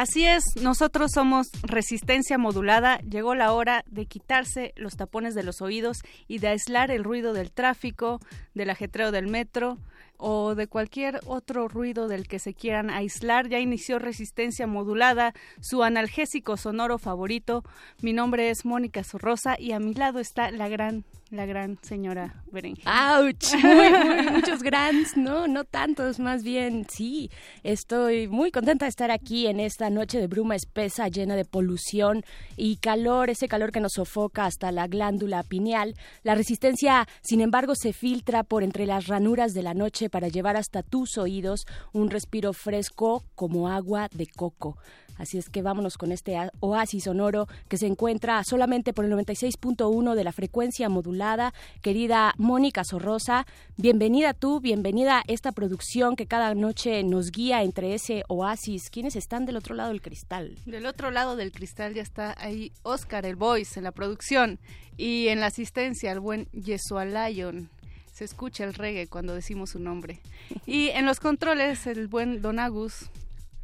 [0.00, 3.00] Así es, nosotros somos resistencia modulada.
[3.00, 7.34] Llegó la hora de quitarse los tapones de los oídos y de aislar el ruido
[7.34, 8.18] del tráfico,
[8.54, 9.76] del ajetreo del metro
[10.16, 13.50] o de cualquier otro ruido del que se quieran aislar.
[13.50, 17.62] Ya inició resistencia modulada, su analgésico sonoro favorito.
[18.00, 22.42] Mi nombre es Mónica Sorrosa y a mi lado está la gran la gran señora
[22.50, 23.16] Berenjena.
[23.18, 23.54] ¡Auch!
[23.62, 27.30] Muy, muy, muchos grants, no, no tantos, más bien, sí.
[27.62, 32.24] Estoy muy contenta de estar aquí en esta noche de bruma espesa, llena de polución
[32.56, 35.94] y calor, ese calor que nos sofoca hasta la glándula pineal.
[36.22, 40.56] La resistencia, sin embargo, se filtra por entre las ranuras de la noche para llevar
[40.56, 44.76] hasta tus oídos un respiro fresco como agua de coco.
[45.20, 50.14] Así es que vámonos con este oasis sonoro que se encuentra solamente por el 96.1
[50.14, 51.52] de la frecuencia modulada.
[51.82, 57.92] Querida Mónica Sorrosa, bienvenida tú, bienvenida a esta producción que cada noche nos guía entre
[57.92, 58.88] ese oasis.
[58.88, 60.56] ¿Quiénes están del otro lado del cristal?
[60.64, 64.58] Del otro lado del cristal ya está ahí Oscar el Voice en la producción
[64.96, 67.68] y en la asistencia el buen Yeshua Lion
[68.10, 70.20] se escucha el reggae cuando decimos su nombre.
[70.66, 73.10] Y en los controles, el buen Don Agus,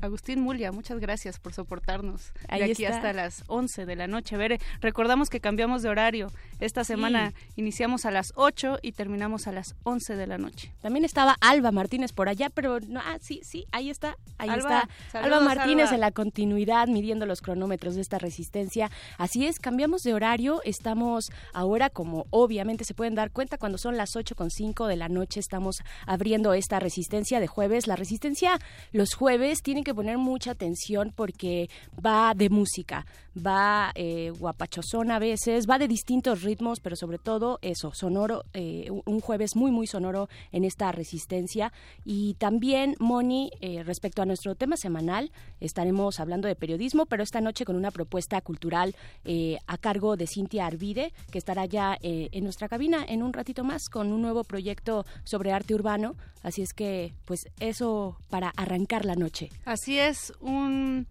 [0.01, 2.97] Agustín Mulia, muchas gracias por soportarnos Ahí de aquí está.
[2.97, 4.37] hasta las 11 de la noche.
[4.81, 6.31] Recordamos que cambiamos de horario.
[6.61, 10.73] Esta semana iniciamos a las 8 y terminamos a las 11 de la noche.
[10.83, 14.81] También estaba Alba Martínez por allá, pero no, ah, sí, sí, ahí está, ahí Alba,
[14.81, 14.89] está.
[15.12, 15.95] saludos, Alba Martínez Alba.
[15.95, 18.91] en la continuidad, midiendo los cronómetros de esta resistencia.
[19.19, 23.97] Así es, cambiamos de horario, estamos ahora, como obviamente se pueden dar cuenta, cuando son
[23.97, 27.87] las 8 con 5 de la noche, estamos abriendo esta resistencia de jueves.
[27.87, 28.59] La resistencia
[28.93, 31.71] los jueves tienen que poner mucha atención porque
[32.05, 37.61] va de música, va eh, guapachosón a veces, va de distintos ritmos, pero sobre todo
[37.63, 41.73] eso, sonoro, eh, un jueves muy, muy sonoro en esta resistencia.
[42.05, 45.31] Y también, Moni, eh, respecto a nuestro tema semanal,
[45.61, 50.27] estaremos hablando de periodismo, pero esta noche con una propuesta cultural eh, a cargo de
[50.27, 54.43] Cintia Arvide, que estará ya en nuestra cabina en un ratito más con un nuevo
[54.43, 56.17] proyecto sobre arte urbano.
[56.43, 59.51] Así es que, pues eso para arrancar la noche.
[59.84, 61.06] Es, un,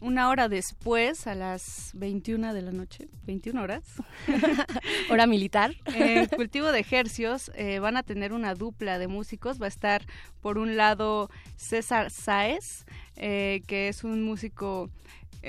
[0.00, 3.84] una hora después, a las 21 de la noche, 21 horas,
[5.10, 5.74] Hora militar.
[5.86, 9.60] en Cultivo de Ejercios eh, van a tener una dupla de músicos.
[9.60, 10.02] Va a estar,
[10.40, 12.84] por un lado, César Sáez,
[13.16, 14.90] eh, que es un músico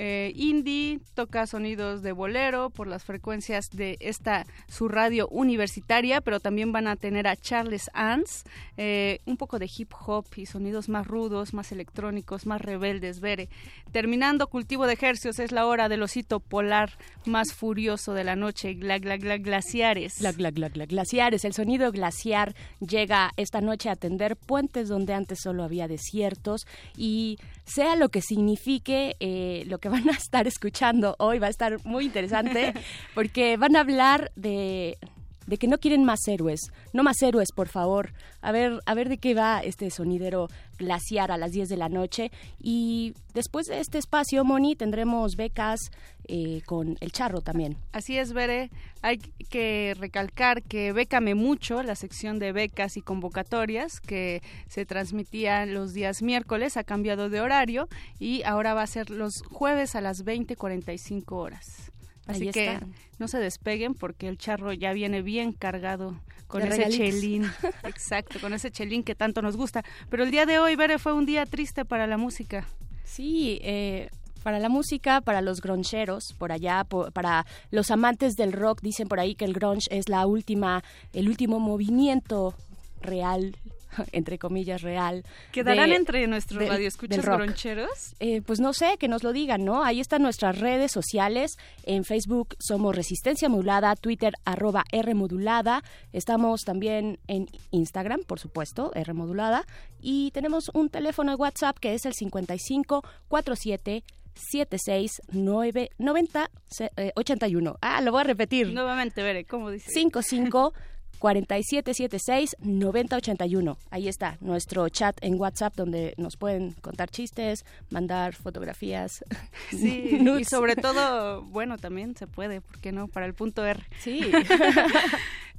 [0.00, 6.38] eh, indie, toca sonidos de bolero por las frecuencias de esta su radio universitaria, pero
[6.38, 8.44] también van a tener a Charles Ans,
[8.76, 13.18] eh, un poco de hip hop y sonidos más rudos, más electrónicos, más rebeldes.
[13.18, 13.48] Vere,
[13.90, 16.92] terminando cultivo de ejercicios es la hora del osito polar
[17.24, 20.20] más furioso de la noche, gla, gla, gla, glaciares.
[20.20, 21.44] Gla, gla, gla, gla, glaciares.
[21.44, 27.38] El sonido glaciar llega esta noche a tender puentes donde antes solo había desiertos y
[27.64, 31.84] sea lo que signifique eh, lo que van a estar escuchando hoy va a estar
[31.84, 32.74] muy interesante
[33.14, 34.98] porque van a hablar de
[35.48, 36.60] de que no quieren más héroes,
[36.92, 38.12] no más héroes, por favor.
[38.42, 41.88] A ver, a ver de qué va este sonidero glaciar a las 10 de la
[41.88, 42.30] noche.
[42.60, 45.80] Y después de este espacio, Moni, tendremos becas
[46.28, 47.78] eh, con el charro también.
[47.92, 48.70] Así es, Bere.
[49.00, 49.18] Hay
[49.48, 55.94] que recalcar que Bécame Mucho, la sección de becas y convocatorias que se transmitía los
[55.94, 60.26] días miércoles, ha cambiado de horario y ahora va a ser los jueves a las
[60.26, 61.90] 20.45 horas.
[62.28, 62.86] Así Ahí que está.
[63.18, 67.06] no se despeguen porque el charro ya viene bien cargado con De ese regalitos.
[67.20, 67.44] chelín.
[67.84, 69.82] Exacto, con ese chelín que tanto nos gusta.
[70.08, 72.66] Pero el día de hoy, Bere, fue un día triste para la música.
[73.04, 74.08] Sí, eh,
[74.42, 79.18] para la música, para los groncheros, por allá, para los amantes del rock, dicen por
[79.20, 82.54] ahí que el grunge es la última, el último movimiento
[83.00, 83.56] real
[84.12, 85.24] entre comillas, real.
[85.52, 88.14] ¿Quedarán de- entre nuestros del- radioescuchas groncheros?
[88.20, 89.84] Eh, pues no sé, que nos lo digan, ¿no?
[89.84, 91.56] Ahí están nuestras redes sociales.
[91.84, 95.82] En Facebook somos Resistencia Modulada, Twitter arroba R Modulada.
[96.12, 99.64] Estamos también en Instagram, por supuesto, R Modulada.
[100.00, 104.04] Y tenemos un teléfono de WhatsApp que es el 55 47
[104.34, 107.76] 76 9 90 se- eh, 81.
[107.80, 108.72] Ah, lo voy a repetir.
[108.72, 109.90] Nuevamente, veré, ¿cómo dice?
[109.90, 110.72] 55
[111.18, 113.76] 4776 9081.
[113.90, 119.24] Ahí está nuestro chat en WhatsApp donde nos pueden contar chistes, mandar fotografías.
[119.70, 123.08] Sí, y sobre todo, bueno, también se puede, ¿por qué no?
[123.08, 123.82] Para el punto R.
[124.00, 124.20] Sí.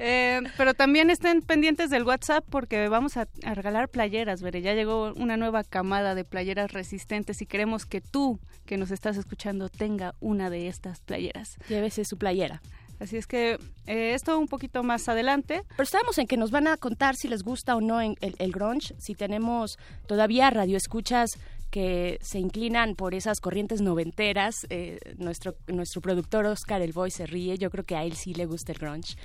[0.02, 4.62] Eh, pero también estén pendientes del WhatsApp porque vamos a, a regalar playeras, veré.
[4.62, 9.18] Ya llegó una nueva camada de playeras resistentes y queremos que tú, que nos estás
[9.18, 11.58] escuchando, tenga una de estas playeras.
[11.68, 12.62] Llévese su playera.
[13.00, 13.58] Así es que
[13.88, 15.64] eh, esto un poquito más adelante.
[15.70, 18.36] Pero estamos en que nos van a contar si les gusta o no en el,
[18.40, 21.38] el grunge, si tenemos todavía radioescuchas
[21.70, 24.66] que se inclinan por esas corrientes noventeras.
[24.70, 28.34] Eh, nuestro, nuestro productor Oscar El Boy se ríe, yo creo que a él sí
[28.34, 29.16] le gusta el grunge.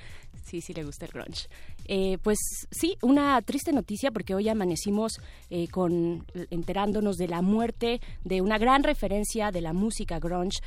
[0.43, 1.47] Sí, sí le gusta el grunge.
[1.85, 2.37] Eh, pues
[2.69, 5.19] sí, una triste noticia porque hoy amanecimos
[5.49, 10.59] eh, con enterándonos de la muerte de una gran referencia de la música grunge.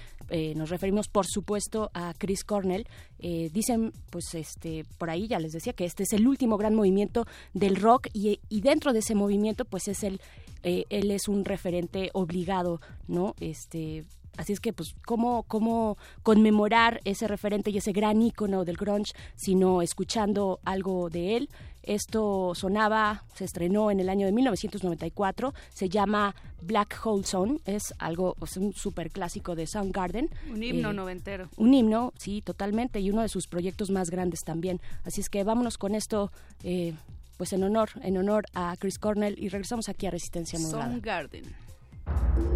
[0.55, 2.87] Nos referimos, por supuesto, a Chris Cornell.
[3.19, 7.27] Dicen, pues, este, por ahí ya les decía que este es el último gran movimiento
[7.55, 10.21] del rock y, y dentro de ese movimiento, pues, es el,
[10.63, 13.35] eh, él es un referente obligado, ¿no?
[13.41, 14.05] Este,
[14.37, 19.13] Así es que, pues, ¿cómo, ¿cómo conmemorar ese referente y ese gran ícono del grunge,
[19.35, 21.49] sino escuchando algo de él?
[21.83, 27.93] Esto sonaba, se estrenó en el año de 1994, se llama Black Hole Zone, es
[27.99, 30.31] algo, es un super clásico de Soundgarden.
[30.53, 31.49] Un himno Eh, noventero.
[31.57, 34.81] Un himno, sí, totalmente, y uno de sus proyectos más grandes también.
[35.05, 36.31] Así es que vámonos con esto,
[36.63, 36.95] eh,
[37.39, 40.91] pues en honor, en honor a Chris Cornell, y regresamos aquí a Resistencia Modulada.
[40.91, 41.45] Soundgarden.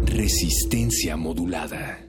[0.05, 1.99] Resistencia modulada.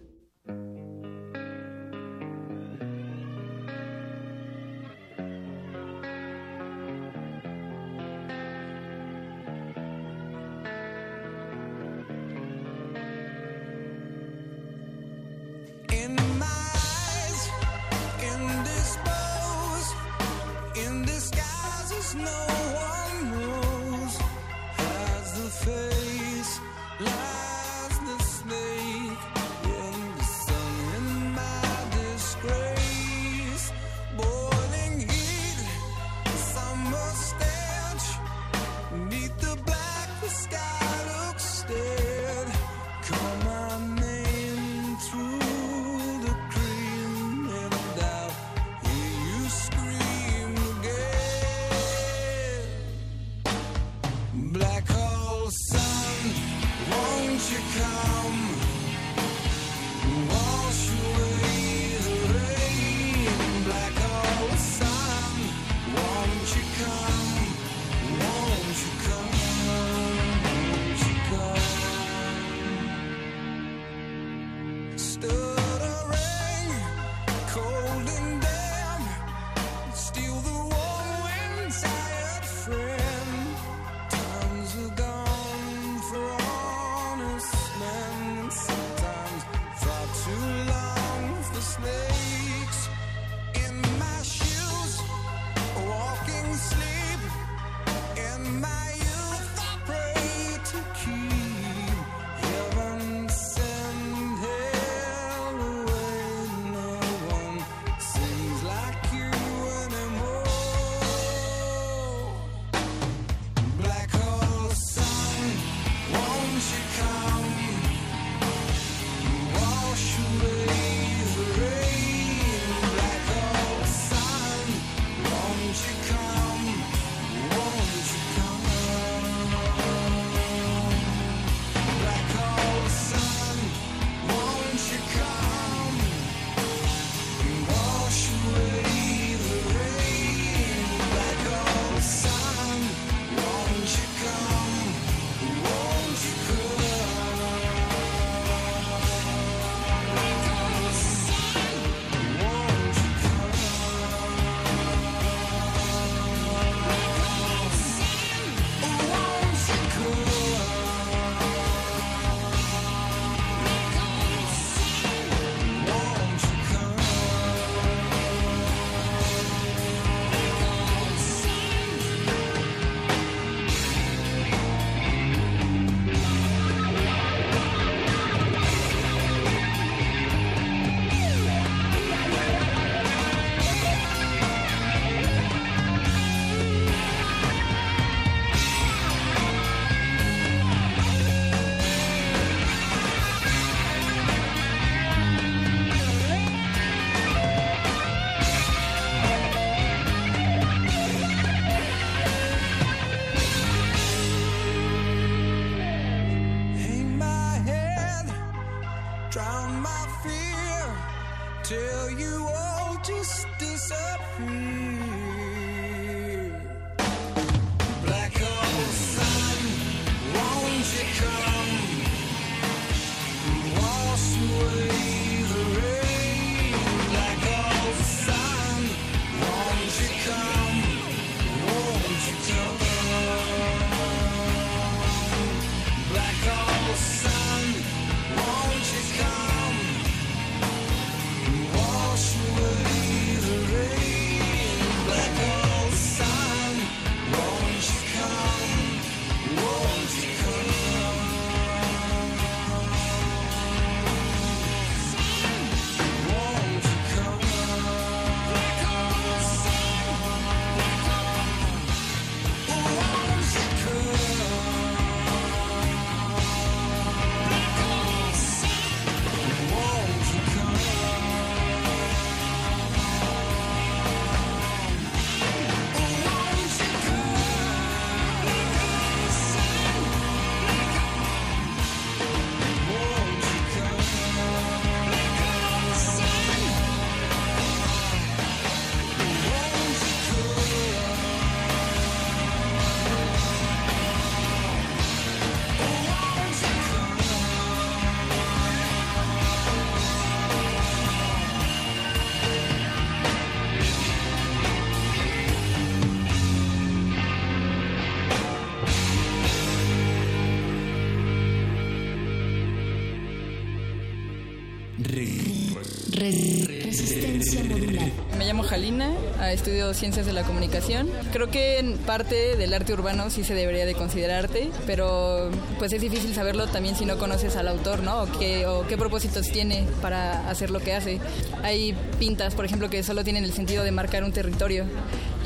[318.74, 319.12] Jalina,
[319.52, 321.08] estudio Ciencias de la Comunicación.
[321.32, 325.92] Creo que en parte del arte urbano sí se debería de considerar arte, pero pues
[325.92, 328.22] es difícil saberlo también si no conoces al autor, ¿no?
[328.24, 331.20] O qué, o qué propósitos tiene para hacer lo que hace.
[331.62, 334.86] Hay pintas, por ejemplo, que solo tienen el sentido de marcar un territorio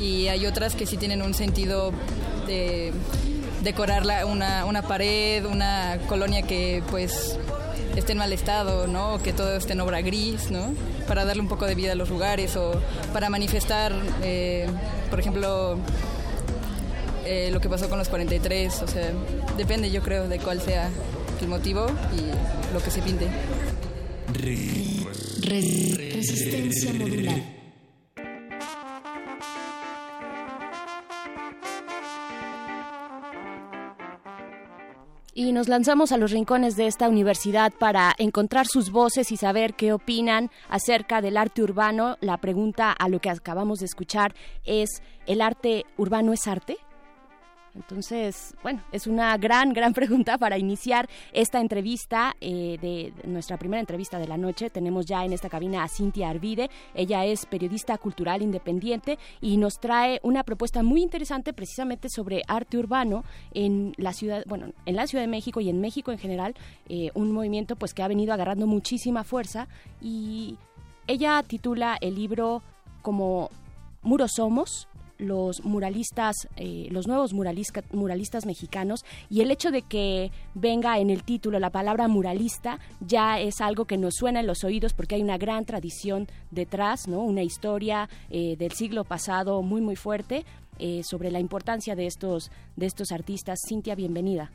[0.01, 1.91] y hay otras que sí tienen un sentido
[2.47, 2.91] de
[3.61, 7.37] decorar la- una, una pared, una colonia que pues
[7.95, 9.13] esté en mal estado, ¿no?
[9.13, 10.73] O que todo esté en obra gris, ¿no?
[11.09, 12.71] Para darle un poco de vida a los lugares o
[13.11, 14.65] para manifestar, eh,
[15.09, 15.77] por ejemplo,
[17.25, 19.11] eh, lo que pasó con los 43, o sea,
[19.57, 20.89] depende yo creo de cuál sea
[21.41, 23.27] el motivo y lo que se pinte.
[25.41, 26.93] Resistencia.
[35.59, 39.91] Nos lanzamos a los rincones de esta universidad para encontrar sus voces y saber qué
[39.91, 42.15] opinan acerca del arte urbano.
[42.21, 46.77] La pregunta a lo que acabamos de escuchar es, ¿el arte urbano es arte?
[47.75, 53.79] Entonces, bueno, es una gran, gran pregunta para iniciar esta entrevista, eh, de nuestra primera
[53.79, 54.69] entrevista de la noche.
[54.69, 56.69] Tenemos ya en esta cabina a Cintia Arvide.
[56.93, 62.77] Ella es periodista cultural independiente y nos trae una propuesta muy interesante precisamente sobre arte
[62.77, 63.23] urbano
[63.53, 66.55] en la ciudad, bueno, en la Ciudad de México y en México en general,
[66.87, 69.67] eh, un movimiento pues que ha venido agarrando muchísima fuerza
[70.01, 70.57] y
[71.07, 72.61] ella titula el libro
[73.01, 73.49] como
[74.01, 74.87] Muros Somos,
[75.19, 81.09] los muralistas, eh, los nuevos muralisca- muralistas mexicanos y el hecho de que venga en
[81.09, 85.15] el título la palabra muralista ya es algo que nos suena en los oídos porque
[85.15, 87.19] hay una gran tradición detrás, ¿no?
[87.21, 90.45] Una historia eh, del siglo pasado muy muy fuerte
[90.79, 93.59] eh, sobre la importancia de estos de estos artistas.
[93.67, 94.51] Cintia, bienvenida.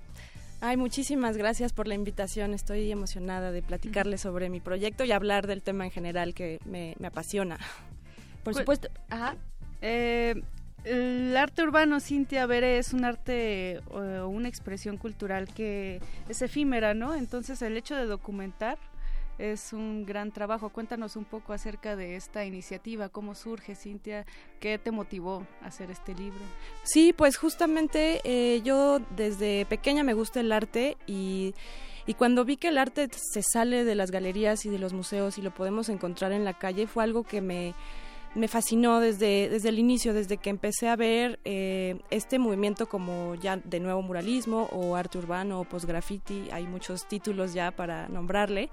[0.62, 2.54] Ay, muchísimas gracias por la invitación.
[2.54, 6.94] Estoy emocionada de platicarles sobre mi proyecto y hablar del tema en general que me,
[6.98, 7.58] me apasiona.
[8.42, 9.36] Por Pues- supuesto, ajá.
[9.82, 10.42] Eh,
[10.84, 16.94] el arte urbano, Cintia Bere, es un arte o una expresión cultural que es efímera,
[16.94, 17.14] ¿no?
[17.14, 18.78] Entonces el hecho de documentar
[19.38, 20.68] es un gran trabajo.
[20.68, 24.26] Cuéntanos un poco acerca de esta iniciativa, cómo surge, Cintia,
[24.60, 26.40] qué te motivó a hacer este libro.
[26.84, 31.54] Sí, pues justamente eh, yo desde pequeña me gusta el arte y,
[32.06, 35.38] y cuando vi que el arte se sale de las galerías y de los museos
[35.38, 37.74] y lo podemos encontrar en la calle fue algo que me,
[38.34, 43.34] me fascinó desde, desde el inicio, desde que empecé a ver eh, este movimiento como
[43.36, 48.70] ya de nuevo muralismo o arte urbano o post-graffiti, hay muchos títulos ya para nombrarle.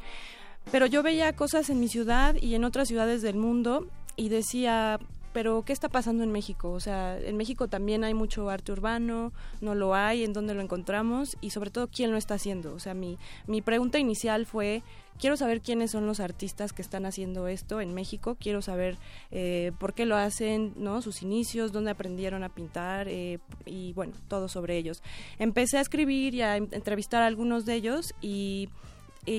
[0.71, 4.99] Pero yo veía cosas en mi ciudad y en otras ciudades del mundo y decía,
[5.33, 6.71] pero ¿qué está pasando en México?
[6.71, 10.61] O sea, en México también hay mucho arte urbano, no lo hay, en dónde lo
[10.61, 12.73] encontramos y sobre todo quién lo está haciendo.
[12.73, 14.83] O sea, mi, mi pregunta inicial fue,
[15.19, 18.97] quiero saber quiénes son los artistas que están haciendo esto en México, quiero saber
[19.31, 21.01] eh, por qué lo hacen, ¿no?
[21.01, 25.01] Sus inicios, dónde aprendieron a pintar eh, y bueno, todo sobre ellos.
[25.39, 28.69] Empecé a escribir y a en- entrevistar a algunos de ellos y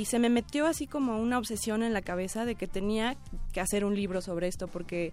[0.05, 3.17] se me metió así como una obsesión en la cabeza de que tenía
[3.53, 5.13] que hacer un libro sobre esto porque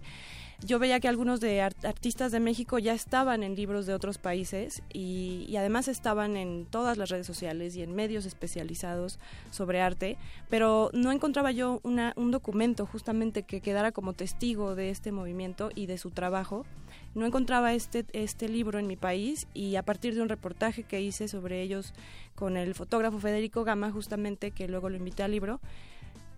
[0.64, 4.18] yo veía que algunos de art- artistas de México ya estaban en libros de otros
[4.18, 9.18] países y, y además estaban en todas las redes sociales y en medios especializados
[9.50, 14.90] sobre arte, pero no encontraba yo una, un documento justamente que quedara como testigo de
[14.90, 16.66] este movimiento y de su trabajo.
[17.14, 21.00] No encontraba este, este libro en mi país y a partir de un reportaje que
[21.00, 21.92] hice sobre ellos
[22.34, 25.60] con el fotógrafo Federico Gama, justamente, que luego lo invité al libro,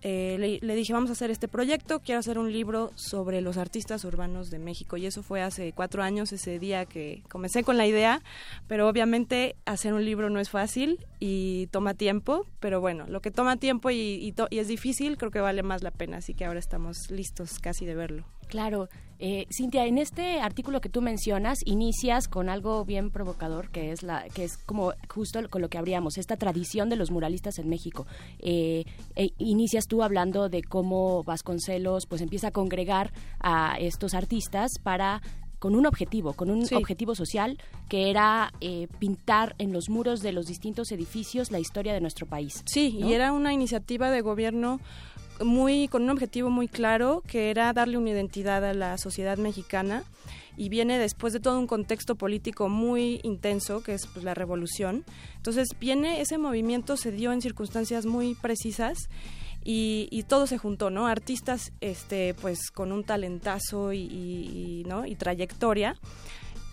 [0.02, 3.56] eh, le, le dije, vamos a hacer este proyecto, quiero hacer un libro sobre los
[3.56, 4.96] artistas urbanos de México.
[4.96, 8.20] Y eso fue hace cuatro años, ese día que comencé con la idea,
[8.66, 13.30] pero obviamente hacer un libro no es fácil y toma tiempo, pero bueno, lo que
[13.30, 16.44] toma tiempo y, to- y es difícil, creo que vale más la pena, así que
[16.44, 18.24] ahora estamos listos casi de verlo.
[18.48, 18.88] Claro.
[19.24, 24.02] Eh, Cintia, en este artículo que tú mencionas, inicias con algo bien provocador, que es
[24.02, 27.68] la, que es como justo con lo que habríamos, esta tradición de los muralistas en
[27.68, 28.04] México.
[28.40, 34.72] Eh, eh, inicias tú hablando de cómo Vasconcelos pues empieza a congregar a estos artistas
[34.82, 35.22] para
[35.60, 36.74] con un objetivo, con un Sí.
[36.74, 37.56] objetivo social
[37.88, 42.26] que era eh, pintar en los muros de los distintos edificios la historia de nuestro
[42.26, 42.64] país.
[42.66, 43.08] Sí, ¿no?
[43.08, 44.80] y era una iniciativa de gobierno
[45.44, 50.04] muy con un objetivo muy claro que era darle una identidad a la sociedad mexicana.
[50.54, 55.02] Y viene después de todo un contexto político muy intenso que es pues, la revolución.
[55.36, 59.08] Entonces viene ese movimiento se dio en circunstancias muy precisas
[59.64, 64.84] y, y todo se juntó no artistas este pues con un talentazo y, y- y,
[64.88, 65.96] no y trayectoria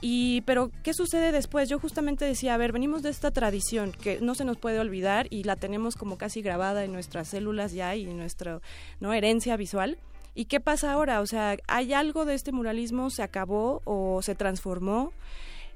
[0.02, 1.68] Y, pero, ¿qué sucede después?
[1.68, 5.28] Yo justamente decía, a ver, venimos de esta tradición que no se nos puede olvidar
[5.30, 8.62] y la tenemos como casi grabada en nuestras células ya y en nuestra
[9.02, 9.14] ¿no?
[9.14, 9.98] herencia visual.
[10.36, 11.20] ¿Y qué pasa ahora?
[11.20, 13.10] O sea, ¿hay algo de este muralismo?
[13.10, 15.12] ¿Se acabó o se transformó?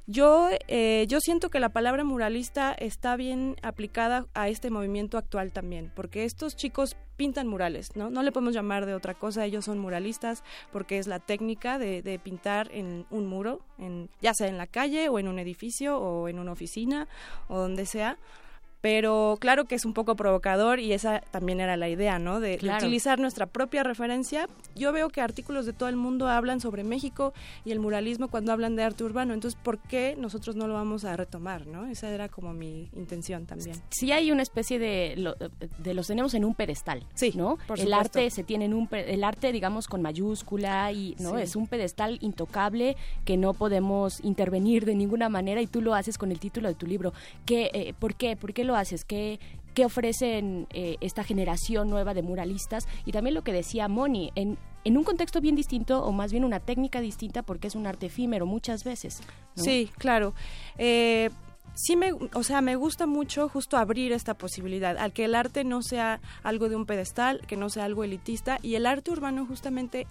[0.06, 5.54] Yo, eh, yo siento que la palabra muralista está bien aplicada a este movimiento actual
[5.54, 8.10] también, porque estos chicos pintan murales, ¿no?
[8.10, 12.02] No le podemos llamar de otra cosa, ellos son muralistas porque es la técnica de,
[12.02, 15.98] de pintar en un muro, en, ya sea en la calle o en un edificio
[15.98, 17.08] o en una oficina
[17.48, 18.18] o donde sea.
[18.84, 22.42] Pero claro que es un poco provocador y esa también era la idea, ¿no?
[22.42, 22.80] De, Claro.
[22.86, 24.50] utilizar nuestra propia referencia.
[24.76, 28.52] Yo veo que artículos de todo el mundo hablan sobre México y el muralismo cuando
[28.52, 29.34] hablan de arte urbano.
[29.34, 31.86] Entonces, ¿por qué nosotros no lo vamos a retomar, no?
[31.86, 33.82] Esa era como mi intención también.
[33.90, 35.36] sí hay una especie de, lo-
[35.78, 37.58] de los tenemos en un pedestal, Sí, ¿no?
[37.66, 41.44] por el arte se tiene en un el arte digamos con mayúscula y no Sí.
[41.44, 46.18] es un pedestal intocable que no podemos intervenir de ninguna manera y tú lo haces
[46.18, 47.14] con el título de tu libro.
[47.46, 48.36] ¿Qué, eh, ¿Por qué?
[48.36, 49.06] ¿Por qué lo haces?
[49.06, 49.40] ¿Qué
[49.84, 54.98] ofrecen eh, esta generación nueva de muralistas y también lo que decía Moni en en
[54.98, 58.46] un contexto bien distinto o más bien una técnica distinta porque es un arte efímero
[58.46, 59.22] muchas veces.
[59.56, 60.34] Sí, claro.
[60.78, 61.30] Eh,
[61.74, 65.64] sí me, o sea, me gusta mucho justo abrir esta posibilidad, al que el arte
[65.64, 69.46] no sea algo de un pedestal, que no sea algo elitista, y el arte urbano
[69.46, 70.06] justamente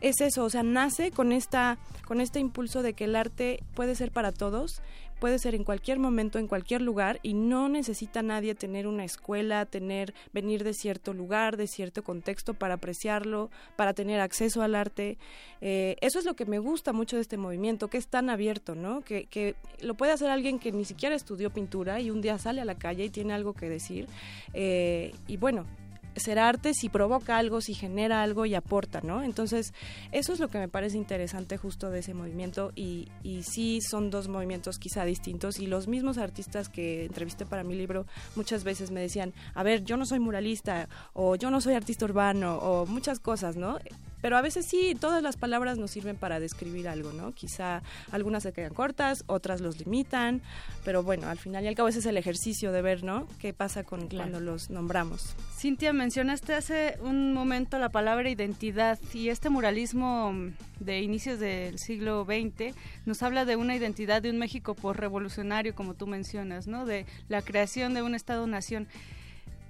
[0.00, 3.94] es eso, o sea, nace con esta, con este impulso de que el arte puede
[3.94, 4.82] ser para todos,
[5.18, 9.66] puede ser en cualquier momento, en cualquier lugar, y no necesita nadie tener una escuela,
[9.66, 15.18] tener, venir de cierto lugar, de cierto contexto para apreciarlo, para tener acceso al arte.
[15.60, 18.74] Eh, eso es lo que me gusta mucho de este movimiento, que es tan abierto,
[18.74, 19.02] ¿no?
[19.02, 22.60] Que, que lo puede hacer alguien que ni siquiera estudió pintura y un día sale
[22.60, 24.06] a la calle y tiene algo que decir.
[24.52, 25.66] Eh, y bueno,
[26.16, 29.22] ser arte si provoca algo, si genera algo y aporta, ¿no?
[29.22, 29.72] Entonces,
[30.12, 34.10] eso es lo que me parece interesante justo de ese movimiento y, y sí son
[34.10, 38.90] dos movimientos quizá distintos y los mismos artistas que entrevisté para mi libro muchas veces
[38.90, 42.86] me decían, a ver, yo no soy muralista o yo no soy artista urbano o
[42.86, 43.78] muchas cosas, ¿no?
[44.24, 47.34] Pero a veces sí, todas las palabras nos sirven para describir algo, ¿no?
[47.34, 50.40] Quizá algunas se quedan cortas, otras los limitan,
[50.82, 53.28] pero bueno, al final y al cabo ese es el ejercicio de ver, ¿no?
[53.38, 54.30] ¿Qué pasa con Claro.
[54.30, 55.36] cuando los nombramos?
[55.58, 60.32] Cintia, mencionaste hace un momento la palabra identidad y este muralismo
[60.80, 65.92] de inicios del siglo XX nos habla de una identidad de un México revolucionario, como
[65.92, 66.86] tú mencionas, ¿no?
[66.86, 68.88] De la creación de un Estado-nación.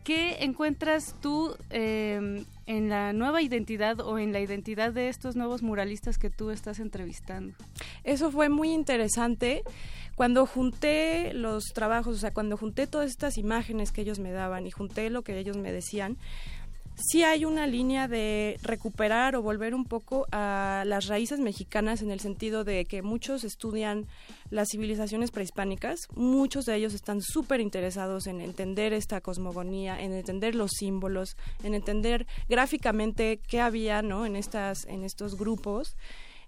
[0.04, 5.62] ¿Qué encuentras tú eh, en la nueva identidad o en la identidad de estos nuevos
[5.62, 7.54] muralistas que tú estás entrevistando?
[8.04, 9.62] Eso fue muy interesante.
[10.14, 14.66] Cuando junté los trabajos, o sea, cuando junté todas estas imágenes que ellos me daban
[14.66, 16.18] y junté lo que ellos me decían,
[16.96, 22.10] sí hay una línea de recuperar o volver un poco a las raíces mexicanas en
[22.10, 24.06] el sentido de que muchos estudian
[24.50, 30.54] las civilizaciones prehispánicas, muchos de ellos están súper interesados en entender esta cosmogonía, en entender
[30.54, 34.26] los símbolos, en entender gráficamente qué había ¿no?
[34.26, 35.96] en, estas, en estos grupos.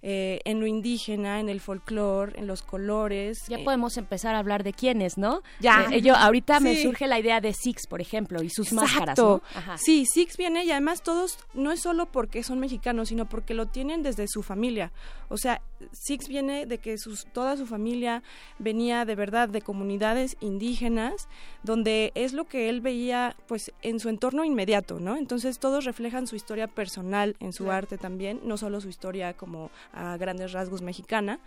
[0.03, 3.47] Eh, en lo indígena, en el folclore, en los colores.
[3.49, 5.43] Ya eh, podemos empezar a hablar de quiénes, ¿no?
[5.61, 5.87] Ya.
[5.91, 9.43] Eh, yo ahorita me surge la idea de Six, por ejemplo, y sus máscaras, Exacto.
[9.55, 9.59] ¿no?
[9.59, 9.79] Ajá.
[9.79, 13.67] Sí, Six viene y además todos, no es solo porque son mexicanos, sino porque lo
[13.67, 14.93] tienen desde su familia.
[15.29, 18.23] O sea, Six viene de que sus, toda su familia
[18.59, 21.29] venía de verdad de comunidades indígenas,
[21.63, 25.17] donde es lo que él veía pues en su entorno inmediato, ¿no?
[25.17, 29.71] Entonces todos reflejan su historia personal en su arte también, no solo su historia como
[29.93, 31.41] a grandes rasgos mexicana,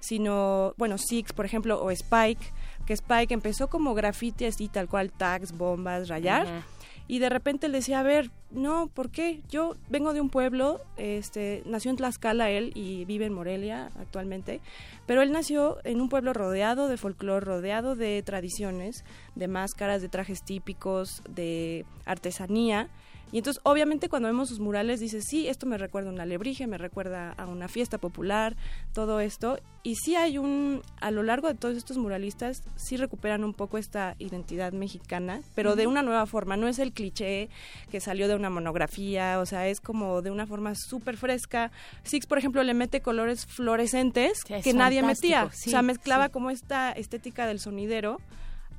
[0.00, 2.44] sino, bueno, Six, por ejemplo, o Spike,
[2.86, 6.64] que Spike empezó como graffiti así, tal cual, tags, bombas, rayar.
[7.08, 9.42] Y de repente le decía, a ver, no, ¿por qué?
[9.48, 14.60] Yo vengo de un pueblo, este, nació en Tlaxcala él y vive en Morelia actualmente,
[15.06, 20.08] pero él nació en un pueblo rodeado de folclore, rodeado de tradiciones, de máscaras, de
[20.08, 22.88] trajes típicos, de artesanía.
[23.32, 26.66] Y entonces, obviamente, cuando vemos sus murales, dices, sí, esto me recuerda a un alebrije,
[26.66, 28.56] me recuerda a una fiesta popular,
[28.92, 29.58] todo esto.
[29.82, 33.78] Y sí hay un, a lo largo de todos estos muralistas, sí recuperan un poco
[33.78, 36.56] esta identidad mexicana, pero de una nueva forma.
[36.56, 37.48] No es el cliché
[37.90, 41.72] que salió de una monografía, o sea, es como de una forma súper fresca.
[42.04, 45.48] Six, por ejemplo, le mete colores fluorescentes Sí, que nadie metía.
[45.52, 46.32] sí, o sea, mezclaba sí.
[46.32, 48.18] como esta estética del sonidero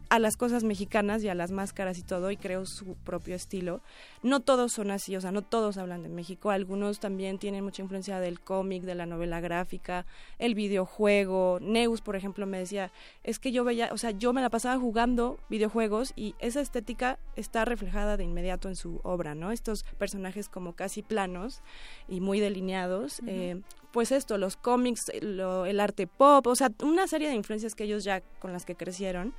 [0.09, 3.81] a las cosas mexicanas y a las máscaras y todo y creó su propio estilo.
[4.21, 7.81] No todos son así, o sea, no todos hablan de México, algunos también tienen mucha
[7.81, 10.05] influencia del cómic, de la novela gráfica,
[10.39, 11.59] el videojuego.
[11.61, 12.91] Neus, por ejemplo, me decía,
[13.23, 17.17] es que yo veía, o sea, yo me la pasaba jugando videojuegos y esa estética
[17.35, 19.51] está reflejada de inmediato en su obra, ¿no?
[19.51, 21.61] Estos personajes como casi planos
[22.07, 23.21] y muy delineados.
[23.27, 23.61] eh,
[23.91, 27.83] pues esto, los cómics, lo- el arte pop, o sea, una serie de influencias que
[27.83, 29.35] ellos ya con las que crecieron,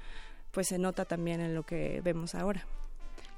[0.55, 2.65] pues se nota también en lo que vemos ahora.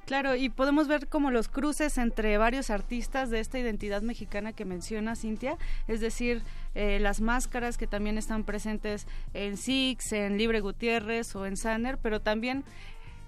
[0.06, 4.64] Claro, y podemos ver como los cruces entre varios artistas de esta identidad mexicana que
[4.64, 6.42] menciona Cintia, es decir,
[6.76, 11.98] eh, las máscaras que también están presentes en Six, en Libre Gutiérrez o en Sanner,
[11.98, 12.62] pero también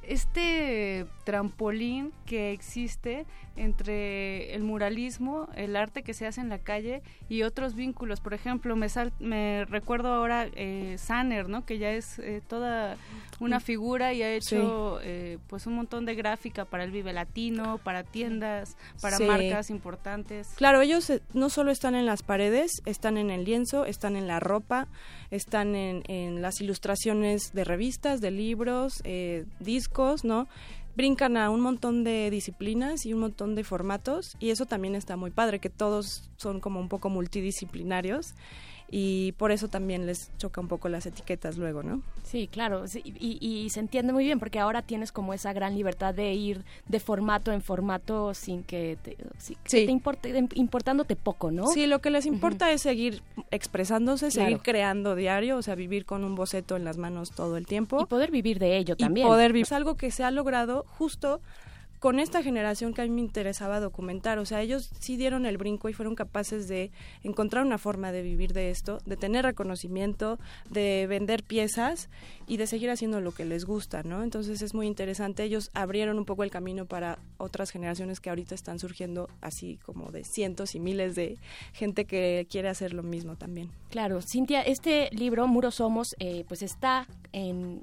[0.04, 3.26] este trampolín que existe
[3.62, 8.20] entre el muralismo, el arte que se hace en la calle y otros vínculos.
[8.20, 11.64] Por ejemplo, me, sal- me recuerdo ahora eh, Sanner, ¿no?
[11.64, 12.96] Que ya es eh, toda
[13.40, 17.78] una figura y ha hecho eh, pues un montón de gráfica para el Vive Latino,
[17.84, 19.24] para tiendas, para Sí.
[19.24, 20.48] marcas importantes.
[20.56, 24.26] Claro, ellos eh, no solo están en las paredes, están en el lienzo, están en
[24.26, 24.88] la ropa,
[25.30, 30.48] están en, en las ilustraciones de revistas, de libros, eh, discos, ¿no?
[30.98, 35.16] Brincan a un montón de disciplinas y un montón de formatos y eso también está
[35.16, 38.34] muy padre, que todos son como un poco multidisciplinarios
[38.90, 42.02] y por eso también les choca un poco las etiquetas luego, ¿no?
[42.24, 45.74] Sí, claro, sí, y, y se entiende muy bien porque ahora tienes como esa gran
[45.74, 49.86] libertad de ir de formato en formato sin que te, sí, que Sí.
[49.86, 51.66] te importe, importándote poco, ¿no?
[51.68, 54.46] Sí, lo que les importa es seguir expresándose, Claro.
[54.48, 58.00] seguir creando diario, o sea, vivir con un boceto en las manos todo el tiempo.
[58.00, 59.26] Y poder vivir de ello también.
[59.26, 59.64] Y poder vivir.
[59.64, 61.40] Es algo que se ha logrado justo
[61.98, 64.38] con esta generación que a mí me interesaba documentar.
[64.38, 66.90] O sea, ellos sí dieron el brinco y fueron capaces de
[67.22, 70.38] encontrar una forma de vivir de esto, de tener reconocimiento,
[70.70, 72.08] de vender piezas
[72.46, 74.22] y de seguir haciendo lo que les gusta, ¿no?
[74.22, 75.42] Entonces es muy interesante.
[75.42, 80.10] Ellos abrieron un poco el camino para otras generaciones que ahorita están surgiendo así como
[80.10, 81.38] de cientos y miles de
[81.72, 83.70] gente que quiere hacer lo mismo también.
[83.90, 87.80] Claro, Cintia, este libro, Muros Somos, eh, pues está en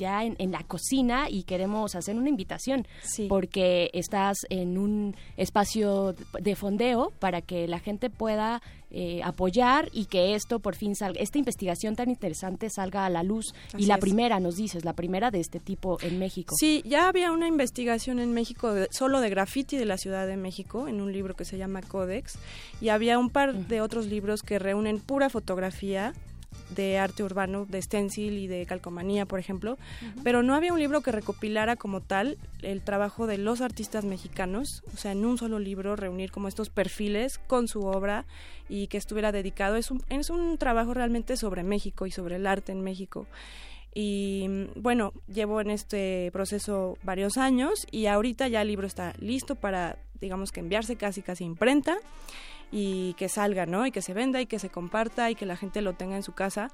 [0.00, 3.26] ya en, en la cocina y queremos hacer una invitación Sí.
[3.28, 8.60] porque estás en un espacio de fondeo para que la gente pueda
[8.92, 13.22] eh, apoyar y que esto por fin salga, esta investigación tan interesante salga a la
[13.22, 14.00] luz y la es.
[14.00, 16.56] primera, nos dices, la primera de este tipo en México.
[16.58, 20.36] Sí, ya había una investigación en México de- solo de graffiti de la Ciudad de
[20.36, 22.36] México en un libro que se llama Codex
[22.80, 26.12] y había un par de otros libros que reúnen pura fotografía
[26.70, 29.78] de arte urbano, de stencil y de calcomanía, por ejemplo,
[30.22, 34.82] pero no había un libro que recopilara como tal el trabajo de los artistas mexicanos,
[34.94, 38.24] o sea, en un solo libro reunir como estos perfiles con su obra
[38.68, 39.76] y que estuviera dedicado.
[39.76, 43.26] Es un, es un trabajo realmente sobre México y sobre el arte en México.
[43.94, 49.14] Y mm, bueno, llevo en este proceso varios años y ahorita ya el libro está
[49.18, 51.96] listo para, digamos que enviarse casi casi imprenta
[52.72, 53.86] y que salga, ¿no?
[53.86, 56.22] Y que se venda y que se comparta y que la gente lo tenga en
[56.22, 56.70] su casa.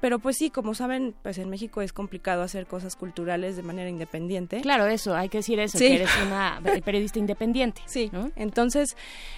[0.00, 3.88] Pero pues sí, como saben, pues en México es complicado hacer cosas culturales de manera
[3.88, 4.60] independiente.
[4.60, 5.86] Claro, eso, hay que decir eso, Sí.
[5.86, 7.80] que eres una periodista independiente.
[7.86, 8.30] Sí, ¿no?
[8.36, 8.96] entonces,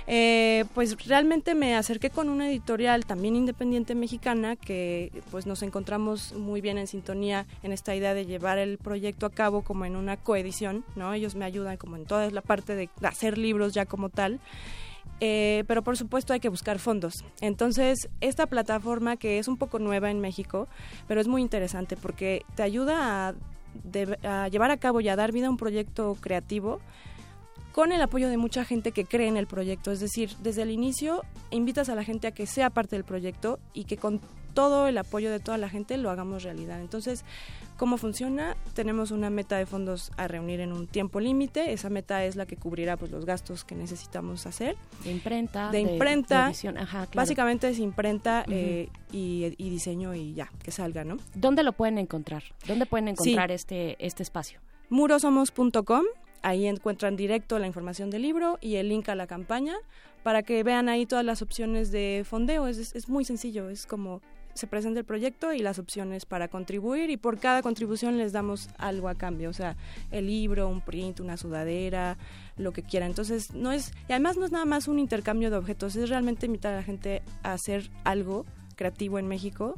[0.08, 6.32] eh, pues realmente me acerqué con una editorial también independiente mexicana que pues nos encontramos
[6.32, 9.94] muy bien en sintonía en esta idea de llevar el proyecto a cabo como en
[9.94, 11.12] una coedición, ¿no?
[11.12, 14.40] Ellos me ayudan como en toda la parte de hacer libros ya como tal.
[15.20, 17.24] Eh, pero por supuesto hay que buscar fondos.
[17.40, 20.68] Entonces, esta plataforma que es un poco nueva en México,
[21.08, 23.34] pero es muy interesante porque te ayuda a,
[24.22, 26.80] a llevar a cabo y a dar vida a un proyecto creativo
[27.76, 29.92] con el apoyo de mucha gente que cree en el proyecto.
[29.92, 33.58] Es decir, desde el inicio invitas a la gente a que sea parte del proyecto
[33.74, 34.20] y que con
[34.56, 36.80] todo el apoyo de toda la gente lo hagamos realidad.
[36.80, 37.26] Entonces,
[37.76, 38.56] ¿cómo funciona?
[38.72, 41.74] Tenemos una meta de fondos a reunir en un tiempo límite.
[41.74, 44.78] Esa meta es la que cubrirá pues, los gastos que necesitamos hacer.
[45.04, 45.70] De imprenta.
[45.70, 46.46] De imprenta.
[46.46, 47.10] ajá, claro.
[47.14, 51.18] Básicamente es imprenta eh, y, y diseño y ya, que salga, ¿no?
[51.34, 52.42] ¿Dónde lo pueden encontrar?
[52.66, 54.58] ¿Dónde pueden encontrar este, este espacio?
[54.88, 56.04] murosomos.com,
[56.40, 59.74] ahí encuentran directo la información del libro y el link a la campaña
[60.22, 62.68] para que vean ahí todas las opciones de fondeo.
[62.68, 64.22] Es, es muy sencillo, es como
[64.56, 68.68] se presenta el proyecto y las opciones para contribuir y por cada contribución les damos
[68.78, 69.76] algo a cambio, o sea,
[70.10, 72.16] el libro, un print, una sudadera,
[72.56, 73.06] lo que quiera.
[73.06, 76.46] Entonces, no es y además no es nada más un intercambio de objetos, es realmente
[76.46, 79.76] invitar a la gente a hacer algo creativo en México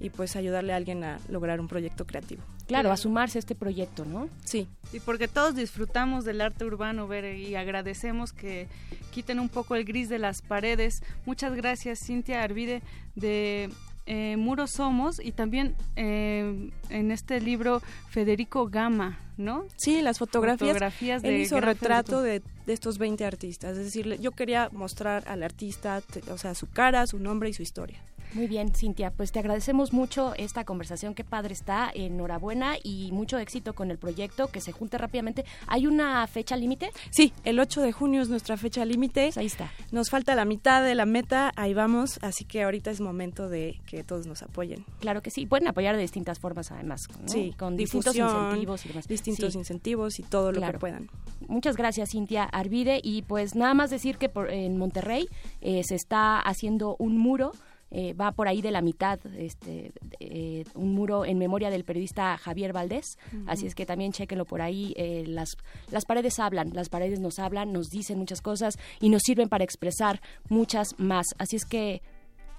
[0.00, 2.42] y pues ayudarle a alguien a lograr un proyecto creativo.
[2.66, 4.28] Claro, a sumarse a este proyecto, ¿no?
[4.44, 4.66] Sí.
[4.92, 8.68] Y porque todos disfrutamos del arte urbano, ver y agradecemos que
[9.10, 11.02] quiten un poco el gris de las paredes.
[11.26, 12.82] Muchas gracias, Cintia Arvide,
[13.14, 13.70] de
[14.12, 19.66] eh, Muros Somos y también eh, en este libro Federico Gama, ¿no?
[19.76, 20.70] Sí, las fotografías.
[20.70, 23.78] Fotografías Él de hizo gran retrato de, de estos 20 artistas.
[23.78, 27.62] Es decir, yo quería mostrar al artista, o sea, su cara, su nombre y su
[27.62, 28.02] historia.
[28.34, 33.38] Muy bien, Cintia, pues te agradecemos mucho esta conversación, qué padre está, enhorabuena y mucho
[33.38, 35.44] éxito con el proyecto, que se junte rápidamente.
[35.66, 36.90] ¿Hay una fecha límite?
[37.10, 39.24] Sí, el 8 de junio es nuestra fecha límite.
[39.26, 39.70] Pues ahí está.
[39.90, 43.80] Nos falta la mitad de la meta, ahí vamos, así que ahorita es momento de
[43.86, 44.84] que todos nos apoyen.
[45.00, 47.28] Claro que sí, pueden apoyar de distintas formas además, ¿no?
[47.28, 49.08] Sí, con distintos incentivos y demás.
[49.08, 49.58] Distintos Sí.
[49.58, 51.10] incentivos y todo lo que puedan.
[51.48, 53.00] Muchas gracias, Cintia Arvide.
[53.02, 55.28] Y pues nada más decir que por- en Monterrey
[55.62, 57.52] eh, se está haciendo un muro.
[57.90, 62.36] Eh, va por ahí de la mitad, este, eh, un muro en memoria del periodista
[62.36, 63.18] Javier Valdés.
[63.46, 64.94] Así es que también chequenlo por ahí.
[64.96, 65.56] eh, las,
[65.90, 69.64] las paredes hablan, las paredes nos hablan, nos dicen muchas cosas y nos sirven para
[69.64, 71.26] expresar muchas más.
[71.38, 72.02] Así es que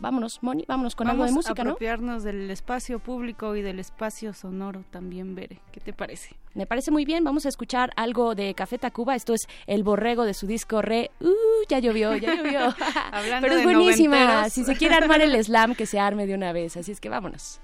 [0.01, 1.71] vámonos, Moni, vámonos con algo de Vamos música, a ¿no?
[1.71, 5.59] apropiarnos del espacio público y del espacio sonoro también, Bere.
[5.71, 6.35] ¿Qué te parece?
[6.53, 7.23] Me parece muy bien.
[7.23, 9.15] Vamos a escuchar algo de Café Tacuba.
[9.15, 11.11] Esto es El Borrego de su disco Re.
[11.21, 11.29] ¡Uh!
[11.69, 12.75] Ya llovió, ya llovió.
[13.11, 14.17] Hablando Pero es de buenísima.
[14.17, 14.53] noventeros.
[14.53, 16.75] Si se quiere armar el slam, que se arme de una vez.
[16.75, 17.61] Así es que vámonos.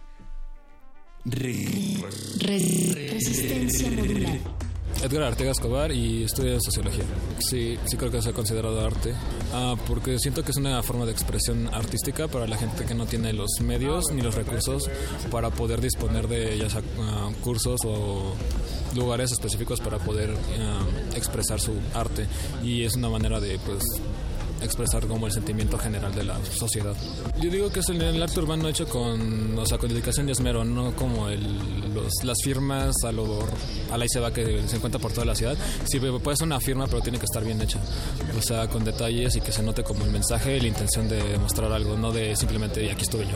[2.45, 4.37] Resistencia modular.
[5.03, 7.03] Edgar Arteaga Escobar y estudio sociología.
[7.39, 9.13] Sí, sí creo que se ha considerado arte,
[9.53, 13.05] ah, porque siento que es una forma de expresión artística para la gente que no
[13.05, 14.89] tiene los medios ni los recursos
[15.31, 16.67] para poder disponer de ya
[16.99, 18.33] ah, cursos o
[18.95, 20.79] lugares específicos para poder ah,
[21.15, 22.25] expresar su arte
[22.63, 23.83] y es una manera de pues
[24.61, 26.93] expresar como el sentimiento general de la sociedad.
[27.41, 30.31] Yo digo que es el, el arte urbano hecho con, o sea, con dedicación y
[30.31, 33.27] esmero, no como el, los- las firmas a lo
[33.91, 35.55] a la y se va que se encuentra por toda la ciudad.
[35.85, 37.79] Sí, puede ser una firma, pero tiene que estar bien hecha.
[38.37, 41.37] O sea, con detalles y que se note como el mensaje y la intención de
[41.39, 43.35] mostrar algo, no de simplemente "Y aquí estuve yo.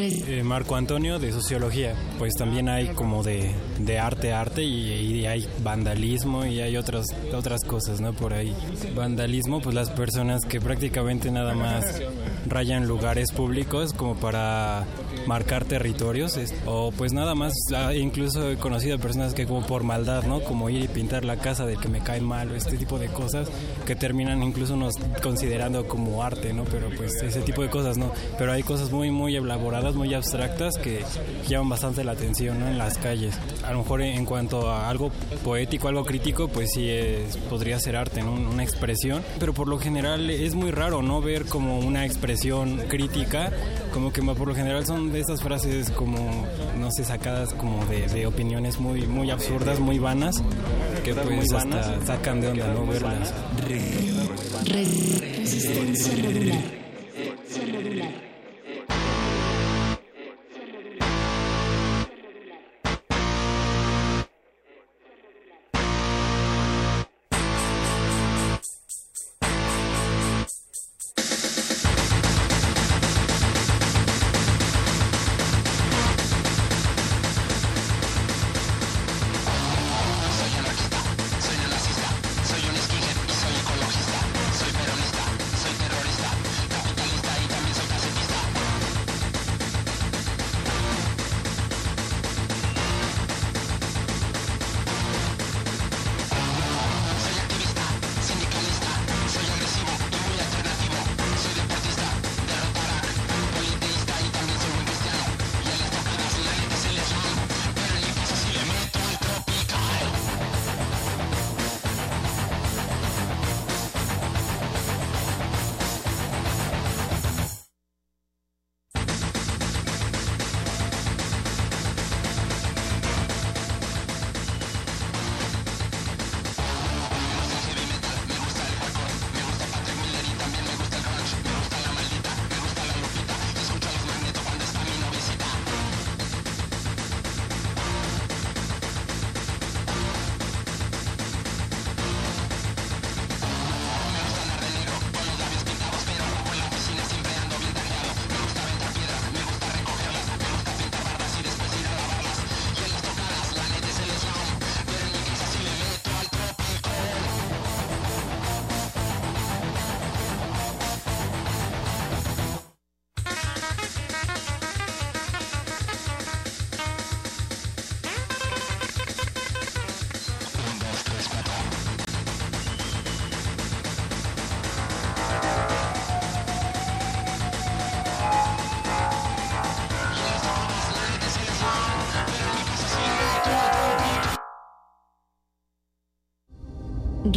[0.00, 4.92] Eh, Marco Antonio de Sociología, pues también hay como de, de arte a arte y,
[4.92, 8.12] y hay vandalismo y hay otras otras cosas, ¿no?
[8.12, 8.54] Por ahí.
[8.94, 12.02] Vandalismo, pues las personas que prácticamente nada más
[12.46, 14.84] rayan lugares públicos como para
[15.26, 20.24] marcar territorios o pues nada más, ah, incluso he conocido personas que como por maldad,
[20.24, 20.40] ¿no?
[20.40, 23.08] Como ir y pintar la casa del que me cae mal o este tipo de
[23.08, 23.48] cosas
[23.86, 26.64] que terminan incluso nos considerando como arte, ¿no?
[26.64, 28.12] Pero pues ese tipo de cosas, ¿no?
[28.38, 31.04] Pero hay cosas muy, muy elaboradas, muy abstractas que
[31.48, 32.68] llaman bastante la atención, ¿no?
[32.68, 33.38] En las calles.
[33.64, 35.10] A lo mejor en cuanto a algo
[35.44, 38.32] poético, algo crítico, pues sí es, podría ser arte, ¿no?
[38.32, 39.22] Una expresión.
[39.38, 41.20] Pero por lo general es muy raro, ¿no?
[41.20, 43.52] Ver como una expresión crítica,
[43.92, 46.46] como que por lo general son de esas frases como,
[46.78, 50.42] no sé, sacadas como de, de opiniones muy, muy absurdas, muy vanas,
[51.04, 52.86] que pues hasta sacan de onda, ¿no?
[52.86, 53.32] Verlas.
[54.64, 56.78] Resistencia modular.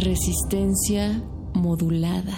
[0.02, 1.22] Resistencia
[1.54, 2.36] modulada.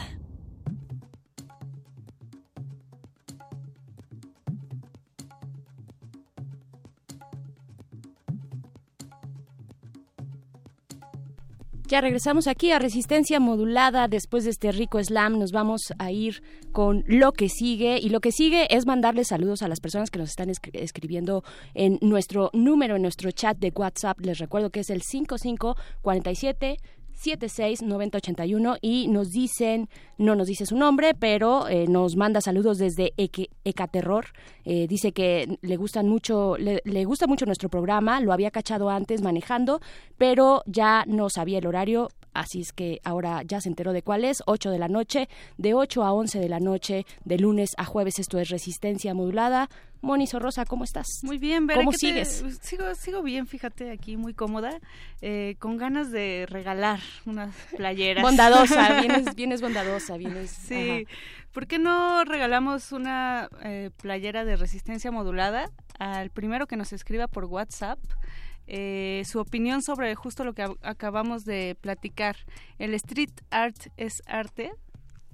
[11.86, 14.08] Ya regresamos aquí a Resistencia Modulada.
[14.08, 17.98] Después de este rico slam nos vamos a ir con lo que sigue.
[18.00, 21.44] Y lo que sigue es mandarles saludos a las personas que nos están escri- escribiendo
[21.74, 24.18] en nuestro número, en nuestro chat de WhatsApp.
[24.20, 26.78] Les recuerdo que es el 5547.
[27.14, 33.12] 769081 y nos dicen, no nos dice su nombre, pero eh, nos manda saludos desde
[33.16, 34.26] Eque- Ecaterror.
[34.64, 38.90] Eh, dice que le gustan mucho, le, le gusta mucho nuestro programa, lo había cachado
[38.90, 39.80] antes manejando,
[40.18, 44.24] pero ya no sabía el horario, así es que ahora ya se enteró de cuál
[44.24, 47.84] es, 8 de la noche, de 8 a 11 de la noche, de lunes a
[47.84, 49.68] jueves, esto es Resistencia Modulada.
[50.02, 51.06] Moni Sorrosa, ¿cómo estás?
[51.22, 52.58] Muy bien, Bere, ¿Cómo ¿qué te- sigues?
[52.60, 54.78] Sigo, sigo bien, fíjate, aquí muy cómoda,
[55.22, 58.22] eh, con ganas de regalar unas playeras.
[58.22, 60.50] Bondadosa, vienes, vienes bondadosa, vienes...
[60.50, 61.10] Sí, ajá.
[61.52, 67.26] ¿por qué no regalamos una eh, playera de resistencia modulada al primero que nos escriba
[67.26, 67.98] por WhatsApp?
[68.66, 72.36] Eh, su opinión sobre justo lo que ab- acabamos de platicar.
[72.78, 74.72] ¿El street art es arte?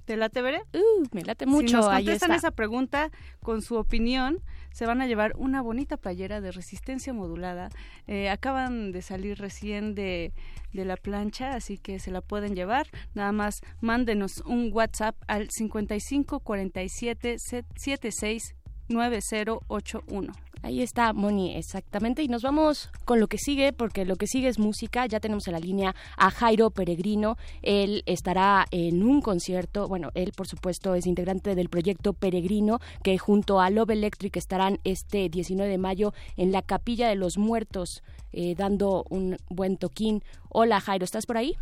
[0.05, 0.63] ¿Te late, Bere?
[0.73, 4.39] Uh, me late mucho, Si nos contestan esa pregunta con su opinión,
[4.73, 7.69] se van a llevar una bonita playera de resistencia modulada.
[8.07, 10.33] Eh, acaban de salir recién de,
[10.73, 12.87] de la plancha, así que se la pueden llevar.
[13.13, 17.37] Nada más mándenos un WhatsApp al 55 47
[17.75, 18.55] 76
[18.91, 20.33] 9081.
[20.63, 22.21] Ahí está, Moni, exactamente.
[22.21, 25.07] Y nos vamos con lo que sigue, porque lo que sigue es música.
[25.07, 27.35] Ya tenemos en la línea a Jairo Peregrino.
[27.63, 29.87] Él estará en un concierto.
[29.87, 34.77] Bueno, él, por supuesto, es integrante del proyecto Peregrino, que junto a Love Electric estarán
[34.83, 40.21] este 19 de mayo en la Capilla de los Muertos, eh, dando un buen toquín.
[40.49, 41.55] Hola, Jairo, ¿estás por ahí?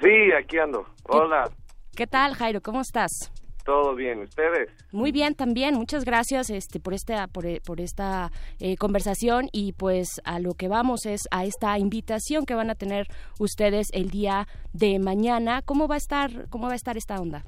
[0.00, 0.86] Sí, aquí ando.
[1.08, 1.50] Hola,
[1.96, 2.62] ¿Qué tal, Jairo?
[2.62, 3.30] ¿Cómo estás?
[3.64, 4.20] Todo bien.
[4.20, 4.70] ¿Ustedes?
[4.92, 5.74] Muy bien, también.
[5.74, 10.54] Muchas gracias este, por esta, por, eh, por esta eh, conversación y pues a lo
[10.54, 13.06] que vamos es a esta invitación que van a tener
[13.38, 15.62] ustedes el día de mañana.
[15.62, 17.44] ¿Cómo va a estar, cómo va a estar esta onda?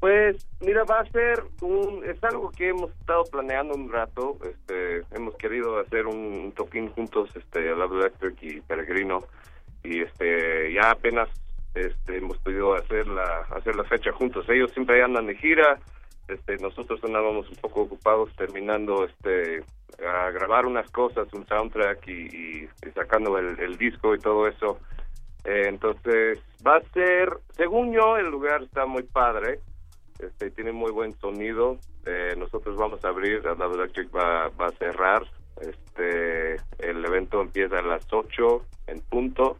[0.00, 2.02] Pues, mira, va a ser un...
[2.06, 4.38] Es algo que hemos estado planeando un rato.
[4.42, 9.18] Este, hemos querido hacer un, un toquín juntos, este, Love Electric y Peregrino.
[9.84, 11.28] Y este, ya apenas
[11.74, 14.48] este, hemos podido hacer la, hacer la fecha juntos.
[14.48, 15.78] Ellos siempre andan de gira.
[16.28, 19.64] Este, nosotros andábamos un poco ocupados terminando este
[20.06, 24.78] a grabar unas cosas, un soundtrack y, sacando el, disco y todo eso.
[25.44, 29.60] Eh, entonces va a ser, según yo, el lugar está muy padre,
[30.18, 31.78] este tiene muy buen sonido.
[32.06, 35.22] Eh, nosotros vamos a abrir, Love Electric va, va a cerrar.
[35.60, 39.58] Este, el evento empieza a las 8 en punto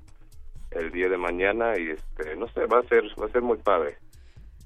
[0.72, 3.58] el día de mañana y este, no sé, va a ser, va a ser muy
[3.58, 3.96] padre.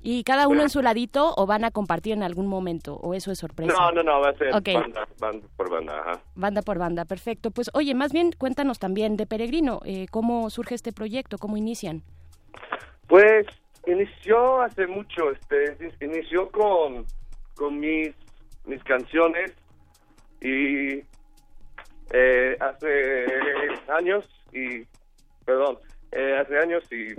[0.07, 2.97] ¿Y cada uno en su ladito o van a compartir en algún momento?
[2.97, 3.73] ¿O eso es sorpresa?
[3.73, 4.69] No, no, no, va a ser Ok.
[4.75, 6.21] banda, banda por banda, ajá.
[6.35, 7.51] Banda por banda, perfecto.
[7.51, 12.03] Pues oye, más bien cuéntanos también de Peregrino, eh, cómo surge este proyecto, cómo inician.
[13.07, 13.47] Pues
[13.87, 17.07] inició hace mucho, este, inició con,
[17.55, 18.11] con mis,
[18.67, 19.55] mis canciones
[20.43, 21.03] y
[22.13, 23.25] eh, hace
[23.89, 24.85] años y,
[25.47, 25.79] perdón,
[26.15, 27.13] eh, hace años y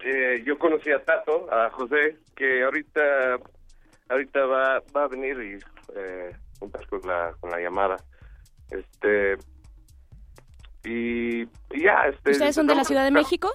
[0.00, 3.38] eh, yo conocí a Tato, a José, que ahorita,
[4.08, 5.58] ahorita va, va a venir y
[5.98, 7.96] eh, juntar con la, con la llamada,
[8.70, 9.36] este,
[10.84, 12.30] y, y ya, este.
[12.30, 13.50] ¿Ustedes son de la Ciudad de México?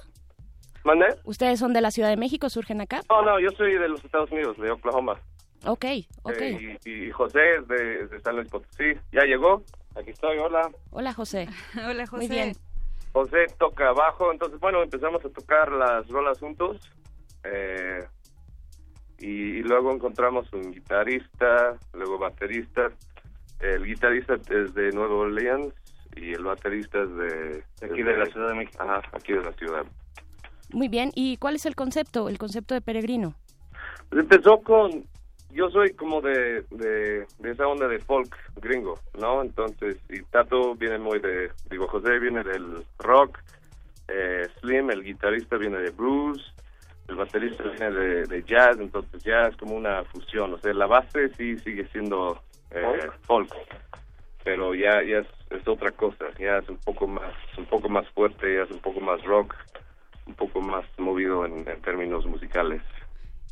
[0.84, 1.06] ¿Mande?
[1.24, 2.50] ¿Ustedes son de la Ciudad de México?
[2.50, 3.02] ¿Surgen acá?
[3.08, 5.20] No, no, yo soy de los Estados Unidos, de Oklahoma.
[5.64, 5.84] Ok,
[6.24, 6.40] ok.
[6.40, 8.92] Eh, y, y José es de, de San Luis Potosí.
[9.12, 9.62] ¿Ya llegó?
[9.94, 10.68] Aquí estoy, hola.
[10.90, 11.48] Hola, José.
[11.88, 12.16] Hola, José.
[12.16, 12.52] Muy bien.
[13.12, 16.80] José toca bajo, entonces bueno, empezamos a tocar las rolas juntos.
[17.44, 18.04] eh,
[19.18, 22.90] y, y luego encontramos un guitarrista, luego baterista.
[23.60, 25.72] El guitarrista es de Nueva Orleans
[26.16, 27.64] y el baterista es de...
[27.82, 28.82] Aquí de la Ciudad de México.
[28.82, 29.84] Ajá, aquí de la ciudad.
[30.72, 31.12] Muy bien.
[31.14, 33.34] ¿Y cuál es el concepto, el concepto de Peregrino?
[34.08, 35.04] Pues empezó con
[35.52, 40.74] yo soy como de, de, de esa onda de folk gringo no entonces y Tato
[40.74, 43.38] viene muy de digo José viene del rock
[44.08, 46.54] eh, Slim el guitarrista viene de blues
[47.08, 50.86] el baterista viene de, de jazz entonces ya es como una fusión o sea la
[50.86, 52.40] base sí sigue siendo
[52.70, 53.52] eh, folk.
[54.44, 58.08] pero ya ya es, es otra cosa ya es un poco más un poco más
[58.10, 59.54] fuerte ya es un poco más rock
[60.26, 62.80] un poco más movido en, en términos musicales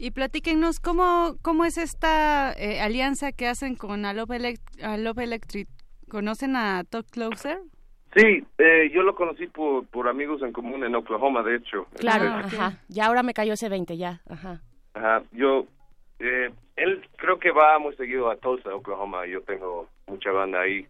[0.02, 4.96] Y platíquenos, ¿cómo, cómo es esta eh, alianza que hacen con A Love, Elec- A
[4.96, 5.68] Love Electric?
[6.08, 7.58] ¿Conocen a Talk Closer?
[8.16, 11.86] Sí, eh, yo lo conocí por, por amigos en común en Oklahoma, de hecho.
[11.98, 12.78] Claro, ajá.
[12.88, 14.22] Ya ahora me cayó ese 20, ya.
[14.26, 14.62] Ajá.
[14.94, 15.66] Ajá, yo,
[16.18, 20.86] eh, él creo que va muy seguido a Tulsa, Oklahoma, yo tengo mucha banda ahí,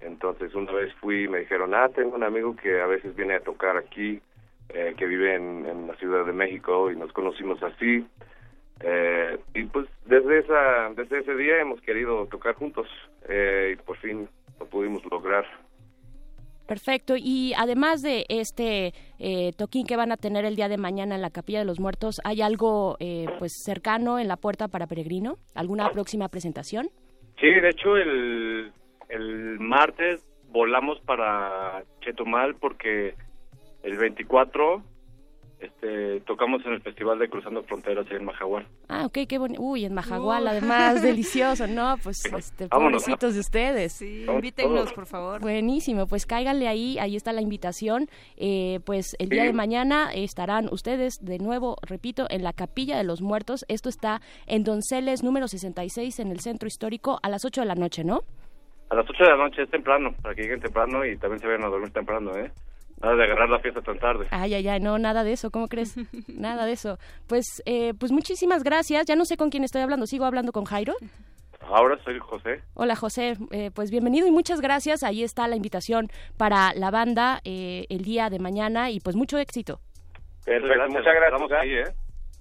[0.00, 3.34] entonces una vez fui y me dijeron, ah, tengo un amigo que a veces viene
[3.34, 4.18] a tocar aquí,
[4.70, 8.04] eh, que vive en, en la Ciudad de México y nos conocimos así,
[8.80, 12.86] eh, y pues desde esa, desde ese día hemos querido tocar juntos
[13.28, 14.28] eh, y por fin
[14.60, 15.46] lo pudimos lograr.
[16.66, 17.14] Perfecto.
[17.16, 21.22] Y además de este eh, toquín que van a tener el día de mañana en
[21.22, 25.36] la Capilla de los Muertos, ¿hay algo eh, pues cercano en la puerta para Peregrino?
[25.54, 26.88] ¿Alguna próxima presentación?
[27.40, 28.72] Sí, de hecho el,
[29.08, 33.14] el martes volamos para Chetumal porque
[33.82, 34.82] el 24
[35.58, 38.66] este, tocamos en el Festival de Cruzando Fronteras en Majagual.
[38.88, 39.62] Ah, ok, qué bonito.
[39.62, 41.96] Uy, en Majagual, además, delicioso, ¿no?
[42.02, 43.92] Pues, este, Vámonos, pobrecitos de ustedes.
[43.94, 45.40] Sí, invítennos, por favor.
[45.40, 48.08] Buenísimo, pues cáiganle ahí, ahí está la invitación.
[48.36, 53.04] Eh, pues el día de mañana estarán ustedes de nuevo, repito, en la Capilla de
[53.04, 53.64] los Muertos.
[53.68, 57.74] Esto está en Donceles número 66 en el Centro Histórico a las 8 de la
[57.74, 58.20] noche, ¿no?
[58.90, 61.46] A las 8 de la noche es temprano, para que lleguen temprano y también se
[61.46, 62.52] vayan a dormir temprano, ¿eh?
[63.02, 64.26] Nada de agarrar la fiesta tan tarde.
[64.30, 65.94] Ay, ay, ay, no, nada de eso, ¿cómo crees?
[66.28, 66.98] nada de eso.
[67.26, 69.06] Pues, eh, pues muchísimas gracias.
[69.06, 70.06] Ya no sé con quién estoy hablando.
[70.06, 70.94] ¿Sigo hablando con Jairo?
[71.60, 72.62] Ahora soy José.
[72.74, 75.02] Hola José, Eh, pues bienvenido y muchas gracias.
[75.02, 79.36] Ahí está la invitación para la banda eh, el día de mañana y pues mucho
[79.38, 79.80] éxito.
[80.44, 81.32] Perfecto, muchas gracias.
[81.32, 81.84] Estamos ahí, ¿eh?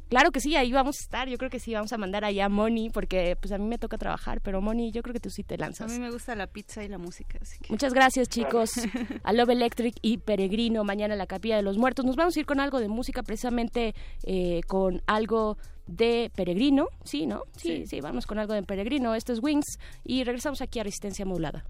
[0.09, 1.27] Claro que sí, ahí vamos a estar.
[1.27, 3.77] Yo creo que sí, vamos a mandar allá a Moni porque pues a mí me
[3.77, 5.91] toca trabajar, pero Moni, yo creo que tú sí te A lanzas.
[5.91, 7.73] mí me gusta la pizza y la música, así que...
[7.73, 8.71] Muchas gracias chicos.
[9.23, 12.05] A Love Electric y Peregrino mañana en la Capilla de los Muertos.
[12.05, 17.25] Nos vamos a ir con algo de música precisamente eh, con algo de Peregrino, ¿sí,
[17.25, 17.43] no?
[17.57, 19.15] Sí, sí, vamos con algo de Peregrino.
[19.15, 21.65] Esto es Wings y regresamos aquí a Resistencia Modulada.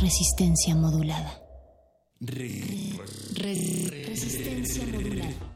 [0.00, 1.40] Resistencia modulada.
[4.06, 5.55] Resistencia modulada.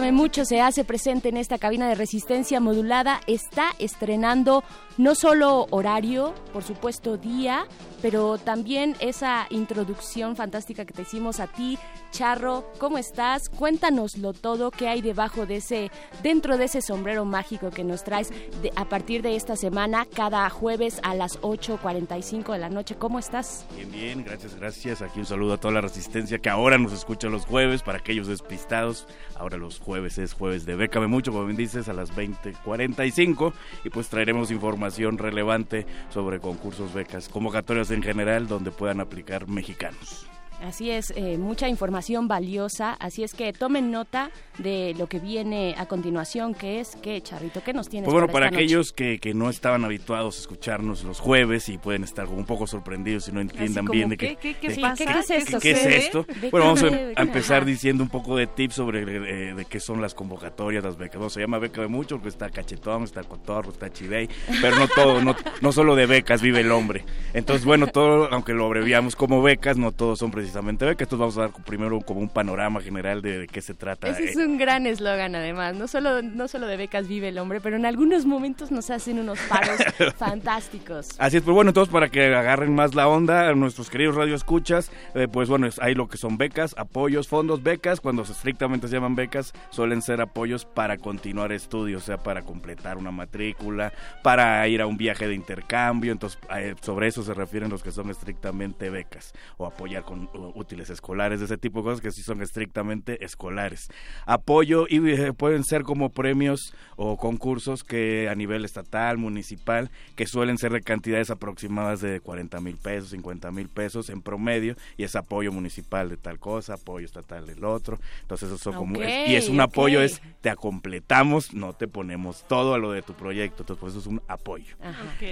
[0.00, 3.20] Mucho se hace presente en esta cabina de resistencia modulada.
[3.26, 4.64] Está estrenando
[4.96, 7.66] no solo horario, por supuesto día,
[8.00, 11.78] pero también esa introducción fantástica que te hicimos a ti,
[12.12, 12.70] Charro.
[12.78, 13.48] ¿Cómo estás?
[13.48, 15.90] Cuéntanoslo todo, qué hay debajo de ese,
[16.22, 18.30] dentro de ese sombrero mágico que nos traes
[18.62, 22.94] de- a partir de esta semana, cada jueves a las 8.45 de la noche.
[22.96, 23.66] ¿Cómo estás?
[23.74, 25.02] Bien, bien, gracias, gracias.
[25.02, 28.28] Aquí un saludo a toda la resistencia que ahora nos escucha los jueves, para aquellos
[28.28, 29.06] despistados.
[29.36, 33.52] Ahora los jueves es jueves de Bécame Mucho, como bien dices, a las 20.45.
[33.84, 40.26] Y pues traeremos información relevante sobre concursos, becas, convocatorias en general, donde puedan aplicar mexicanos.
[40.62, 45.74] Así es, eh, mucha información valiosa, así es que tomen nota de lo que viene
[45.76, 47.64] a continuación, que es, ¿qué, Charrito?
[47.64, 48.64] ¿Qué nos tienes Pues bueno, para esta noche?
[48.66, 52.44] aquellos que, que no estaban habituados a escucharnos los jueves y pueden estar como un
[52.46, 55.04] poco sorprendidos y no entiendan bien de ¿qué- qué, qué- de- pasa?
[55.04, 55.58] ¿Qué es esto?
[55.58, 56.26] ¿Qué es esto?
[56.40, 59.80] ¿De Bueno, vamos a, a empezar diciendo un poco de tips sobre eh, de qué
[59.80, 61.16] son las convocatorias, las becas.
[61.16, 64.28] Bueno, se llama beca de mucho porque está cachetón, está cotorro, está chivey,
[64.60, 67.04] pero no todo, no, no solo de becas vive el hombre.
[67.34, 71.06] Entonces, bueno, todo, aunque lo abreviamos como becas, no todos son precisamente becas.
[71.06, 74.08] Entonces vamos a dar primero como un panorama general de, de qué se trata.
[74.08, 75.74] Ese es eh, un gran eslogan, además.
[75.74, 79.18] No solo, no solo de becas vive el hombre, pero en algunos momentos nos hacen
[79.18, 79.78] unos paros
[80.16, 81.10] fantásticos.
[81.18, 85.28] Así es, pues bueno, entonces para que agarren más la onda, nuestros queridos radioescuchas, eh,
[85.30, 89.52] pues bueno, hay lo que son becas, apoyos, fondos, becas, cuando estrictamente se llaman becas,
[89.70, 93.92] suelen ser apoyos para continuar estudios, o sea, para completar una matrícula,
[94.22, 97.92] para ir a un viaje de intercambio, entonces eh, sobre eso se refieren los que
[97.92, 102.22] son estrictamente becas, o apoyar con útiles escolares, de ese tipo de cosas que sí
[102.22, 103.88] son estrictamente escolares.
[104.26, 110.26] Apoyo y eh, pueden ser como premios o concursos que a nivel estatal, municipal, que
[110.26, 115.04] suelen ser de cantidades aproximadas de 40 mil pesos, 50 mil pesos en promedio, y
[115.04, 117.98] es apoyo municipal de tal cosa, apoyo estatal del otro.
[118.22, 119.00] Entonces, eso son como.
[119.02, 123.02] Es- y es un apoyo, es te completamos, no te ponemos todo a lo de
[123.02, 123.62] tu proyecto.
[123.62, 124.74] Entonces, pues eso es un apoyo.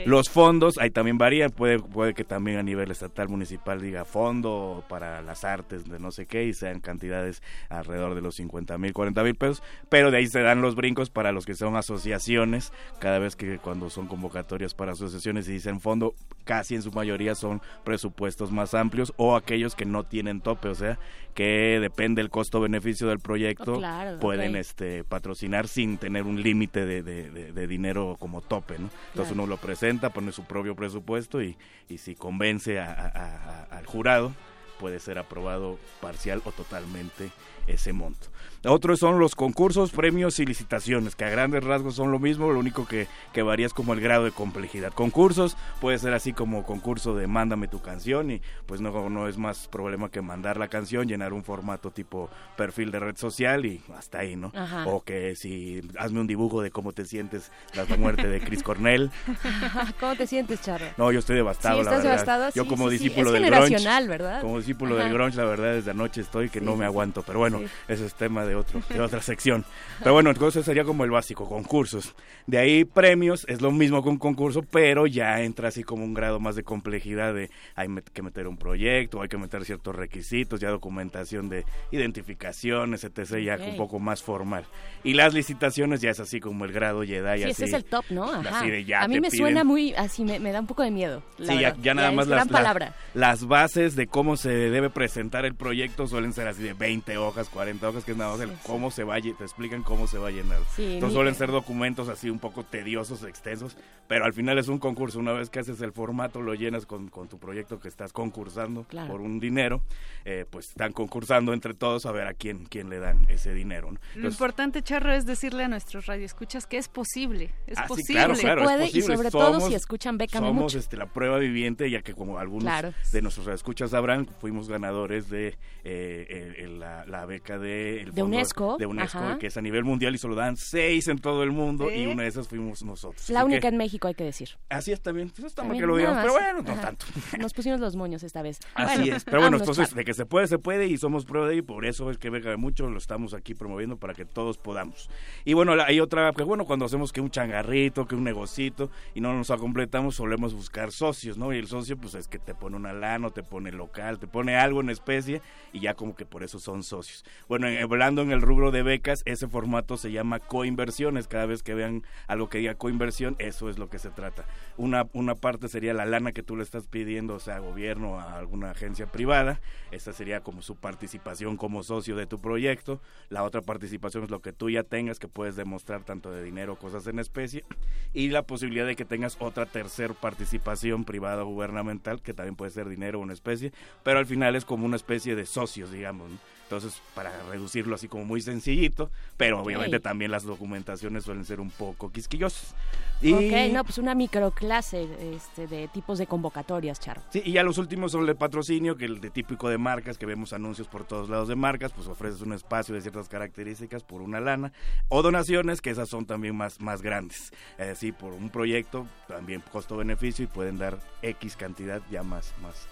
[0.06, 4.84] Los fondos, ahí también varían, puede, puede que también a nivel estatal, municipal diga fondo
[4.90, 8.92] para las artes de no sé qué y sean cantidades alrededor de los 50 mil,
[8.92, 12.72] 40 mil pesos, pero de ahí se dan los brincos para los que son asociaciones,
[12.98, 16.14] cada vez que cuando son convocatorias para asociaciones y dicen fondo,
[16.44, 20.74] casi en su mayoría son presupuestos más amplios o aquellos que no tienen tope, o
[20.74, 20.98] sea,
[21.34, 26.84] que depende el costo-beneficio del proyecto, Oh, claro, pueden este patrocinar sin tener un límite
[26.84, 28.86] de, de- de- de dinero como tope, ¿no?
[29.10, 29.34] Entonces Claro.
[29.34, 31.56] uno lo presenta, pone su propio presupuesto y,
[31.88, 34.32] y si convence a- a- a- al jurado,
[34.80, 37.30] puede ser aprobado parcial o totalmente
[37.72, 38.28] ese monto.
[38.66, 42.58] Otros son los concursos, premios y licitaciones, que a grandes rasgos son lo mismo, lo
[42.58, 44.92] único que, que varía es como el grado de complejidad.
[44.92, 49.38] Concursos puede ser así como concurso de mándame tu canción y pues no, no es
[49.38, 53.82] más problema que mandar la canción, llenar un formato tipo perfil de red social y
[53.96, 54.52] hasta ahí, ¿no?
[54.54, 54.86] Ajá.
[54.88, 58.62] O que si hazme un dibujo de cómo te sientes tras la muerte de Chris
[58.62, 59.10] Cornell.
[60.00, 60.84] ¿Cómo te sientes, Charro?
[60.98, 62.24] No, yo estoy devastado, Sí, la estás verdad.
[62.26, 64.40] devastado, Yo sí, como sí, discípulo Es del grunge, ¿verdad?
[64.42, 67.59] Como discípulo del grunge, la verdad, desde anoche estoy que no me aguanto, pero bueno,
[67.60, 67.72] Sí.
[67.88, 69.64] ese es tema de otro, de otra sección.
[70.00, 72.14] Pero bueno, entonces sería como el básico, concursos.
[72.46, 76.14] De ahí premios, es lo mismo que un concurso, pero ya entra así como un
[76.14, 80.60] grado más de complejidad de hay que meter un proyecto, hay que meter ciertos requisitos,
[80.60, 84.64] ya documentación de identificaciones, etc., ya un poco más formal.
[85.04, 87.50] Y las licitaciones ya es así como el grado Jedi, Sí, así.
[87.52, 88.24] ese es el top, ¿no?
[88.30, 88.58] Ajá.
[88.60, 90.82] así de ya a mí me piden- suena muy, así me, me da un poco
[90.82, 91.22] de miedo.
[91.38, 95.44] la Sí, ya, ya nada más es las, las bases de cómo se debe presentar
[95.44, 98.52] el proyecto suelen ser así de 20 hojas, 40 hojas, que es nada más el
[98.66, 100.60] cómo se va, a te explican cómo se va a llenar.
[100.74, 103.76] Sí, Entonces suelen ser documentos así un poco tediosos, extensos,
[104.08, 105.18] pero al final es un concurso.
[105.18, 108.84] Una vez que haces el formato, lo llenas con, con tu proyecto que estás concursando
[108.84, 109.10] Claro.
[109.12, 109.82] por un dinero,
[110.24, 113.90] eh, pues están concursando entre todos a ver a quién, quién le dan ese dinero.
[113.92, 113.98] ¿no?
[114.14, 117.50] Lo importante, Charro, es decirle a nuestros radioescuchas que es posible.
[117.66, 118.12] Es Ah, sí, posible.
[118.14, 119.16] claro, claro, es puede, y posible.
[119.16, 120.78] sobre todo si escuchan Bécame Somos mucho.
[120.78, 122.72] este, la prueba viviente, ya que como algunos
[123.12, 128.22] de nuestros escuchas sabrán, fuimos ganadores de eh, el- la, la beca de, el De
[128.22, 129.38] UNESCO, de UNESCO, ajá.
[129.38, 132.00] que es a nivel mundial y solo dan seis en todo el mundo Sí.
[132.00, 133.30] y una de esas fuimos nosotros.
[133.30, 134.50] La Así única que- en México, hay que decir.
[134.68, 135.32] Así es también.
[135.36, 136.80] Eso está mal que lo digamos, pero bueno, no Ajá.
[136.82, 137.06] tanto.
[137.40, 138.58] Nos pusimos los moños esta vez.
[138.74, 139.24] Así Bueno, es.
[139.24, 141.66] Pero bueno, entonces de que se puede, se puede y somos prueba de ello y
[141.66, 145.08] por eso es que venga mucho, lo estamos aquí promoviendo para que todos podamos.
[145.44, 148.90] Y bueno, la- hay otra, que bueno, cuando hacemos que un changarrito, que un negocito
[149.14, 151.52] y no nos completamos, solemos buscar socios, ¿no?
[151.52, 154.56] Y el socio pues es que te pone una lana, te pone local, te pone
[154.56, 157.19] algo en especie y ya como que por eso son socios.
[157.48, 161.28] Bueno, en- hablando en el rubro de becas, ese formato se llama coinversiones.
[161.28, 164.44] Cada vez que vean algo que diga coinversión, eso es lo que se trata.
[164.76, 168.38] Una, una parte sería la lana que tú le estás pidiendo, sea, a gobierno, a
[168.38, 169.60] alguna agencia privada.
[169.90, 173.00] Esa sería como su participación como socio de tu proyecto.
[173.28, 176.76] La otra participación es lo que tú ya tengas, que puedes demostrar tanto de dinero,
[176.76, 177.64] cosas en especie.
[178.12, 182.70] Y la posibilidad de que tengas otra tercer participación privada o gubernamental, que también puede
[182.70, 186.30] ser dinero o una especie, pero al final es como una especie de socios, digamos.
[186.30, 186.38] ¿no?
[186.70, 191.70] Entonces, para reducirlo así como muy sencillito, pero obviamente también las documentaciones suelen ser un
[191.70, 192.76] poco quisquillosas.
[193.20, 197.22] Y, Ok, no, pues una microclase este, de tipos de convocatorias, Charo.
[197.30, 200.16] Sí, y ya los últimos son el de patrocinio, que el de típico de marcas,
[200.16, 204.04] que vemos anuncios por todos lados de marcas, pues ofreces un espacio de ciertas características
[204.04, 204.72] por una lana,
[205.08, 207.52] o donaciones, que esas son también más, más grandes.
[207.78, 212.86] Es decir, por un proyecto, también costo-beneficio, y pueden dar X cantidad ya más, más,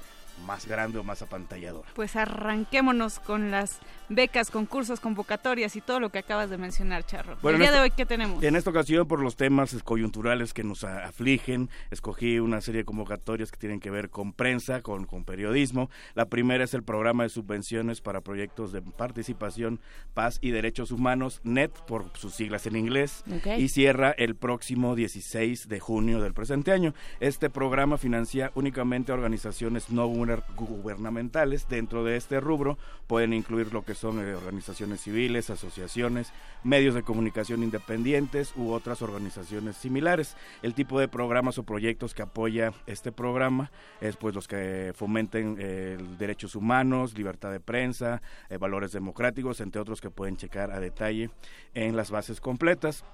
[0.46, 1.88] más grande o más apantalladora.
[1.94, 3.78] Pues arranquémonos con las
[4.08, 7.36] becas, concursos, convocatorias y todo lo que acabas de mencionar, Charro.
[7.42, 8.42] Bueno, El día de hoy, ¿qué tenemos?
[8.42, 13.50] En esta ocasión, por los temas coyunturales que nos afligen, escogí una serie de convocatorias
[13.50, 15.90] que tienen que ver con prensa, con, con periodismo.
[16.14, 19.80] La primera es el programa de subvenciones para proyectos de participación,
[20.14, 23.58] paz y derechos humanos, NET, por sus siglas en inglés, Ok.
[23.58, 26.94] y cierra el próximo 16 de junio del presente año.
[27.20, 31.68] Este programa financia únicamente a organizaciones no guber- gubernamentales.
[31.68, 37.02] Dentro de este rubro pueden incluir lo que son eh, organizaciones civiles, asociaciones, medios de
[37.02, 40.36] comunicación independientes u otras organizaciones similares.
[40.62, 43.70] El tipo de programas o proyectos que apoya este programa
[44.00, 49.80] es pues los que fomenten eh, derechos humanos, libertad de prensa, eh, valores democráticos, entre
[49.80, 51.30] otros que pueden checar a detalle
[51.74, 53.04] en las bases completas.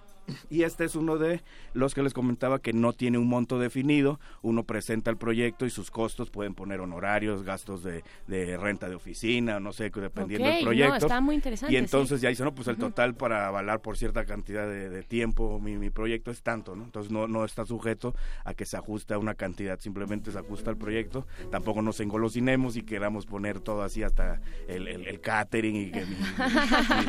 [0.50, 1.42] Y este es uno de
[1.74, 4.20] los que les comentaba que no tiene un monto definido.
[4.42, 8.94] Uno presenta el proyecto y sus costos pueden poner honorarios, gastos de, de renta de
[8.94, 10.96] oficina, no sé, dependiendo Ok, del no, proyecto.
[11.06, 12.24] está muy interesante, Y entonces sí.
[12.24, 15.76] ya dice, no, pues el total para avalar por cierta cantidad de, de tiempo mi,
[15.76, 16.84] mi proyecto es tanto, ¿no?
[16.84, 18.14] Entonces no, no está sujeto
[18.44, 21.26] a que se ajuste a una cantidad, simplemente se ajusta al proyecto.
[21.50, 26.04] Tampoco nos engolosinemos y queramos poner todo así hasta el, el- el catering y, que-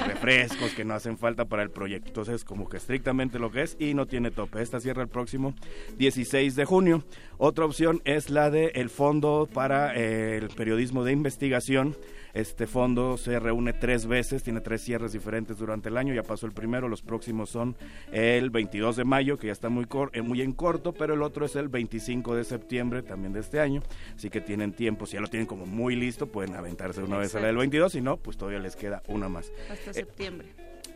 [0.08, 2.08] refrescos que no hacen falta para el proyecto.
[2.10, 4.62] Entonces como que estrictamente lo que es y no tiene tope.
[4.64, 5.54] Esta cierra el próximo
[5.98, 7.04] 16 de junio.
[7.38, 11.96] Otra opción es la de el Fondo para eh, el Periodismo de Investigación.
[12.34, 16.46] Este fondo se reúne tres veces, tiene tres cierres diferentes durante el año, ya pasó
[16.48, 17.78] el primero, los próximos son
[18.12, 21.22] el 22 de mayo, que ya está muy, cor- eh, muy en corto, pero el
[21.22, 23.82] otro es el 25 de septiembre también de este año,
[24.18, 27.34] así que tienen tiempo, si ya lo tienen como muy listo, pueden aventarse una vez
[27.36, 27.60] a la del Exacto.
[27.62, 29.50] 22, si no, pues todavía les queda una más.
[29.72, 30.50] Hasta Eh, septiembre.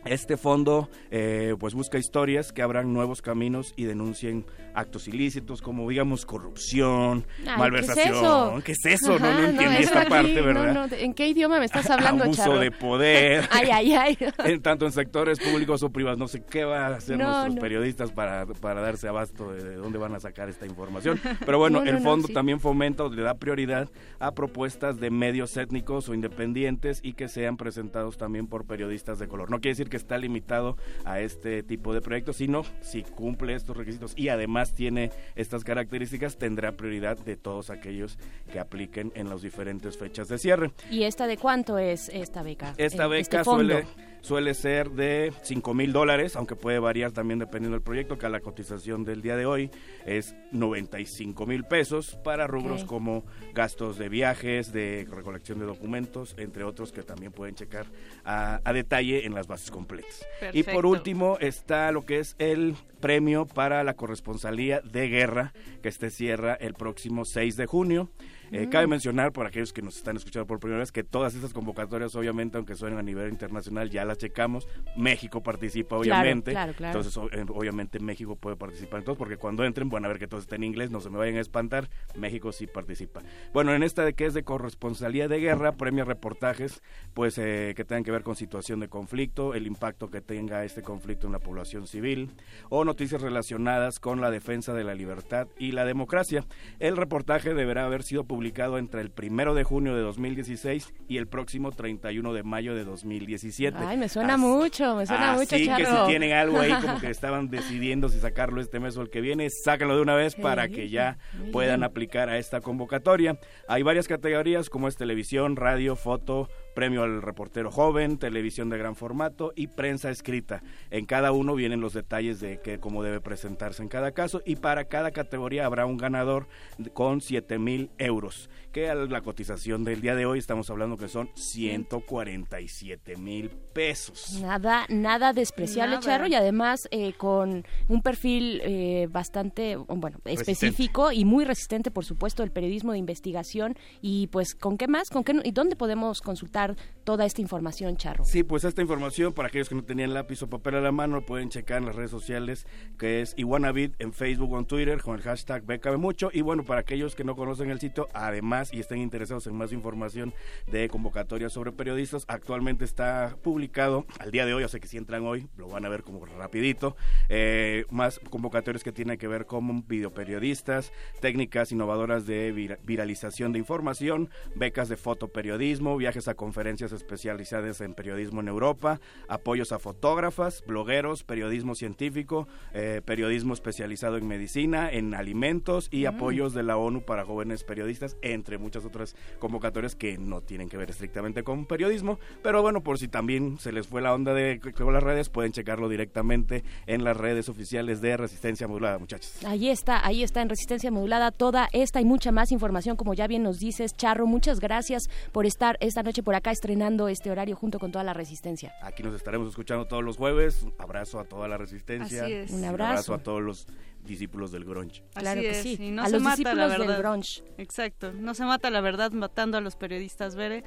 [0.04, 5.88] Este fondo eh, pues busca historias que abran nuevos caminos y denuncien actos ilícitos como
[5.88, 8.62] digamos corrupción, Ay, malversación.
[8.62, 8.88] ¿Qué es eso?
[8.88, 9.18] ¿Qué es eso?
[9.18, 10.88] no, Ajá, no entendí eso esta aquí, parte, no, ¿verdad?
[10.90, 12.58] no, ¿En qué idioma me estás hablando, Abuso Charro?
[12.58, 13.44] de poder.
[13.50, 14.18] Ay, ay, ay.
[14.44, 16.18] en tanto en sectores públicos o privados.
[16.18, 17.60] No sé qué van a hacer No, nuestros no.
[17.60, 21.20] periodistas para, para darse abasto de, de dónde van a sacar esta información.
[21.44, 22.32] Pero bueno, No, no, el no, fondo sí.
[22.34, 27.28] también fomenta o le da prioridad a propuestas de medios étnicos o independientes y que
[27.28, 29.50] sean presentados también por periodistas de color.
[29.50, 33.76] No quiere decir que está limitado a este tipo de proyectos, sino si cumple estos
[33.76, 38.18] requisitos y además tiene estas características, tendrá prioridad de todos aquellos
[38.50, 40.70] que apliquen en las diferentes fechas de cierre.
[40.90, 42.74] ¿Y esta de cuánto es esta beca?
[42.78, 43.84] Esta Eh, beca este suele,
[44.20, 48.40] suele ser de 5 mil dólares, aunque puede variar también dependiendo del proyecto, que la
[48.40, 49.70] cotización del día de hoy
[50.06, 56.64] es 95 mil pesos para rubros como gastos de viajes, de recolección de documentos, entre
[56.64, 57.86] otros que también pueden checar
[58.24, 60.26] a, a detalle en las bases completas.
[60.52, 65.52] Y por último está lo que es el premio para la corresponsalía de guerra,
[65.82, 68.10] que este cierra el próximo 6 de junio.
[68.52, 68.68] Eh.
[68.70, 72.14] Cabe mencionar, por aquellos que nos están escuchando por primera vez, que todas estas convocatorias,
[72.16, 74.66] obviamente, aunque suenen a nivel internacional, ya las checamos.
[74.96, 76.50] México participa, obviamente.
[76.50, 76.98] claro, claro.
[76.98, 80.26] Entonces, eh, obviamente, México puede participar en todos, porque cuando entren van a ver que
[80.26, 81.88] todo está en inglés, no se me vayan a espantar.
[82.16, 83.22] México sí participa.
[83.52, 86.82] Bueno, en esta de que es de corresponsalía de guerra, premia reportajes,
[87.14, 90.82] pues eh, que tengan que ver con situación de conflicto, el impacto que tenga este
[90.82, 92.30] conflicto en la población civil,
[92.68, 96.44] o noticias relacionadas con la defensa de la libertad y la democracia.
[96.80, 98.39] El reportaje deberá haber sido publicado
[98.78, 103.76] entre el primero de junio de 2016 y el próximo 31 de mayo de 2017.
[103.78, 106.98] Ay, me suena Así- mucho, me suena mucho, Así que si tienen algo ahí como
[107.00, 110.34] que estaban decidiendo si sacarlo este mes o el que viene, sáquenlo de una vez
[110.34, 111.18] para que ya
[111.52, 113.38] puedan aplicar a esta convocatoria.
[113.68, 118.96] Hay varias categorías como es televisión, radio, foto, premio al reportero joven, televisión de gran
[118.96, 120.62] formato y prensa escrita.
[120.90, 124.56] En cada uno vienen los detalles de que, cómo debe presentarse en cada caso y
[124.56, 126.46] para cada categoría habrá un ganador
[126.92, 131.08] con 7 mil euros, que a la cotización del día de hoy estamos hablando que
[131.08, 134.38] son 147 mil pesos.
[134.40, 136.06] Nada, nada despreciable, Nada.
[136.06, 142.04] Charro, y además eh, con un perfil eh, bastante, bueno, específico y muy resistente, por
[142.04, 143.76] supuesto, el periodismo de investigación.
[144.00, 145.10] Y pues, ¿con qué más?
[145.10, 148.24] ¿Con qué no- ¿Y dónde podemos consultar toda esta información, Charro?
[148.24, 151.16] Sí, pues esta información para aquellos que no tenían lápiz o papel a la mano
[151.16, 152.66] lo pueden checar en las redes sociales
[152.98, 156.64] que es Iguanabit en Facebook o en Twitter con el hashtag Bécame Mucho y bueno,
[156.64, 160.34] para aquellos que no conocen el sitio, además y estén interesados en más información
[160.66, 164.96] de convocatorias sobre periodistas, actualmente está publicado al día de hoy, o sea que si
[164.98, 166.96] entran hoy lo van a ver como rapidito,
[167.28, 173.58] eh, más convocatorias que tienen que ver con videoperiodistas, técnicas innovadoras de vira- viralización de
[173.58, 180.62] información, becas de fotoperiodismo, viajes a conferencias especializadas en periodismo en Europa, apoyos a fotógrafas,
[180.66, 186.06] blogueros, periodismo científico, eh, periodismo especializado en medicina, en alimentos y Mm.
[186.08, 190.76] apoyos de la ONU para jóvenes periodistas, entre muchas otras convocatorias que no tienen que
[190.76, 194.60] ver estrictamente con periodismo, pero bueno, por si también se les fue la onda de
[194.76, 199.44] con las redes, pueden checarlo directamente en las redes oficiales de Resistencia Modulada, muchachos.
[199.44, 203.26] Ahí está, ahí está en Resistencia Modulada toda esta y mucha más información, como ya
[203.26, 204.26] bien nos dices, Charro.
[204.26, 208.14] Muchas gracias por estar esta noche por acá estrenando este horario junto con toda la
[208.14, 208.74] Resistencia.
[208.82, 210.62] Aquí nos estaremos escuchando todos los jueves.
[210.62, 212.24] Un abrazo a toda la resistencia.
[212.24, 212.50] Así es.
[212.50, 213.14] Un y abrazo.
[213.14, 213.66] a todos los
[214.04, 215.02] discípulos del grunge.
[215.14, 215.76] Claro Así que es, sí.
[215.80, 217.42] y no A se los mata la discípulos del grunge.
[217.58, 220.64] Exacto, no se mata la verdad matando a los periodistas, Bere.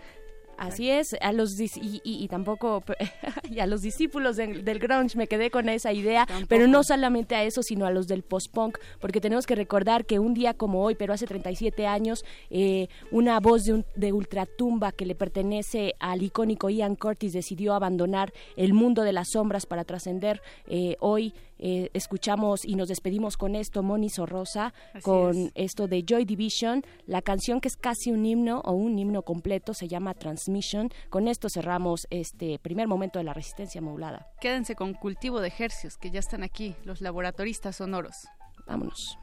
[0.56, 2.84] Así es, a los dis- y, y- y tampoco
[3.50, 7.34] y a los discípulos del, del grunge me quedé con esa idea, pero no solamente
[7.34, 10.84] a eso, sino a los del post-punk, porque tenemos que recordar que un día como
[10.84, 15.96] hoy, pero hace 37 años, eh, una voz de, un, de ultratumba que le pertenece
[16.00, 20.40] al icónico Ian Curtis decidió abandonar el mundo de las sombras para trascender.
[20.68, 21.34] Eh, hoy
[21.66, 25.52] eh, escuchamos y nos despedimos con esto, Moni Sorrosa, Así con es.
[25.56, 29.74] esto de Joy Division, la canción que es casi un himno o un himno completo
[29.74, 30.90] se llama Transmission.
[31.10, 34.28] Con esto cerramos este primer momento de la resistencia modulada.
[34.42, 38.28] Quédense con cultivo de ejercios, que ya están aquí, los laboratoristas sonoros.
[38.68, 39.18] Vámonos.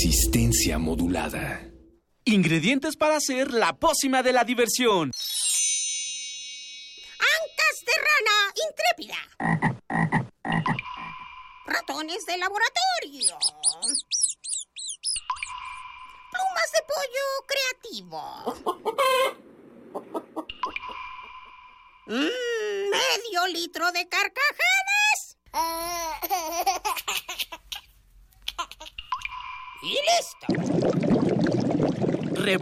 [0.00, 1.60] Resistencia modulada.
[2.24, 5.10] Ingredientes para hacer la pócima de la diversión.
[7.18, 9.18] Ancas de rana intrépida.
[11.66, 13.38] Ratones de laboratorio.
[16.30, 18.22] Plumas de pollo creativo.
[22.06, 25.36] Mm, medio litro de carcajadas.
[29.80, 30.46] Y listo.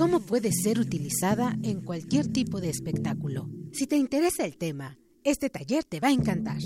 [0.00, 3.50] ¿Cómo puede ser utilizada en cualquier tipo de espectáculo?
[3.70, 6.56] Si te interesa el tema, este taller te va a encantar.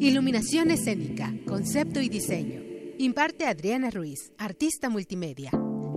[0.00, 2.60] Iluminación escénica, concepto y diseño.
[2.98, 5.50] Imparte Adriana Ruiz, artista multimedia.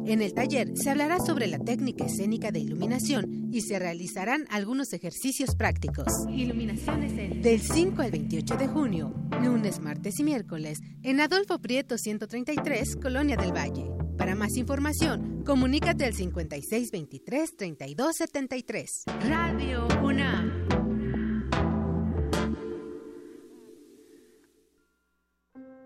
[0.07, 4.93] En el taller se hablará sobre la técnica escénica de iluminación y se realizarán algunos
[4.93, 6.07] ejercicios prácticos.
[6.29, 7.41] Iluminación escénica.
[7.41, 13.35] Del 5 al 28 de junio, lunes, martes y miércoles, en Adolfo Prieto 133, Colonia
[13.35, 13.91] del Valle.
[14.17, 18.87] Para más información, comunícate al 5623-3273.
[19.27, 20.67] Radio UNAM.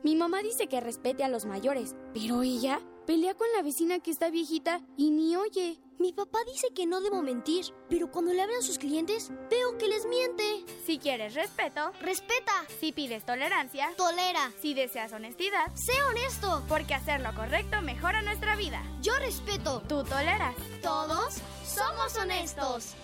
[0.03, 4.11] Mi mamá dice que respete a los mayores, pero ella pelea con la vecina que
[4.11, 5.79] está viejita y ni oye.
[5.99, 9.77] Mi papá dice que no debo mentir, pero cuando le hablan a sus clientes, veo
[9.77, 10.65] que les miente.
[10.83, 12.51] Si quieres respeto, respeta.
[12.79, 14.51] Si pides tolerancia, tolera.
[14.61, 16.63] Si deseas honestidad, sé honesto.
[16.67, 18.81] Porque hacer lo correcto mejora nuestra vida.
[19.01, 19.83] Yo respeto.
[19.87, 20.55] Tú toleras.
[20.81, 22.95] Todos somos honestos.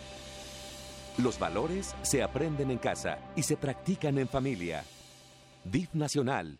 [1.17, 4.83] Los valores se aprenden en casa y se practican en familia.
[5.63, 6.59] DIF Nacional.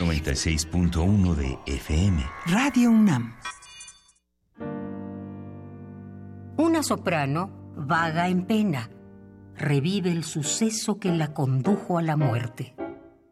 [0.00, 2.24] 96.1 de FM.
[2.46, 3.36] Radio UNAM.
[6.56, 8.88] Una soprano vaga en pena.
[9.56, 12.74] Revive el suceso que la condujo a la muerte.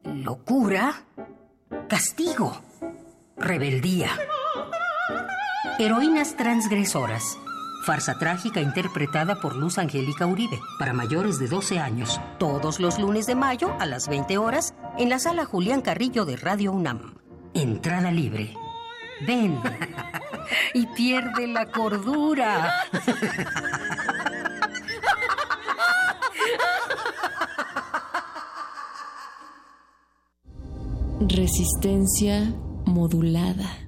[0.05, 1.07] Locura,
[1.89, 2.61] castigo,
[3.39, 4.11] rebeldía.
[5.79, 7.39] Heroínas transgresoras.
[7.85, 12.21] Farsa trágica interpretada por Luz Angélica Uribe para mayores de 12 años.
[12.39, 16.37] Todos los lunes de mayo a las 20 horas en la sala Julián Carrillo de
[16.37, 17.15] Radio UNAM.
[17.55, 18.55] Entrada libre.
[19.27, 19.59] Ven
[20.75, 22.75] y pierde la cordura.
[31.21, 32.55] Resistencia
[32.87, 33.88] modulada.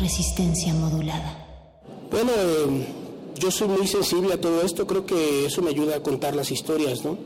[0.00, 1.46] Resistencia modulada.
[2.10, 2.86] Bueno, eh,
[3.38, 6.50] yo soy muy sensible a todo esto, creo que eso me ayuda a contar las
[6.50, 7.18] historias, ¿no?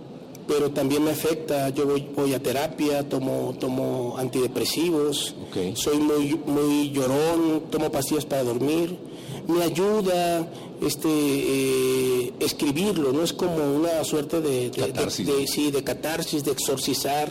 [0.49, 5.37] Pero también me afecta, yo voy, voy a terapia, tomo, tomo antidepresivos,
[5.75, 8.99] soy muy, muy llorón, tomo pastillas para dormir,
[9.49, 10.49] me ayuda
[10.81, 14.93] este eh, escribirlo, no es como una suerte de, de-
[15.25, 17.31] de- de- sí, de catarsis, de exorcizar.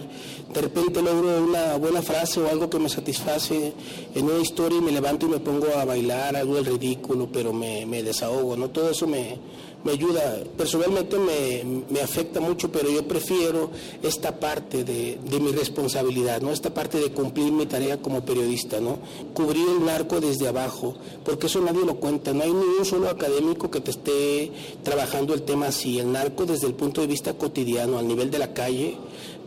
[0.53, 3.73] De repente logro una buena frase o algo que me satisface
[4.15, 7.51] en una historia y me levanto y me pongo a bailar, algo del ridículo, pero
[7.53, 8.69] me, me desahogo, ¿no?
[8.69, 9.37] Todo eso me,
[9.83, 10.43] me ayuda.
[10.57, 13.71] Personalmente me, me afecta mucho, pero yo prefiero
[14.01, 16.51] esta parte de, de mi responsabilidad, ¿no?
[16.51, 18.99] Esta parte de cumplir mi tarea como periodista, ¿no?
[19.33, 22.33] Cubrir el narco desde abajo, porque eso nadie lo cuenta.
[22.33, 24.51] No hay ni un solo académico académico que te esté
[24.83, 28.37] trabajando el tema así, el narco desde el punto de vista cotidiano, al nivel de
[28.37, 28.97] la calle,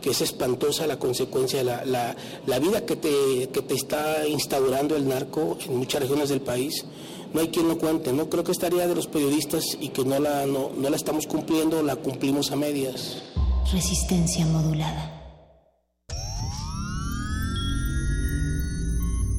[0.01, 2.15] que es espantosa la consecuencia, la, la,
[2.45, 6.85] la vida que te, que te está instaurando el narco en muchas regiones del país.
[7.33, 8.29] No hay quien lo cuente, ¿no?
[8.29, 11.27] Creo que es tarea de los periodistas y que no la, no, no la estamos
[11.27, 13.21] cumpliendo, la cumplimos a medias.
[13.71, 15.13] Resistencia modulada.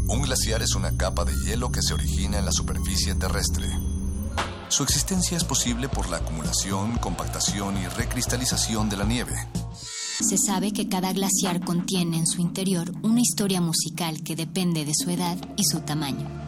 [0.08, 3.66] Un glaciar es una capa de hielo que se origina en la superficie terrestre.
[4.68, 9.32] Su existencia es posible por la acumulación, compactación y recristalización de la nieve.
[10.20, 14.92] Se sabe que cada glaciar contiene en su interior una historia musical que depende de
[14.94, 16.47] su edad y su tamaño.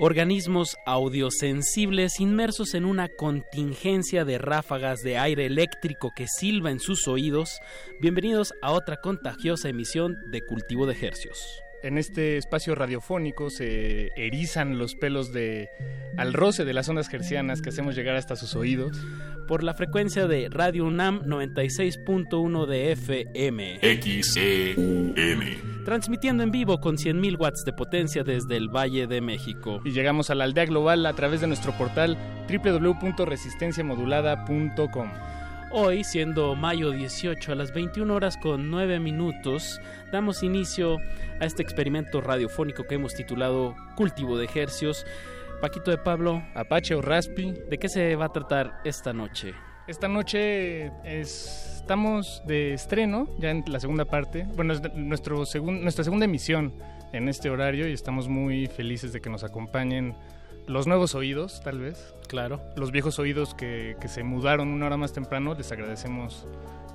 [0.00, 7.08] Organismos audiosensibles inmersos en una contingencia de ráfagas de aire eléctrico que silba en sus
[7.08, 7.60] oídos.
[8.02, 11.63] Bienvenidos a otra contagiosa emisión de Cultivo de Hercios.
[11.84, 15.68] En este espacio radiofónico se erizan los pelos de
[16.16, 18.96] al roce de las ondas hercianas que hacemos llegar hasta sus oídos.
[19.46, 23.80] Por la frecuencia de Radio UNAM 96.1 de FM.
[24.00, 25.14] XEUN.
[25.84, 29.82] Transmitiendo en vivo con 100.000 watts de potencia desde el Valle de México.
[29.84, 32.16] Y llegamos a la aldea global a través de nuestro portal
[32.48, 35.10] www.resistenciamodulada.com.
[35.76, 39.80] Hoy, siendo mayo 18 a las 21 horas con 9 minutos,
[40.12, 40.98] damos inicio
[41.40, 45.04] a este experimento radiofónico que hemos titulado Cultivo de Ejercios.
[45.60, 49.52] Paquito de Pablo, Apache o Raspi, ¿de qué se va a tratar esta noche?
[49.88, 54.46] Esta noche es- estamos de estreno, ya en la segunda parte.
[54.54, 56.72] Bueno, es nuestro segun- nuestra segunda emisión
[57.12, 60.14] en este horario y estamos muy felices de que nos acompañen
[60.66, 62.14] los nuevos oídos, tal vez.
[62.28, 62.60] Claro.
[62.76, 66.46] Los viejos oídos que, que se mudaron una hora más temprano, les agradecemos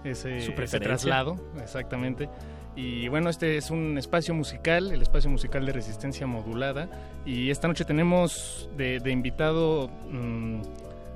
[0.03, 0.79] ese, Su ese preferencia.
[0.79, 2.29] traslado, exactamente.
[2.75, 6.89] Y bueno, este es un espacio musical, el espacio musical de resistencia modulada.
[7.25, 10.61] Y esta noche tenemos de, de invitado mm,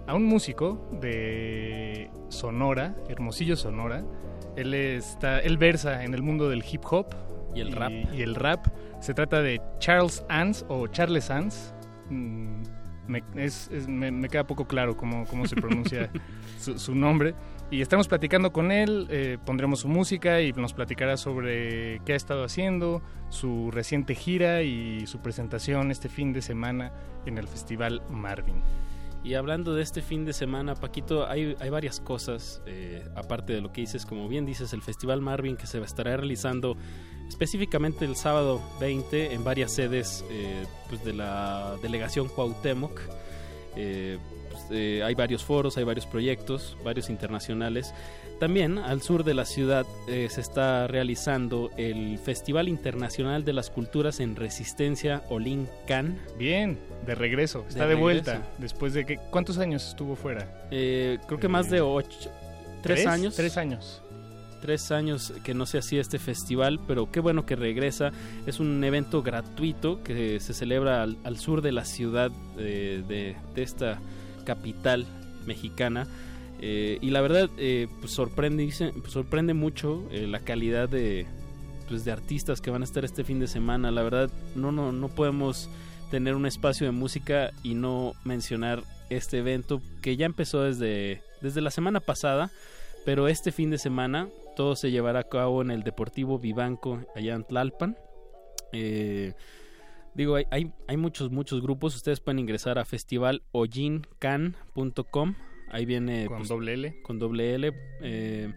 [0.08, 4.04] a un músico de Sonora, Hermosillo Sonora.
[4.58, 7.08] Él, está, él versa en el mundo del hip hop.
[7.56, 7.92] Y el rap.
[8.14, 8.68] Y el rap.
[9.00, 11.74] Se trata de Charles Ans o Charles Ans.
[12.10, 12.62] Mm,
[13.08, 16.10] me, es- es- me- me queda poco claro cómo, cómo se pronuncia
[16.60, 17.36] su, su nombre.
[17.72, 22.16] Y estamos platicando con él, eh, pondremos su música y nos platicará sobre qué ha
[22.16, 26.92] estado haciendo, su reciente gira y su presentación este fin de semana
[27.26, 28.62] en el Festival Marvin.
[29.24, 33.62] Y hablando de este fin de semana, Paquito, hay, hay varias cosas, eh, aparte de
[33.62, 36.76] lo que dices, como bien dices, el Festival Marvin que se estará realizando
[37.28, 43.00] específicamente el sábado 20 en varias sedes eh, pues de la delegación Cuauhtémoc.
[43.76, 44.18] Eh,
[44.52, 47.94] pues, eh, hay varios foros, hay varios proyectos, varios internacionales.
[48.40, 54.20] También al sur de la ciudad se está realizando el Festival Internacional de las Culturas
[54.20, 56.20] en Resistencia Olin Can.
[56.38, 58.42] Bien, de regreso, está De de, vuelta.
[58.58, 59.18] Después de que...
[59.18, 60.68] ¿Cuántos años estuvo fuera?
[60.72, 62.32] Eh, creo que más de ocho,
[62.82, 63.08] tres, ¿Tres?
[63.08, 63.36] años.
[63.36, 64.03] Tres años.
[64.64, 68.14] Tres años que no se hacía este festival, pero qué bueno que regresa.
[68.46, 73.62] Es un evento gratuito que se celebra al, sur de la ciudad eh, de, de
[73.62, 74.00] esta
[74.46, 75.06] capital
[75.46, 76.08] mexicana.
[76.62, 78.72] Eh, y la verdad, eh, pues sorprende,
[79.10, 81.26] sorprende mucho la calidad de,
[81.90, 83.92] pues de artistas que van a estar este fin de semana.
[83.92, 85.70] La verdad, no, no, no podemos
[86.10, 91.60] tener un espacio de música y no mencionar este evento que ya empezó desde, desde
[91.60, 92.50] la semana pasada,
[93.04, 97.36] pero este fin de semana todo se llevará a cabo en el Deportivo Vivanco allá
[97.36, 97.98] en Tlalpan.
[98.72, 99.34] Eh,
[100.14, 101.96] digo, hay, hay, hay muchos, muchos grupos.
[101.96, 105.36] Ustedes pueden ingresar a festivalollincan.com.
[105.72, 106.26] Ahí viene...
[106.28, 107.02] Con pues, doble L.
[107.04, 107.72] Con doble L.
[108.02, 108.54] eh,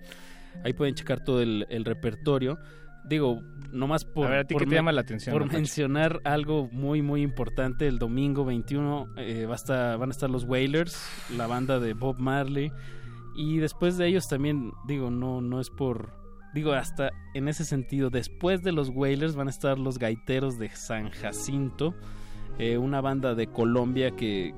[0.64, 2.58] ahí pueden checar todo el, el repertorio.
[3.08, 3.40] Digo,
[3.70, 4.26] nomás por...
[4.26, 8.44] A ver, ¿a ti por llama la atención, mencionar algo muy, muy importante, el domingo
[8.44, 12.72] 21 eh, va a estar, van a estar los Wailers, la banda de Bob Marley.
[13.36, 16.14] Y después de ellos también, digo, no, no es por...
[16.54, 20.70] Digo, hasta en ese sentido, después de los Wailers van a estar los Gaiteros de
[20.70, 21.94] San Jacinto,
[22.58, 24.54] eh, una banda de Colombia que,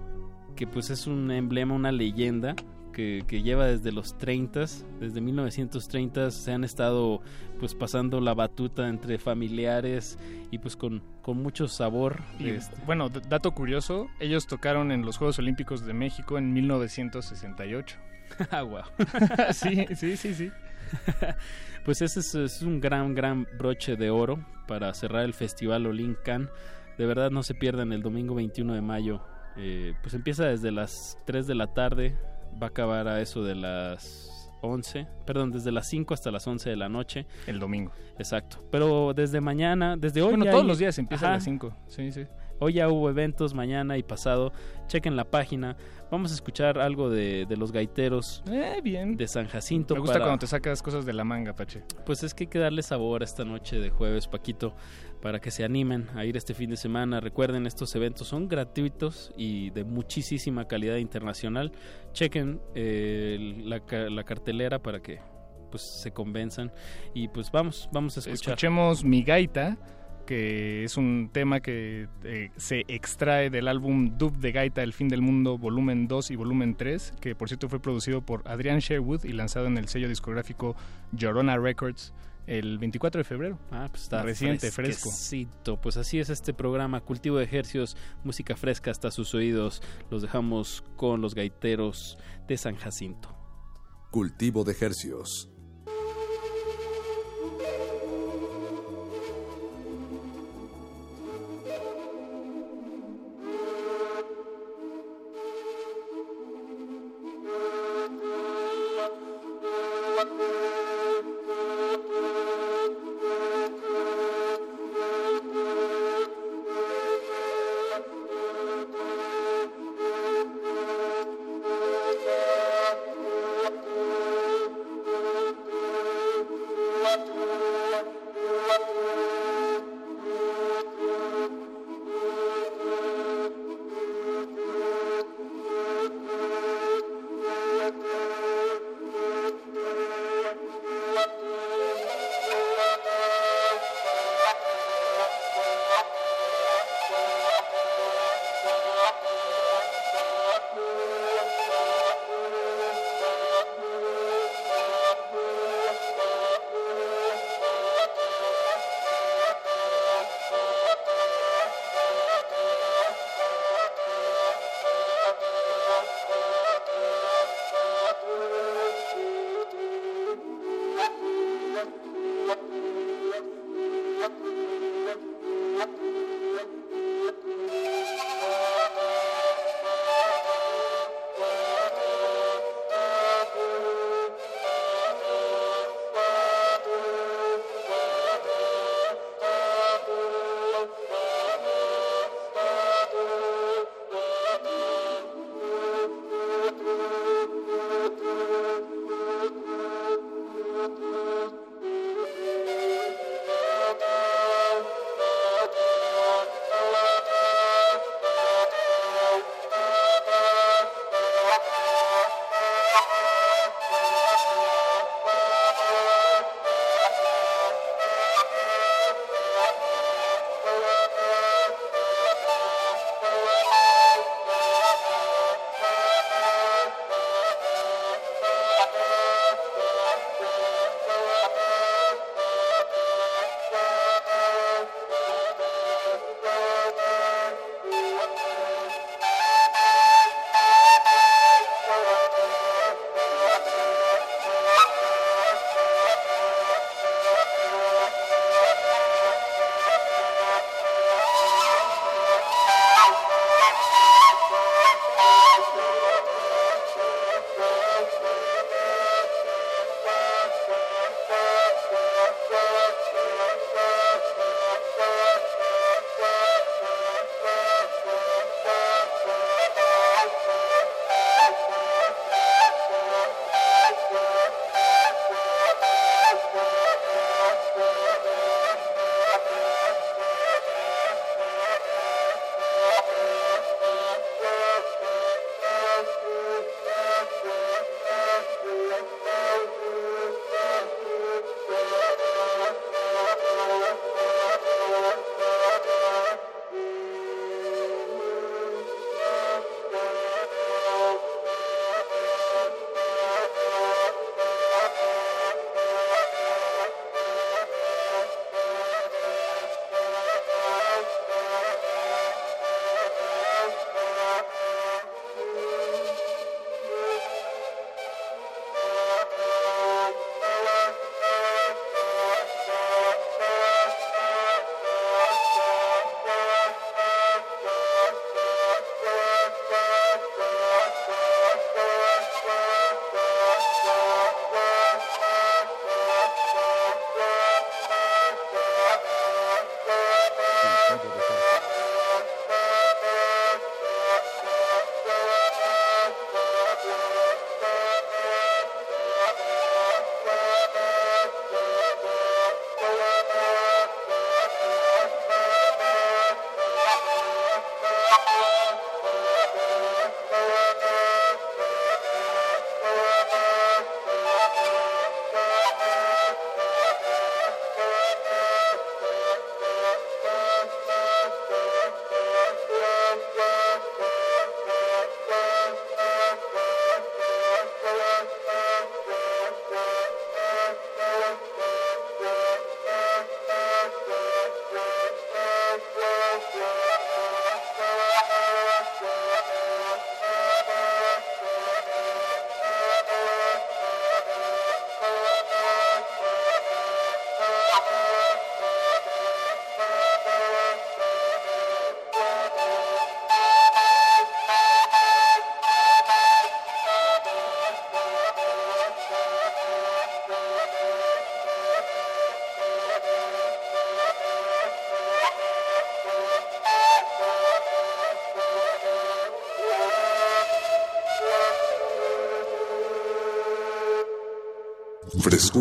[0.55, 2.55] que pues es un emblema, una leyenda
[2.93, 4.61] que, que lleva desde los 30,
[5.01, 7.21] desde 1930 se han estado
[7.59, 10.19] pues pasando la batuta entre familiares
[10.53, 12.23] y pues con, con mucho sabor.
[12.39, 17.99] Y, este, bueno, dato curioso, ellos tocaron en los Juegos Olímpicos de México en 1968.
[18.51, 18.65] Ah,
[19.53, 20.51] sí, sí, sí, sí.
[21.85, 26.51] pues ese es, es un gran, gran broche de oro para cerrar el festival Olincan.
[26.97, 29.23] De verdad no se pierdan el domingo 21 de mayo.
[29.57, 32.17] Eh, pues empieza desde las 3 de la tarde,
[32.61, 34.31] va a acabar a eso de las
[34.63, 37.27] 11, perdón, desde las 5 hasta las 11 de la noche.
[37.47, 37.93] El domingo.
[38.19, 38.65] Exacto.
[38.71, 40.31] Pero desde mañana, desde hoy...
[40.31, 41.75] Bueno, ya todos hay- los días empieza a las 5.
[41.89, 42.25] Sí, sí.
[42.61, 44.53] Hoy ya hubo eventos, mañana y pasado.
[44.87, 45.77] Chequen la página.
[46.11, 49.17] Vamos a escuchar algo de, de los gaiteros Eh, bien.
[49.17, 49.95] de San Jacinto.
[49.95, 51.83] Me gusta para- cuando te sacas cosas de la manga, Pache.
[52.07, 54.75] Pues es que hay que darle sabor a esta noche de jueves, Paquito,
[55.21, 57.21] para que se animen a ir este fin de semana.
[57.21, 61.73] Recuerden, estos eventos son gratuitos y de muchísima calidad internacional.
[62.13, 65.21] Chequen eh, la, la cartelera para que
[65.71, 66.73] pues se convenzan
[67.13, 68.55] y pues vamos, vamos a escuchar.
[68.55, 69.77] Escuchemos Mi Gaita,
[70.29, 75.09] que es un tema que eh, se extrae del álbum Dub de Gaita, El Fin
[75.09, 79.25] del Mundo, volumen 2 y volumen 3, que por cierto fue producido por Adrián Sherwood
[79.25, 80.77] y lanzado en el sello discográfico
[81.13, 82.13] Llorona Records
[82.47, 83.59] el 24 de febrero.
[83.71, 85.09] Ah, pues está Reciente, fresco.
[85.81, 89.81] Pues así es este programa, Cultivo de Ejercios, música fresca hasta sus oídos.
[90.11, 93.35] Los dejamos con los gaiteros de San Jacinto.
[94.11, 95.49] Cultivo de Hercios.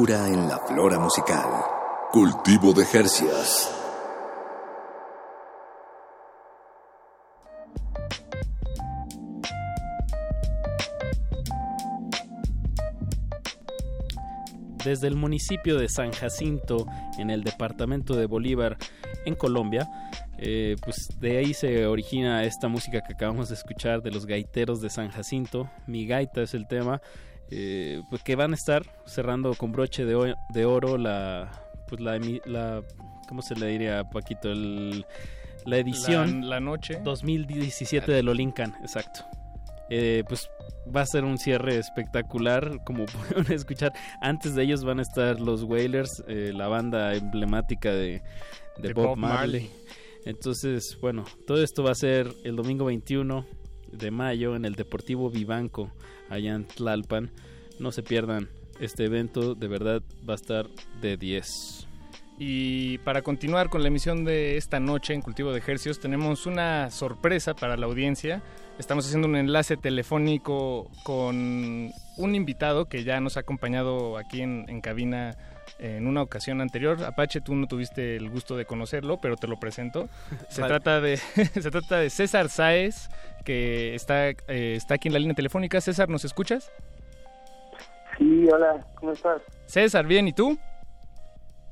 [0.05, 1.49] En la flora musical.
[2.11, 3.73] Cultivo de Jercias.
[14.85, 16.85] desde el municipio de San Jacinto,
[17.17, 18.77] en el departamento de Bolívar,
[19.25, 19.89] en Colombia.
[20.37, 24.79] Eh, pues de ahí se origina esta música que acabamos de escuchar de los gaiteros
[24.79, 25.69] de San Jacinto.
[25.87, 27.01] Mi gaita es el tema.
[27.51, 31.51] Eh, pues que van a estar cerrando con broche de, de oro la,
[31.87, 32.83] pues la, la,
[33.27, 34.51] ¿cómo se le diría, Paquito?
[34.51, 35.05] El,
[35.65, 36.99] la edición La, la noche.
[37.03, 39.25] 2017 de Lolincan, exacto.
[39.89, 40.49] Eh, pues
[40.93, 43.93] va a ser un cierre espectacular, como pueden escuchar.
[44.21, 48.21] Antes de ellos van a estar los Wailers, eh, la banda emblemática de,
[48.77, 49.63] de De Bob, Bob Marley.
[49.63, 49.71] Marley.
[50.25, 53.45] Entonces, bueno, todo esto va a ser el domingo 21
[53.97, 55.91] de mayo en el Deportivo Vivanco,
[56.29, 57.31] allá en Tlalpan.
[57.79, 58.49] No se pierdan
[58.79, 60.67] este evento, de verdad va a estar
[61.01, 61.87] de 10.
[62.39, 66.91] Y para continuar con la emisión de esta noche en Cultivo de Ejercios, tenemos una
[66.91, 68.43] sorpresa para la audiencia.
[68.77, 74.65] Estamos haciendo un enlace telefónico con un invitado que ya nos ha acompañado aquí en,
[74.67, 75.35] en cabina
[75.79, 77.03] en una ocasión anterior.
[77.03, 80.07] Apache, tú no tuviste el gusto de conocerlo, pero te lo presento.
[80.49, 80.73] Se, Vale.
[80.73, 81.17] trata, de,
[81.61, 83.09] se trata de César Sáez,
[83.45, 85.79] que está, eh, está aquí en la línea telefónica.
[85.81, 86.71] César, ¿nos escuchas?
[88.17, 89.41] Sí, hola, ¿cómo estás?
[89.65, 90.57] César, bien, ¿y tú?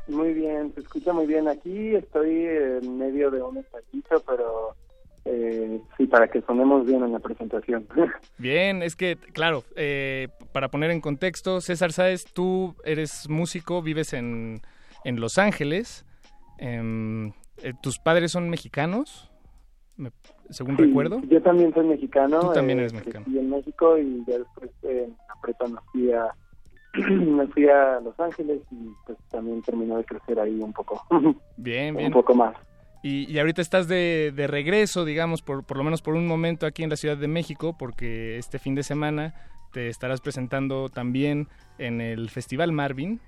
[0.08, 1.48] Muy bien, se escucha muy bien.
[1.48, 4.76] Aquí estoy en medio de un ensayito, pero
[5.26, 7.88] eh, sí, para que sonemos bien en la presentación.
[8.38, 14.14] Bien, es que, claro, eh, para poner en contexto, César Sáez, tú eres músico, vives
[14.14, 14.62] en,
[15.04, 16.06] en Los Ángeles.
[16.60, 17.30] em,
[17.64, 19.32] eh, ¿Tus padres son mexicanos?
[19.98, 20.12] Me-
[20.50, 21.22] según Sí, recuerdo.
[21.28, 22.40] Yo también soy mexicano.
[22.42, 23.26] Tú también eh, eres mexicano.
[23.26, 26.28] crecí en México y ya después eh, en la prepa me fui, a,
[27.10, 31.02] me fui a Los Ángeles y pues también terminé de crecer ahí un poco.
[31.58, 32.08] Bien, bien.
[32.08, 32.56] un poco más.
[33.06, 36.66] Y, y ahorita estás de, de regreso, digamos, por, por lo menos por un momento
[36.66, 39.36] aquí en la Ciudad de México, porque este fin de semana
[39.74, 43.20] te estarás presentando también en el Festival Marvin.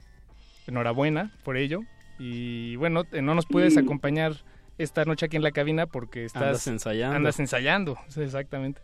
[0.65, 1.81] Enhorabuena por ello.
[2.17, 3.79] Y bueno, eh, no nos puedes Sí.
[3.79, 4.33] acompañar
[4.79, 7.15] esta noche aquí en la cabina porque estás Andas ensayando.
[7.15, 8.81] Andas ensayando, exactamente.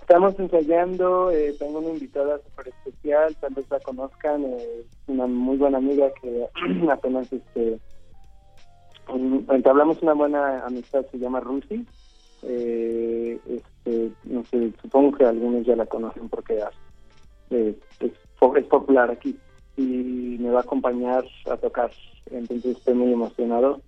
[0.00, 5.58] Estamos ensayando, eh, tengo una invitada súper especial, tal vez la conozcan, eh, una muy
[5.58, 6.46] buena amiga que
[6.90, 7.78] apenas este
[9.14, 11.86] entablamos una buena amistad, se llama Rusi.
[12.42, 16.62] Eh, este, no sé, supongo que algunos ya la conocen porque
[17.50, 19.36] es, es popular aquí
[19.76, 21.90] y me va a acompañar a tocar,
[22.30, 23.80] entonces estoy muy emocionado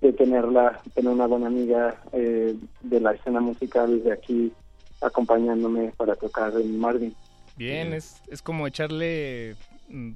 [0.00, 4.52] de tenerla, tener una buena amiga eh, de la escena musical de aquí
[5.00, 7.14] acompañándome para tocar en Marvin.
[7.56, 9.54] Bien, es, es como echarle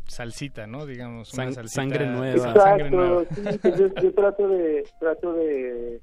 [0.06, 0.86] salsita, ¿no?
[0.86, 2.54] Digamos, una Sang- salsita- sangre nueva.
[2.54, 3.22] Sangre nueva.
[3.22, 6.00] Exacto, sí, pues yo, yo trato de trato de,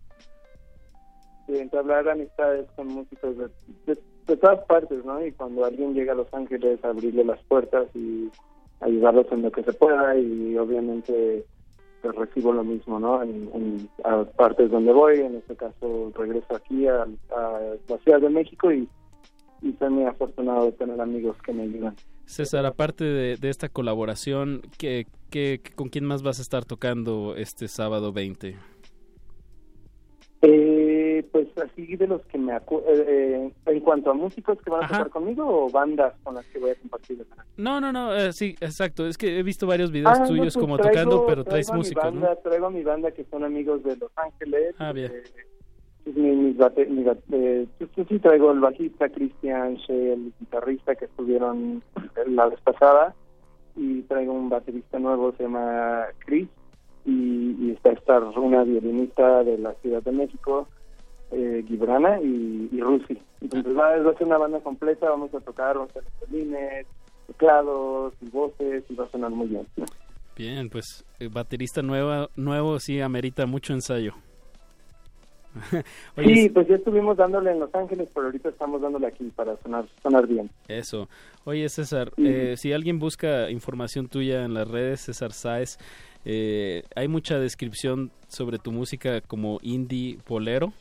[1.48, 3.48] de entablar amistades con músicos de,
[3.86, 5.26] de, de todas partes, ¿no?
[5.26, 8.30] Y cuando alguien llega a Los Ángeles, abrirle las puertas y
[8.80, 11.46] ayudarlos en lo que se pueda y obviamente
[12.02, 13.22] pues, recibo lo mismo, ¿no?
[13.24, 18.20] En, en a partes donde voy, en este caso regreso aquí a, a la Ciudad
[18.22, 18.88] de México y,
[19.62, 21.96] y soy muy afortunado de tener amigos que me ayudan.
[22.26, 27.36] César, aparte de, de esta colaboración, ¿qué, qué, ¿con quién más vas a estar tocando
[27.36, 28.56] este sábado 20?
[30.46, 34.86] Eh, pues así de los que me acuerdo, en cuanto a músicos que van a
[34.86, 34.98] Ajá.
[34.98, 37.26] tocar conmigo o bandas con las que voy a compartir.
[37.56, 39.08] No, no, no, eh, sí, exacto.
[39.08, 41.72] Es que he visto varios videos Ah, no, tuyos pues como traigo- tocando, pero traes
[41.72, 42.22] músicos, ¿no?
[42.22, 44.76] banda, Traigo a mi banda que son amigos de Los Ángeles.
[44.80, 45.14] Ah, bien.
[46.04, 46.88] Pues, mi- mis bate-
[47.32, 51.82] eh, pues, sí, traigo el bajista Cristian Shea, el guitarrista que estuvieron
[52.28, 53.14] la vez pasada
[53.76, 56.48] y traigo un baterista nuevo, se llama Chris
[57.06, 60.68] y, está esta una violinista de la Ciudad de México,
[61.32, 63.18] eh, Gibrana y, y Rusi.
[63.42, 66.86] Entonces va, va a ser una banda completa, vamos a tocar, vamos a hacer violines,
[67.28, 69.66] teclados y voces y va a sonar muy bien.
[70.36, 74.14] Bien, pues eh, baterista nueva, nuevo sí amerita mucho ensayo.
[76.18, 79.56] Oye, sí, pues ya estuvimos dándole en Los Ángeles, pero ahorita estamos dándole aquí para
[79.58, 80.50] sonar, sonar bien.
[80.68, 81.08] Eso.
[81.46, 85.78] Oye, César, eh, si alguien busca información tuya en las redes, César Sáez,
[86.26, 90.74] eh, hay mucha descripción sobre tu música como indie bolero.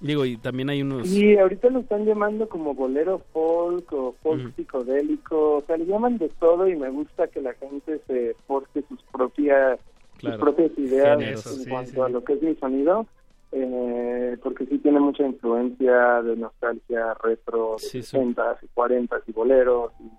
[0.00, 1.12] Digo, y también hay unos...
[1.12, 4.52] Y ahorita lo están llamando como bolero folk o folk Ujú.
[4.56, 8.82] psicodélico, o sea, le llaman de todo y me gusta que la gente se force
[8.88, 9.78] sus propias,
[10.16, 10.36] Claro.
[10.36, 12.12] sus propias ideas en sí, cuanto sí, a sí.
[12.12, 13.06] lo que es mi sonido,
[13.52, 18.16] eh, porque sí tiene mucha influencia de nostalgia retro, de Sí, sí.
[18.16, 20.10] 60s y 40s y boleros, y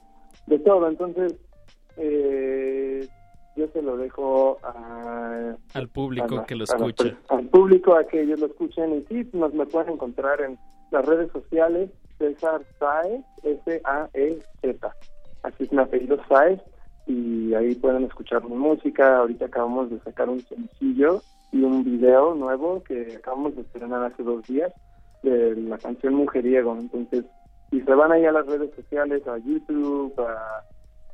[0.48, 1.36] de todo, entonces
[1.98, 3.08] eh,
[3.56, 8.04] yo se lo dejo a, Al público a- que lo a per- al público a
[8.06, 10.58] que ellos lo escuchen y sí, nos me pueden encontrar en
[10.90, 14.96] las redes sociales César Saez, S-A-E-Z.
[15.44, 16.62] Así es mi apellido Saez
[17.08, 19.18] y ahí pueden escuchar mi música.
[19.18, 21.22] Ahorita acabamos de sacar un sencillo
[21.52, 24.72] y un video nuevo que acabamos de estrenar hace dos días
[25.24, 26.76] de la canción Mujeriego.
[26.78, 27.26] Entonces,
[27.70, 30.64] si se van ahí a las redes sociales, a YouTube, a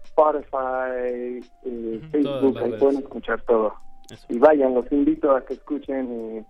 [0.05, 3.73] Spotify, eh, Facebook, ahí pueden escuchar todo.
[4.29, 6.45] Y vayan, los invito a que escuchen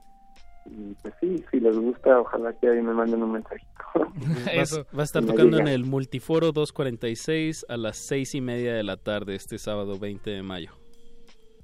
[0.68, 3.72] y, y, pues sí, si les gusta, ojalá que ahí me manden un mensajito.
[4.56, 8.84] Vas- va a estar tocando en el Multiforo 246 a las seis y media de
[8.84, 10.72] la tarde este sábado 20 de mayo.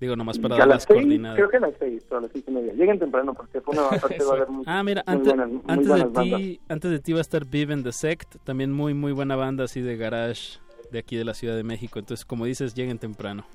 [0.04, 1.38] Digo, nomás para dar las las seis, coordenadas.
[1.38, 2.74] creo que a las seis o a las seis y media.
[2.74, 5.50] Lleguen temprano porque fue una parte va a haber muy, Ah, mira, muy antes, buenas,
[5.50, 6.40] muy antes, de bandas.
[6.42, 9.38] ti, antes de ti va a estar Vive and the Sect, también muy, muy buena
[9.38, 10.60] banda así de garage
[10.92, 12.00] de aquí de la Ciudad de México.
[12.00, 13.46] Entonces, como dices, lleguen temprano.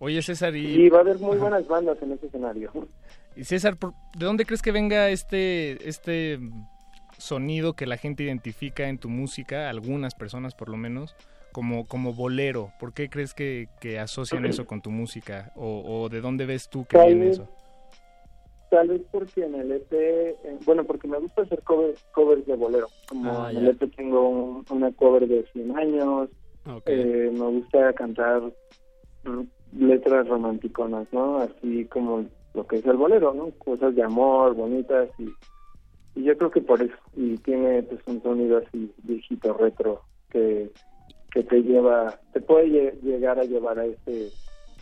[0.00, 0.66] Oye, César, y...
[0.86, 2.70] Y va a haber muy buenas bandas en ese escenario.
[3.36, 6.40] Y César, ¿por- ¿de dónde crees que venga este, este
[7.16, 11.14] sonido que la gente identifica en tu música, algunas personas por lo menos,
[11.56, 12.70] como, como bolero?
[12.78, 15.52] ¿Por qué crees que, que asocian eso con tu música?
[15.56, 17.48] ¿O, o de dónde ves tú que Tal viene vez- eso?
[18.68, 22.56] Tal vez porque en el EP, eh, bueno, porque me gusta hacer covers, covers de
[22.56, 22.88] bolero.
[23.08, 23.60] Como Ah, en ya.
[23.62, 26.28] el EP tengo un- una cover de 100 años,
[26.66, 26.82] Ok.
[26.88, 28.42] eh, me gusta cantar
[29.78, 31.38] letras romanticonas, ¿no?
[31.38, 33.50] Así como lo que es el bolero, ¿no?
[33.52, 35.32] Cosas de amor, bonitas y,
[36.16, 36.94] y yo creo que por eso.
[37.16, 40.70] Y tiene pues un sonido así viejito, retro, que,
[41.36, 44.30] que te lleva, te puede lle- llegar a llevar a ese,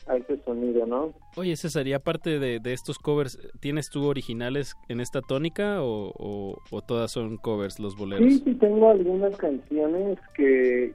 [0.06, 1.12] a ese sonido, ¿no?
[1.36, 6.12] Oye, César, y aparte de, de estos covers, ¿tienes tú originales en esta tónica o,
[6.16, 8.32] o- o todas son covers los boleros?
[8.32, 10.94] Sí, sí, tengo algunas canciones que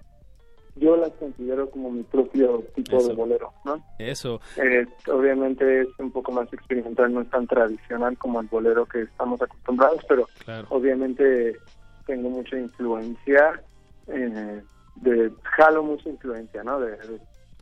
[0.75, 3.09] yo las considero como mi propio tipo Eso.
[3.09, 3.83] de bolero, ¿no?
[3.97, 4.39] Eso.
[4.55, 9.01] Eh, obviamente es un poco más experimental, no es tan tradicional como el bolero que
[9.01, 10.67] estamos acostumbrados, pero Claro.
[10.69, 11.59] obviamente
[12.05, 13.61] tengo mucha influencia,
[14.07, 14.63] eh,
[15.01, 16.79] de jalo mucha influencia, ¿no?
[16.79, 16.97] De,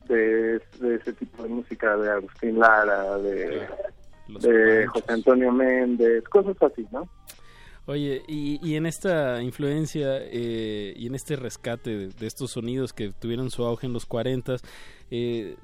[0.08, 3.68] de, de ese tipo de música, de Agustín Lara, de.
[4.28, 7.08] José Antonio Méndez, cosas así, ¿no?
[7.86, 12.92] Oye, y, y en esta influencia eh, y en este rescate de, de estos sonidos
[12.92, 14.58] que tuvieron su auge en los 40,
[15.10, 15.56] eh,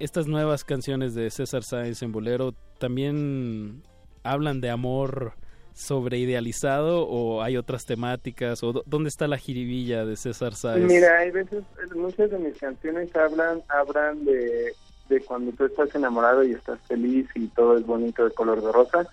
[0.00, 3.84] estas nuevas canciones de César Sáenz en Bolero también
[4.24, 5.34] hablan de amor
[5.80, 10.86] sobreidealizado o hay otras temáticas o dó- dónde está la jiribilla de César Sáenz?
[10.86, 14.72] Mira, hay veces, muchas de mis canciones hablan, hablan de,
[15.08, 18.72] de cuando tú estás enamorado y estás feliz y todo es bonito de color de
[18.72, 19.06] rosa,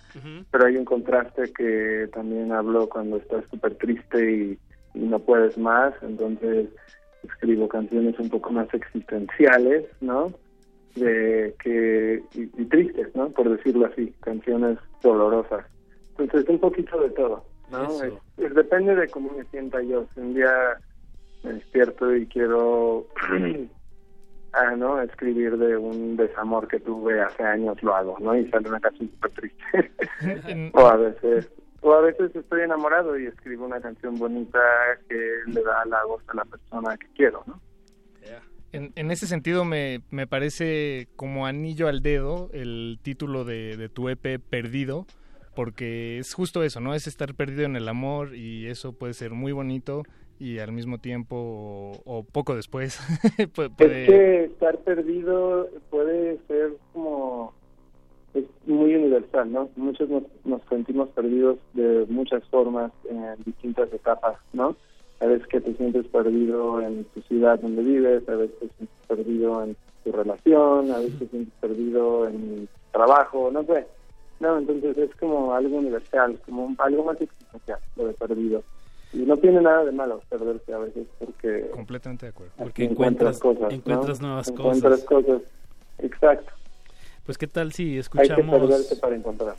[0.50, 4.58] pero hay un contraste que también hablo cuando estás súper triste y,
[4.94, 6.68] y no puedes más, entonces
[7.24, 10.32] escribo canciones un poco más existenciales, ¿no?
[10.94, 13.30] De que y, y tristes, ¿no?
[13.30, 15.64] Por decirlo así, canciones dolorosas.
[16.18, 18.02] Entonces un poquito de todo, ¿no?
[18.02, 20.06] Es- es- depende de cómo me sienta yo.
[20.14, 20.52] Si un día
[21.42, 23.06] me despierto y quiero
[24.52, 25.00] ah, ¿no?
[25.00, 28.36] escribir de un desamor que tuve hace años, lo hago, ¿no?
[28.36, 29.92] Y sale una canción súper triste.
[30.74, 31.50] o a veces
[31.80, 34.58] o a veces estoy enamorado y escribo una canción bonita
[35.08, 35.14] que
[35.46, 37.60] le da halagos a la persona que quiero, ¿no?
[38.70, 43.88] En, en ese sentido me, me parece como anillo al dedo el título de, de
[43.88, 45.06] tu EP Perdido,
[45.58, 46.94] porque es justo eso, ¿no?
[46.94, 50.04] Es estar perdido en el amor y eso puede ser muy bonito
[50.38, 53.00] y al mismo tiempo o, o poco después
[53.56, 54.04] puede...
[54.04, 57.54] Es que estar perdido puede ser como
[58.34, 59.68] es muy universal, ¿no?
[59.74, 64.76] Muchos nos, nos sentimos perdidos de muchas formas en distintas etapas, ¿no?
[65.18, 69.06] A veces que te sientes perdido en tu ciudad donde vives, a veces te sientes
[69.08, 73.97] perdido en tu relación, a veces te sientes perdido en tu trabajo, no sé.
[74.40, 78.62] No, entonces es como algo universal, como un- algo más existencial, lo de perdido.
[79.12, 82.52] Y no tiene nada de malo perderse a veces porque Completamente de acuerdo.
[82.58, 83.70] Porque encuentras, encuentras- cosas, ¿no?
[83.76, 85.42] encuentras nuevas Encuentras cosas.
[85.98, 86.52] Exacto.
[87.24, 89.56] Pues qué tal si Hay que escuchamos perderse para encontrar.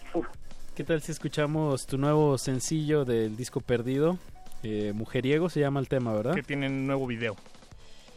[0.76, 4.18] ¿Qué tal si escuchamos tu nuevo sencillo del disco Perdido?
[4.64, 6.36] Eh, Mujeriego se llama el tema, ¿verdad?
[6.36, 7.36] Que tienen nuevo video.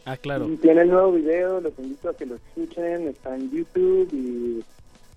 [0.05, 0.47] Ah, claro.
[0.49, 4.63] Y tiene nuevo video, los invito a que lo escuchen, está en YouTube y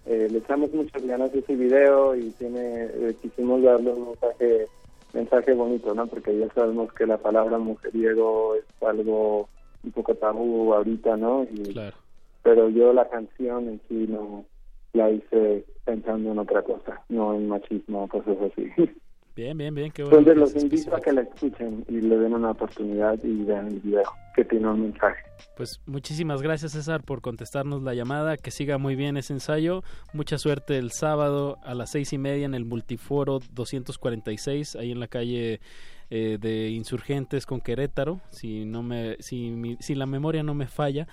[0.07, 4.66] eh, le echamos muchas ganas a ese video y tiene eh, quisimos darle un mensaje,
[5.12, 6.07] mensaje bonito, ¿no?
[6.07, 9.49] Porque ya sabemos que la palabra mujeriego es algo
[9.83, 11.45] un poco tabú ahorita, ¿no?
[11.45, 11.97] Y, Claro.
[12.43, 14.45] Pero yo la canción en sí no
[14.93, 18.70] la hice pensando en otra cosa, no en machismo o cosas así.
[19.37, 20.19] Bien, bien, bien, qué bueno.
[20.19, 23.81] Entonces los invito a que la escuchen y le den una oportunidad y vean el
[23.81, 24.05] video
[24.35, 25.23] que tiene un mensaje.
[25.59, 29.83] Pues muchísimas gracias César por contestarnos la llamada, que siga muy bien ese ensayo,
[30.15, 35.01] mucha suerte el sábado a las seis y media en el Multiforo 246, ahí en
[35.01, 35.61] la calle
[36.09, 40.67] eh, de Insurgentes con Querétaro, si no me, si, mi- si la memoria no me
[40.67, 41.09] falla,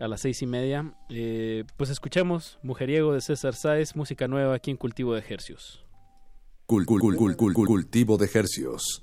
[0.00, 0.92] a las seis y media.
[1.08, 5.84] Eh, pues escuchemos Mujeriego de César Sáez, música nueva aquí en Cultivo de Ejercios.
[6.70, 9.02] Cultivo de hercios.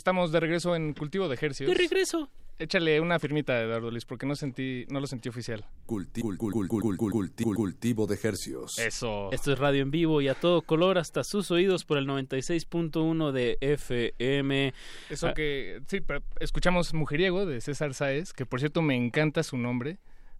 [0.00, 1.68] Estamos de regreso en Cultivo de Ejercios.
[1.68, 2.30] De regreso.
[2.58, 5.66] Échale una firmita, Eduardo Luis, porque no sentí, no lo sentí oficial.
[5.86, 8.78] Culti- cul- cul- cul- cul- cul- culti- cultivo de hercios.
[8.78, 9.28] Eso.
[9.30, 13.30] Esto es radio en vivo y a todo color hasta sus oídos por el 96.1
[13.30, 14.72] de FM.
[15.10, 19.42] Eso Ah, que, sí, pero escuchamos Mujeriego de César Sáez, que por cierto me encanta
[19.42, 19.98] su nombre,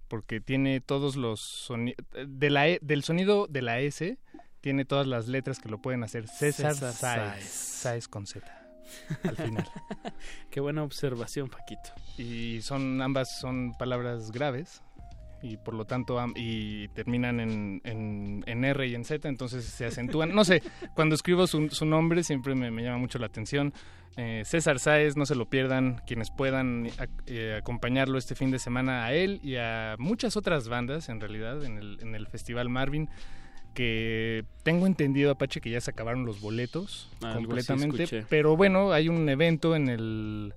[0.08, 4.16] porque tiene todos los sonidos, de la E- del sonido de la S,
[4.62, 6.28] tiene todas las letras que lo pueden hacer.
[6.28, 7.32] César, César Sáez.
[7.42, 7.44] Sáez.
[7.50, 8.46] Sáez con Z,
[9.24, 9.68] al final.
[10.50, 11.90] Qué buena observación, Paquito.
[12.18, 14.82] y son ambas son palabras graves
[15.42, 19.86] y por lo tanto y terminan en, en, en R y en Z, entonces se
[19.86, 20.34] acentúan.
[20.34, 20.62] No sé,
[20.94, 23.72] cuando escribo su, su nombre siempre me, me llama mucho la atención.
[24.16, 26.88] Eh, César Sáez, no se lo pierdan, quienes puedan
[27.26, 31.64] eh, acompañarlo este fin de semana a él y a muchas otras bandas en realidad
[31.64, 33.08] en el, en el Festival Marvin
[33.80, 39.26] que tengo entendido Apache que ya se acabaron los boletos completamente, pero bueno, hay un
[39.30, 40.52] evento en el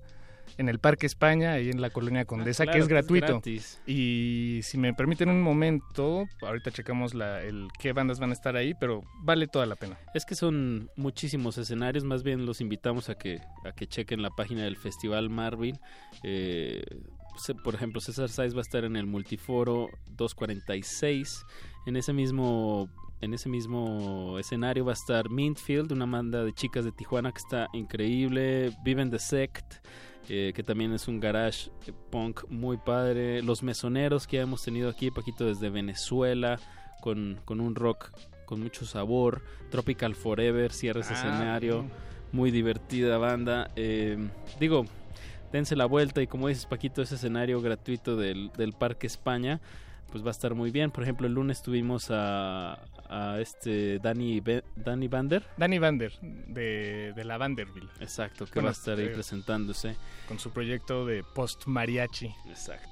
[0.58, 3.22] en el Parque España, ahí en la colonia Condesa, Ah, claro, que es que es
[3.22, 3.42] gratuito.
[3.86, 8.56] Y si me permiten un momento, ahorita checamos la, el qué bandas van a estar
[8.56, 9.98] ahí, pero vale toda la pena.
[10.12, 14.30] Es que son muchísimos escenarios, más bien los invitamos a que a que chequen la
[14.30, 15.80] página del Festival Marvin.
[16.22, 16.82] Eh,
[17.64, 21.42] por ejemplo, César Sáez va a estar en el Multiforo 246.
[21.86, 22.88] En ese mismo
[23.24, 27.38] en ese mismo escenario va a estar Mintfield, una banda de chicas de Tijuana que
[27.38, 29.84] está increíble, Viven the Sect,
[30.28, 31.70] eh, que también es un garage
[32.10, 36.60] punk muy padre, Los Mesoneros que ya hemos tenido aquí, Paquito desde Venezuela,
[37.00, 38.10] con, con un rock
[38.44, 41.86] con mucho sabor, Tropical Forever, cierra ese Ah, escenario,
[42.30, 44.18] muy divertida banda, eh,
[44.60, 44.84] digo,
[45.50, 49.60] dense la vuelta y como dices Paquito, ese escenario gratuito del, del Parque España,
[50.14, 50.92] pues va a estar muy bien.
[50.92, 52.78] Por ejemplo, el lunes tuvimos a,
[53.14, 55.46] a este Danny, Be- Danny Bander.
[55.56, 57.90] Danny Vander, de, de la Vanderbilt.
[58.00, 59.96] Exacto, que Bueno, va a estar ahí eh, presentándose.
[60.26, 62.34] Con su proyecto de post mariachi.
[62.48, 62.88] Exacto.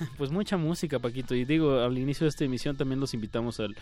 [0.16, 1.34] Pues mucha música, Paquito.
[1.34, 3.76] Y digo, al inicio de esta emisión también los invitamos al,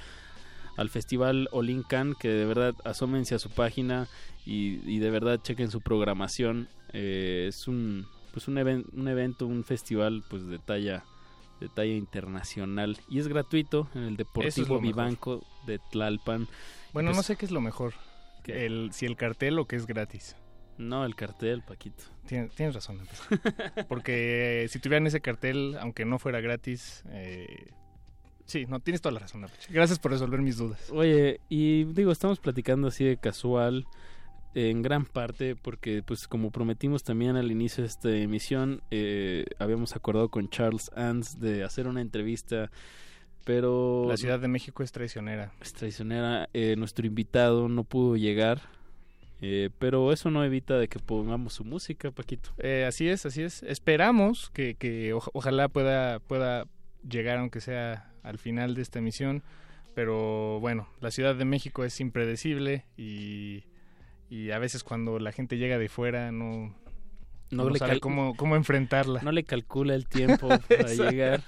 [0.76, 4.08] al festival Olincan, que de verdad asómense a su página
[4.44, 6.66] y, y de verdad chequen su programación.
[6.92, 11.04] Eh, es un pues un, un evento, un festival pues de talla
[11.60, 14.82] de talla internacional y es gratuito en el es Deportivo mejor.
[14.82, 16.48] Vivanco de Tlalpan.
[16.92, 17.94] Bueno, Pues, no sé qué es lo mejor.
[18.42, 18.66] ¿Qué?
[18.66, 20.36] El, si el cartel o que es gratis.
[20.78, 22.04] No, el cartel, Paquito.
[22.28, 23.00] Tien- Tienes, razón.
[23.00, 23.86] Andrés.
[23.88, 27.66] Porque eh, si tuvieran ese cartel, aunque no fuera gratis, eh,
[28.44, 29.44] sí, no, tienes toda la razón.
[29.44, 29.72] Apache.
[29.72, 30.88] Gracias por resolver mis dudas.
[30.92, 33.86] Oye, y digo, estamos platicando así de casual,
[34.54, 39.94] en gran parte, porque pues como prometimos también al inicio de esta emisión, eh, habíamos
[39.96, 42.70] acordado con Charles Ans de hacer una entrevista,
[43.44, 44.06] pero...
[44.08, 45.52] La Ciudad de México es traicionera.
[45.60, 48.60] Es traicionera, eh, nuestro invitado no pudo llegar,
[49.40, 52.50] eh, pero eso no evita de que pongamos su música, Paquito.
[52.58, 53.62] Eh, así es, así es.
[53.62, 56.66] Esperamos que, que oja- ojalá pueda, pueda
[57.08, 59.42] llegar, aunque sea al final de esta emisión.
[59.94, 63.64] Pero bueno, la Ciudad de México es impredecible y,
[64.30, 66.72] y a veces cuando la gente llega de fuera no,
[67.50, 69.20] No no le sabe cómo, cómo enfrentarla.
[69.22, 71.42] No le calcula el tiempo para llegar.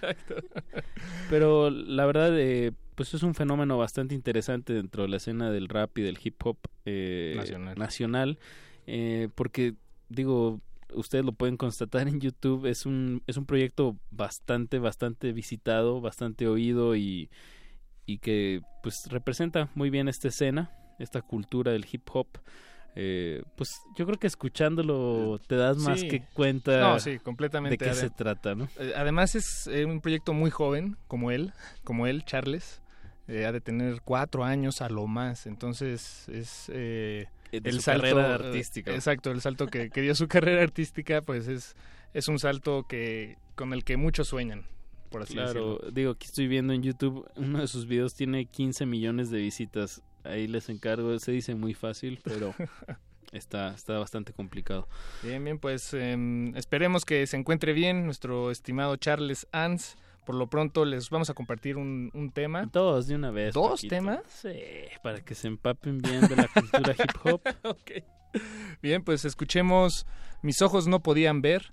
[1.29, 5.69] Pero la verdad, eh, pues es un fenómeno bastante interesante dentro de la escena del
[5.69, 7.79] rap y del hip hop eh, Nacional.
[7.79, 8.39] nacional,
[8.87, 9.75] eh, porque
[10.09, 10.61] digo,
[10.95, 16.49] ustedes lo pueden constatar en YouTube, es un, es un proyecto bastante, bastante visitado, bastante
[16.49, 17.31] oído y,
[18.07, 22.27] y que pues representa muy bien esta escena, esta cultura del hip hop.
[22.97, 27.83] Eh, pues yo creo que escuchándolo te das más que cuenta No, sí, completamente.
[27.85, 28.69] de qué se trata, ¿no?
[28.79, 31.53] Eh, Además es eh, un proyecto muy joven, como él,
[31.85, 32.83] como él, Charles.
[33.29, 37.77] Eh, ha de tener cuatro años a lo más, entonces es Eh, eh, de el
[37.77, 38.93] su salto carrera eh, artística.
[38.93, 41.77] exacto, el salto que, que dio su carrera artística, pues es
[42.13, 44.65] es un salto que con el que muchos sueñan,
[45.11, 45.91] por así Claro, decirlo.
[45.93, 50.03] digo, aquí estoy viendo en YouTube, uno de sus videos tiene 15 millones de visitas.
[50.25, 52.55] Ahí les encargo, se dice muy fácil, pero
[53.33, 54.89] está, está bastante complicado.
[55.23, 59.97] Bien, bien, pues em, esperemos que se encuentre bien nuestro estimado Charles Ans.
[60.27, 62.69] Por lo pronto les vamos a compartir un, un tema.
[62.73, 63.55] Dos de una vez.
[63.55, 64.21] ¿Dos temas?
[64.29, 64.53] Sí,
[65.03, 67.41] para que se empapen bien de la cultura hip hop.
[67.65, 67.91] Ok.
[68.81, 70.07] Bien, pues escuchemos
[70.41, 71.73] Mis ojos no podían ver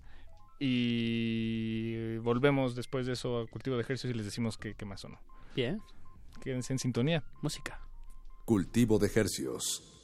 [0.59, 5.05] y volvemos después de eso a Cultivo de Ejercicios y les decimos qué, qué más
[5.05, 5.19] o no.
[5.55, 5.81] Bien.
[6.41, 7.23] Quédense en sintonía.
[7.41, 7.79] Música.
[8.47, 9.96] Cultivo de hercios.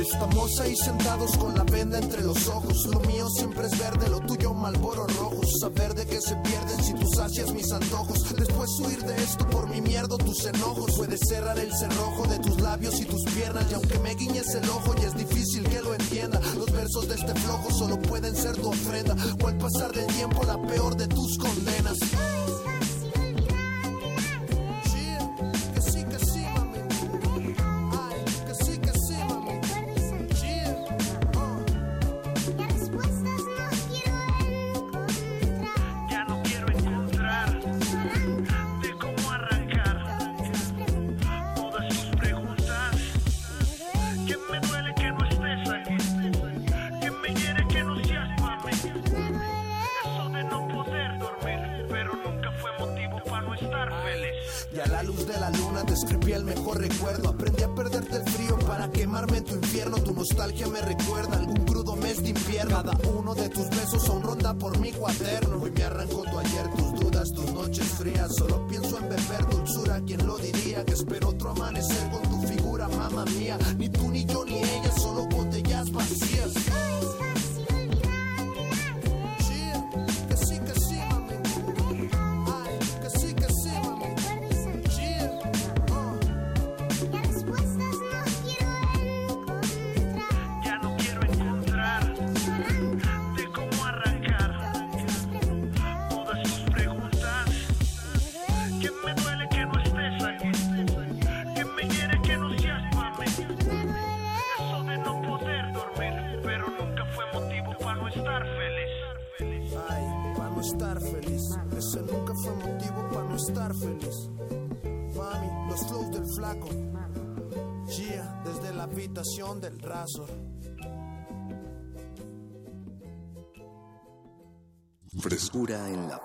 [0.00, 2.86] Estamos ahí sentados con la venda entre los ojos.
[2.86, 5.40] Lo mío siempre es verde, lo tuyo malboro rojo.
[5.60, 8.34] Saber de qué se pierden si tú sacias mis antojos.
[8.34, 10.96] Después huir de esto por mi mierda, tus enojos.
[10.96, 13.66] Puedes cerrar el cerrojo de tus labios y tus piernas.
[13.70, 16.40] Y aunque me guiñes el ojo, y es difícil que lo entienda.
[16.56, 19.14] Los versos de este flojo solo pueden ser tu ofrenda.
[19.42, 21.98] O al pasar del tiempo, la peor de tus condenas.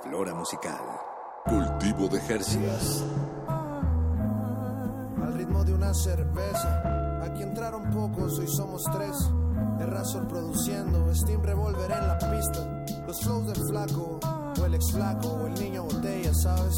[0.06, 0.80] Flora musical.
[1.46, 3.04] Cultivo de Jercias.
[5.22, 7.24] Al ritmo de una cerveza.
[7.24, 9.16] Aquí entraron pocos, hoy somos tres.
[9.80, 12.86] El Razor produciendo, Steam Revolver en la pista.
[13.08, 14.20] Los flows del flaco,
[14.62, 16.76] o el ex flaco, o el niño botella, ¿sabes?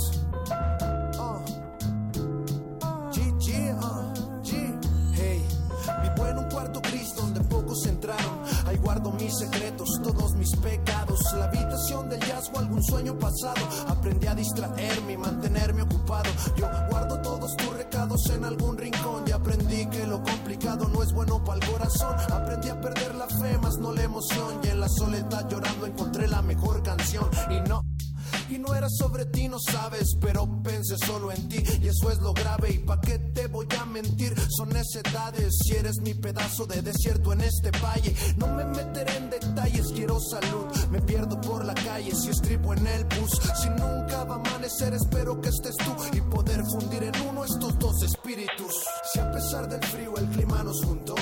[12.87, 13.67] Sueño pasado.
[13.87, 16.29] Aprendí a distraerme y mantenerme ocupado.
[16.55, 19.23] Yo guardo todos tus recados en algún rincón.
[19.27, 22.15] Y aprendí que lo complicado no es bueno para el corazón.
[22.31, 24.59] Aprendí a perder la fe, más no la emoción.
[24.63, 27.29] Y en la soledad llorando encontré la mejor canción.
[27.49, 27.86] Y no.
[28.49, 31.63] Y no era sobre ti, no sabes, pero pensé solo en ti.
[31.81, 32.71] Y eso es lo grave.
[32.71, 34.33] ¿Y pa' qué te voy a mentir?
[34.49, 35.57] Son necedades.
[35.63, 39.87] Si eres mi pedazo de desierto en este valle, no me meteré en detalles.
[39.93, 42.13] Quiero salud, me pierdo por la calle.
[42.15, 46.21] Si escribo en el bus, si nunca va a amanecer, espero que estés tú y
[46.21, 48.85] poder fundir en uno estos dos espíritus.
[49.13, 51.15] Si a pesar del frío el clima nos juntó,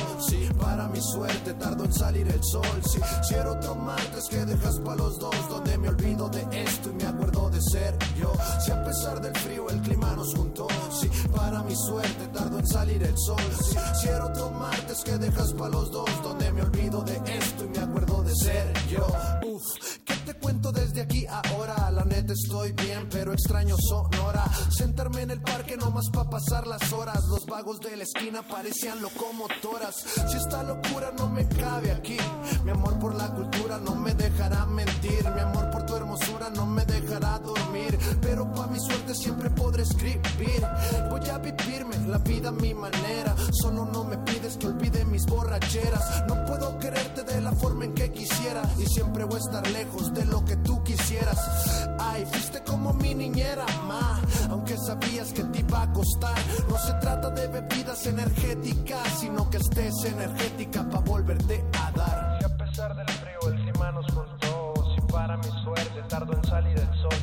[0.85, 2.81] para mi suerte tardó en salir el sol.
[2.83, 6.91] Sí, si era otro martes que dejas pa' los dos, donde me olvido de esto
[6.91, 8.31] y me acuerdo de ser yo.
[8.63, 12.67] Si a pesar del frío el clima nos juntó, sí, para mi suerte tardó en
[12.67, 13.41] salir el sol.
[13.63, 17.65] Sí, si era otro martes que dejas pa' los dos, donde me olvido de esto
[17.65, 19.07] y me acuerdo de ser yo.
[19.47, 19.63] Uf,
[20.05, 21.89] ¿qué te cuento desde aquí ahora?
[21.91, 24.45] La neta estoy bien, pero extraño Sonora.
[24.69, 27.23] Sentarme en el parque nomás pa' pasar las horas.
[27.25, 29.95] Los vagos de la esquina parecían locomotoras.
[30.29, 32.17] Si esta locura no me cabe aquí,
[32.63, 35.25] mi amor por la cultura no me dejará mentir.
[35.33, 37.97] Mi amor por tu hermosura no me dejará dormir.
[38.21, 40.65] Pero pa' mi suerte siempre podré escribir.
[41.09, 43.35] Voy a vivirme la vida a mi manera.
[43.51, 46.27] Solo no me pides que olvide mis borracheras.
[46.27, 48.61] No puedo quererte de la forma en que quisiera.
[48.77, 51.87] Y siempre voy a estar lejos de lo que tú quisieras.
[51.99, 54.19] Ay, fuiste como mi niñera, ma.
[54.49, 56.37] Aunque sabías que te iba a costar.
[56.69, 62.39] No se trata de bebidas energéticas, sino que estés energética pa' volverte a dar.
[62.39, 66.43] Si a pesar del frío el clima nos juntó, si para mi suerte tardó en
[66.43, 67.19] salir el sol.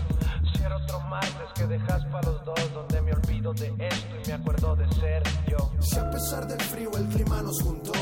[0.55, 4.29] Si era otro martes que dejas para los dos, donde me olvido de esto y
[4.29, 5.71] me acuerdo de ser yo.
[5.81, 7.93] Si a pesar del frío el clima nos juntó,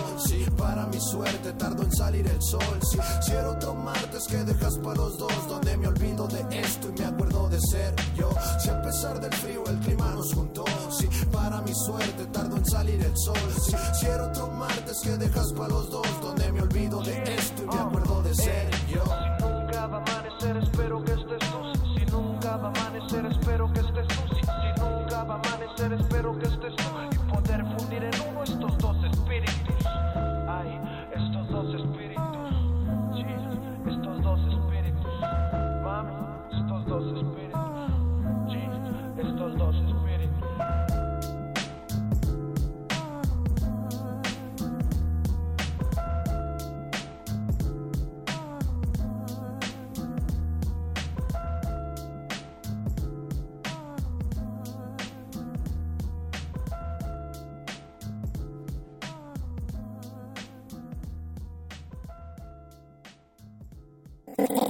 [0.71, 2.79] para mi suerte tardó en salir el sol.
[2.89, 6.89] Sí, si era otro martes que dejas para los dos, donde me olvido de esto
[6.89, 8.31] y me acuerdo de ser yo.
[8.63, 12.67] Si a pesar del frío el clima nos juntó, sí, para mi suerte tardó en
[12.67, 13.53] salir el sol.
[13.61, 17.63] Sí, si era otro martes que dejas para los dos, donde me olvido de esto
[17.65, 19.03] y me acuerdo de ser yo.
[19.05, 20.40] Si nunca va a amanecer,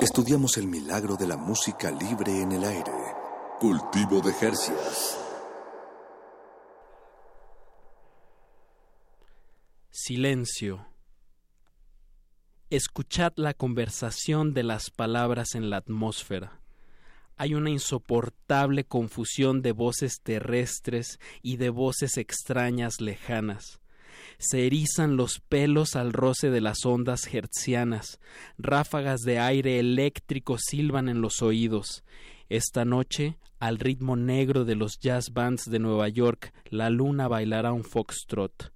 [0.00, 3.09] Estudiamos el milagro de la música libre en el aire.
[3.60, 5.18] Cultivo de Jercias.
[9.90, 10.86] Silencio.
[12.70, 16.62] Escuchad la conversación de las palabras en la atmósfera.
[17.36, 23.82] Hay una insoportable confusión de voces terrestres y de voces extrañas lejanas.
[24.38, 28.20] Se erizan los pelos al roce de las ondas hertzianas.
[28.56, 32.04] Ráfagas de aire eléctrico silban en los oídos.
[32.50, 37.72] Esta noche, al ritmo negro de los jazz bands de Nueva York, la luna bailará
[37.72, 38.72] un foxtrot.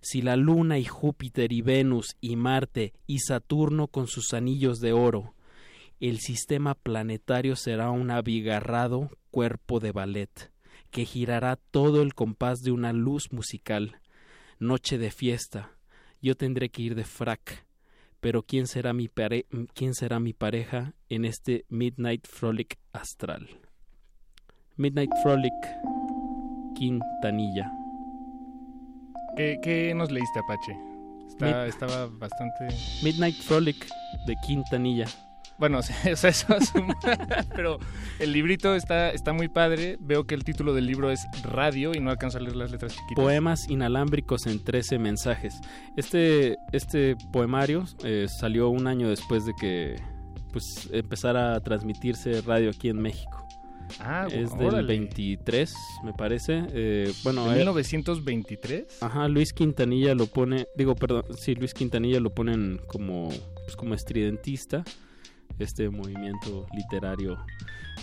[0.00, 4.94] Si la luna y Júpiter y Venus y Marte y Saturno con sus anillos de
[4.94, 5.34] oro,
[6.00, 10.50] el sistema planetario será un abigarrado cuerpo de ballet
[10.90, 14.00] que girará todo el compás de una luz musical.
[14.58, 15.76] Noche de fiesta.
[16.22, 17.67] Yo tendré que ir de frac.
[18.20, 23.48] Pero ¿quién será mi, pare ¿quién será mi pareja en este Midnight Frolic astral?
[24.76, 25.52] Midnight Frolic
[26.74, 27.70] Quintanilla.
[29.36, 30.76] ¿Qué, qué nos leíste, Apache?
[31.28, 32.68] Está- estaba bastante...
[33.02, 33.86] Midnight Frolic
[34.26, 35.06] de Quintanilla.
[35.58, 36.94] Bueno, o sea, eso es un-
[37.54, 37.78] Pero
[38.18, 39.96] el librito está, está muy padre.
[40.00, 42.92] Veo que el título del libro es Radio y no alcanzo a leer las letras
[42.94, 43.22] chiquitas.
[43.22, 45.60] Poemas inalámbricos en 13 mensajes.
[45.96, 49.96] Este, este poemario eh, salió un año después de que
[50.52, 53.44] pues, empezara a transmitirse radio aquí en México.
[54.00, 54.86] Ah, es del órale.
[54.88, 55.74] 23,
[56.04, 56.62] me parece.
[56.72, 58.98] Eh, bueno, ¿En eh, 1923?
[59.02, 63.28] Ajá, Luis Quintanilla lo pone, digo, perdón, sí, Luis Quintanilla lo ponen como,
[63.64, 64.84] pues, como estridentista,
[65.58, 67.38] este movimiento literario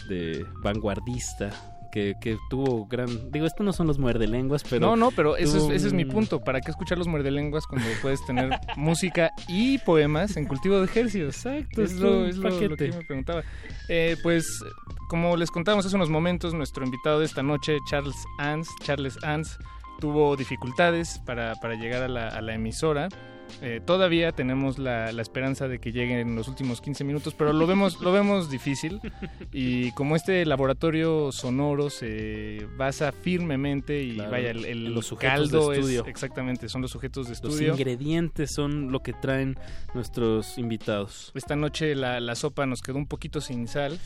[0.10, 1.52] de vanguardista
[1.92, 5.56] que, que tuvo gran, digo, estos no son los muerdelenguas, pero no, no, pero eso
[5.70, 6.42] es, ese es mi un- punto.
[6.44, 11.46] ¿Para qué escuchar los muerdelenguas cuando puedes tener música y poemas en cultivo de ejercicios?
[11.46, 12.76] Exacto, es, lo, es lo- que me
[13.06, 13.44] preguntaba.
[13.88, 14.46] Eh, pues,
[15.08, 19.58] como les contábamos hace unos momentos, nuestro invitado de esta noche, Charles Ans, Charles Ans,
[20.02, 23.08] tuvo dificultades para, para llegar a la, a la emisora.
[23.62, 27.54] Eh, todavía tenemos la, la esperanza de que llegue en los últimos 15 minutos, pero
[27.54, 29.00] lo vemos, lo vemos difícil.
[29.54, 35.70] Y como este laboratorio sonoro se basa firmemente y Claro, vaya, el, el los caldo
[35.70, 36.06] de es- estudio.
[36.06, 37.72] exactamente, son los sujetos de los estudio.
[37.74, 39.58] ingredientes son lo que traen
[39.94, 41.32] nuestros invitados.
[41.36, 43.98] Esta noche la, la sopa nos quedó un poquito sin sal,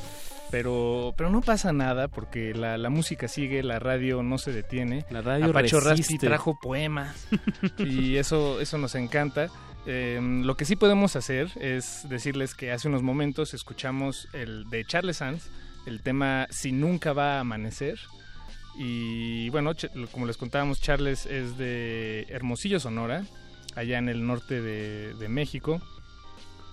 [0.51, 5.05] pero, pero no pasa nada porque la, la música sigue, la radio no se detiene.
[5.09, 7.27] La radio Apacho Raspi trajo poemas
[7.77, 9.49] y eso, eso nos encanta.
[9.85, 14.85] Eh, lo que sí podemos hacer es decirles que hace unos momentos escuchamos el de
[14.85, 15.49] Charles Sands,
[15.85, 17.99] el tema Si nunca va a amanecer.
[18.77, 19.73] Y bueno,
[20.11, 23.23] como les contábamos, Charles es de Hermosillo, Sonora,
[23.75, 25.81] allá en el norte de, de México.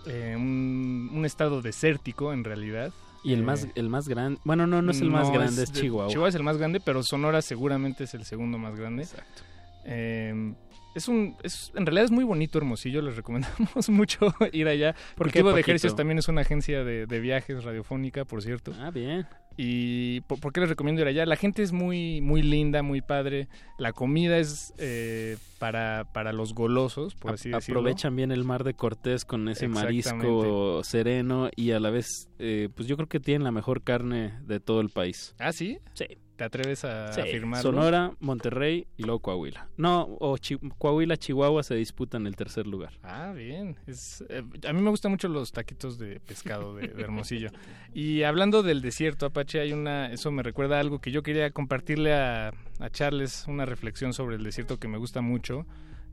[0.06, 2.92] Eh, un, un estado desértico en realidad.
[3.26, 6.08] Y el más, el más grande, bueno, no, no es el más grande, es, Chihuahua.
[6.08, 9.02] Chihuahua es el más grande, pero Sonora seguramente es el segundo más grande.
[9.02, 9.42] Exacto.
[9.84, 10.54] Eh,
[10.96, 14.94] es un, es, en realidad es muy bonito Hermosillo, les recomendamos mucho ir allá.
[15.14, 15.60] ¿Por qué, Cultivo de?
[15.60, 18.72] Ejercicios también es una agencia de, de viajes radiofónica, por cierto.
[18.80, 19.26] Ah, bien.
[19.56, 21.24] ¿Y por, por qué les recomiendo ir allá?
[21.26, 23.48] La gente es muy, muy linda, muy padre.
[23.78, 27.80] La comida es eh, para, para los golosos, por así decirlo.
[27.80, 32.68] Aprovechan bien el mar de Cortés con ese marisco sereno y a la vez, eh,
[32.74, 35.34] pues yo creo que tienen la mejor carne de todo el país.
[35.38, 35.78] ¿Ah, sí?
[35.94, 36.06] Sí.
[36.36, 37.62] ¿Te atreves a Sí, afirmarlo?
[37.70, 39.68] Sonora, Monterrey y luego Coahuila.
[39.78, 42.92] No, o Chi- Coahuila, Chihuahua se disputan el tercer lugar.
[43.02, 43.76] Ah, bien.
[43.86, 47.48] Es, eh, a mí me gustan mucho los taquitos de pescado de, de Hermosillo.
[47.94, 51.50] Y hablando del desierto, Apache, hay una, eso me recuerda a algo que yo quería
[51.52, 55.66] compartirle a, a Charles, una reflexión sobre el desierto que me gusta mucho,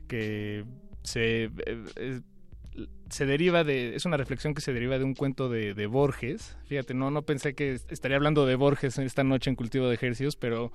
[0.08, 0.64] que
[1.02, 1.50] se, eh,
[1.96, 2.20] eh,
[3.10, 6.56] se deriva de, es una reflexión que se deriva de un cuento de, de Borges.
[6.66, 10.36] Fíjate, no, no pensé que estaría hablando de Borges esta noche en Cultivo de Ejercicios,
[10.36, 10.72] pero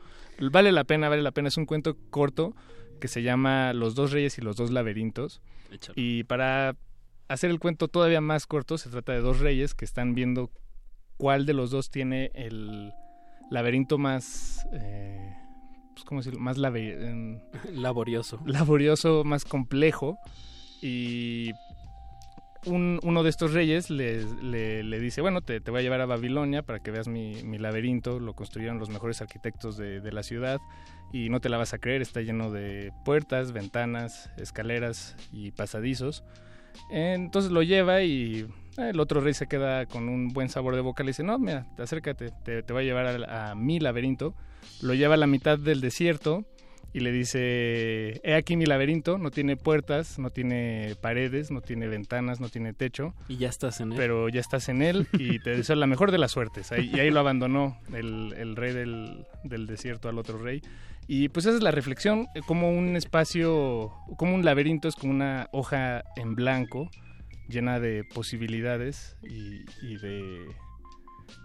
[0.52, 1.50] vale la pena, vale la pena.
[1.50, 2.56] Es un cuento corto
[3.00, 5.42] que se llama Los dos reyes y los dos laberintos.
[5.96, 6.76] Y para
[7.28, 10.52] hacer el cuento todavía más corto, se trata de dos reyes que están viendo
[11.18, 12.94] cuál de los dos tiene el
[13.52, 14.66] laberinto más...
[14.74, 15.34] Eh,
[15.94, 16.40] pues, ¿Cómo decirlo?
[16.40, 17.40] Más em,
[17.74, 18.40] Laborioso.
[18.46, 20.18] laborioso, más complejo.
[20.82, 21.52] Y
[22.65, 26.02] un- uno de estos reyes le, le- le dice, bueno, te, te voy a llevar
[26.02, 30.11] a Babilonia para que veas mi, mi laberinto, lo construyeron los mejores arquitectos de, de
[30.11, 30.60] la ciudad
[31.14, 36.23] y no te la vas a creer, está lleno de puertas, ventanas, escaleras y pasadizos.
[36.91, 38.45] Entonces lo lleva y
[38.77, 41.03] eh, el otro rey se queda con un buen sabor de boca.
[41.03, 44.36] Le dice, no, mira, acércate, te, te voy a llevar a, a mi laberinto.
[44.81, 46.45] Lo lleva a la mitad del desierto
[46.94, 51.88] y le dice, he aquí mi laberinto, no tiene puertas, no tiene paredes, no tiene
[51.88, 53.14] ventanas, no tiene techo.
[53.28, 53.98] Y ya estás en él.
[53.98, 56.72] Pero ya estás en él y te deseo la mejor de las suertes.
[56.72, 60.61] Ahí- y ahí lo abandonó el, el rey del, del desierto al otro rey.
[61.07, 65.11] Y pues esa es la reflexión, eh, como un espacio, como un laberinto es como
[65.14, 66.90] una hoja en blanco
[67.48, 70.45] llena de posibilidades y, y de...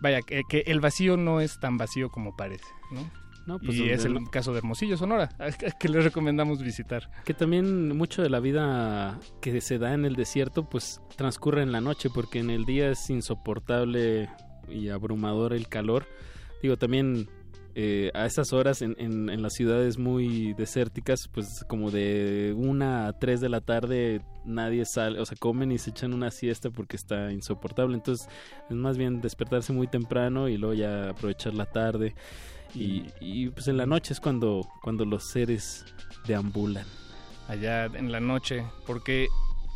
[0.03, 3.11] Vaya, que, que el vacío no es tan vacío como parece, ¿no?
[3.47, 5.29] No, pues y es el caso de Hermosillo, Sonora,
[5.79, 7.11] que les recomendamos visitar.
[7.25, 11.71] Que también mucho de la vida que se da en el desierto, pues transcurre en
[11.73, 14.29] la noche, porque en el día es insoportable
[14.69, 16.07] y abrumador el calor.
[16.63, 17.29] Digo, también
[17.75, 23.09] eh, a esas horas en, en- en las ciudades muy desérticas, pues como de una
[23.09, 26.71] a tres de la tarde nadie sale, o sea, comen y se echan una siesta
[26.71, 27.95] porque está insoportable.
[27.97, 28.29] Entonces
[28.71, 32.15] es más bien despertarse muy temprano y luego ya aprovechar la tarde.
[32.75, 35.85] Y, y, pues en la noche es cuando, cuando los seres
[36.27, 36.87] deambulan.
[37.49, 39.29] Allá en la noche, porque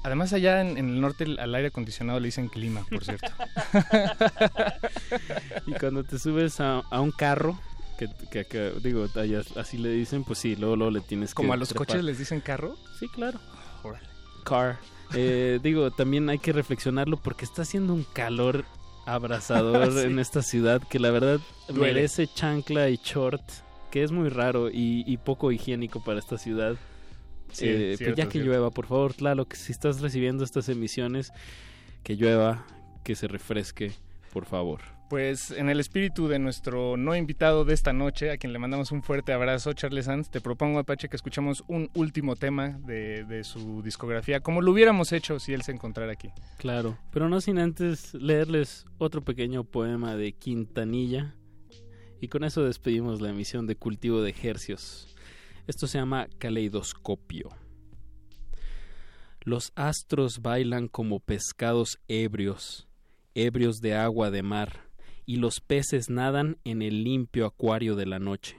[0.04, 3.28] además allá en, en el norte al aire acondicionado le dicen clima, por cierto.
[5.66, 7.58] Y cuando te subes a, a un carro,
[7.98, 11.34] que, que acá, digo, allá así le dicen, pues sí, luego, luego le tienes que.
[11.34, 11.86] Como a los trepar.
[11.88, 12.76] coches les dicen carro.
[12.98, 13.38] Sí, claro.
[13.82, 14.06] Órale.
[14.44, 14.78] Car.
[15.14, 18.64] Eh, digo, también hay que reflexionarlo porque está haciendo un calor
[19.14, 20.00] abrasador Sí.
[20.06, 21.94] en esta ciudad que la verdad Duele.
[21.94, 23.42] merece chancla y short,
[23.90, 26.76] que es muy raro y, y poco higiénico para esta ciudad.
[27.52, 28.50] Sí, Eh, pues ya que cierto.
[28.50, 31.32] llueva, por favor, claro, que si estás recibiendo estas emisiones,
[32.02, 32.66] que llueva,
[33.04, 33.92] que se refresque,
[34.32, 34.80] por favor.
[35.08, 38.92] Pues en el espíritu de nuestro no invitado de esta noche, a quien le mandamos
[38.92, 43.42] un fuerte abrazo, Charles Sanz, te propongo, Apache, que escuchemos un último tema de, de
[43.42, 46.28] su discografía, como lo hubiéramos hecho si él se encontrara aquí.
[46.58, 51.34] Claro, pero no sin antes leerles otro pequeño poema de Quintanilla.
[52.20, 55.14] Y con eso despedimos la emisión de Cultivo de Hercios.
[55.66, 57.48] Esto se llama Caleidoscopio.
[59.40, 62.88] Los astros bailan como pescados ebrios,
[63.34, 64.87] ebrios de agua de mar,
[65.28, 68.56] y los peces nadan en el limpio acuario de la noche.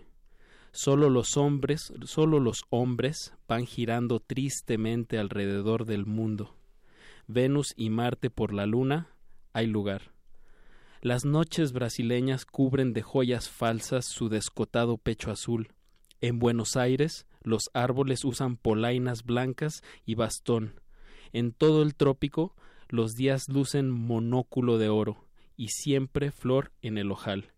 [0.71, 6.55] Solo los hombres, solo los hombres van girando tristemente alrededor del mundo.
[7.25, 9.09] Venus y Marte por la luna,
[9.51, 10.13] hay lugar.
[11.01, 15.69] Las noches brasileñas cubren de joyas falsas su descotado pecho azul.
[16.21, 20.79] En Buenos Aires, los árboles usan polainas blancas y bastón.
[21.33, 22.53] En todo el trópico,
[22.89, 25.28] los días lucen monóculo de oro
[25.59, 27.51] y siempre flor en el ojal.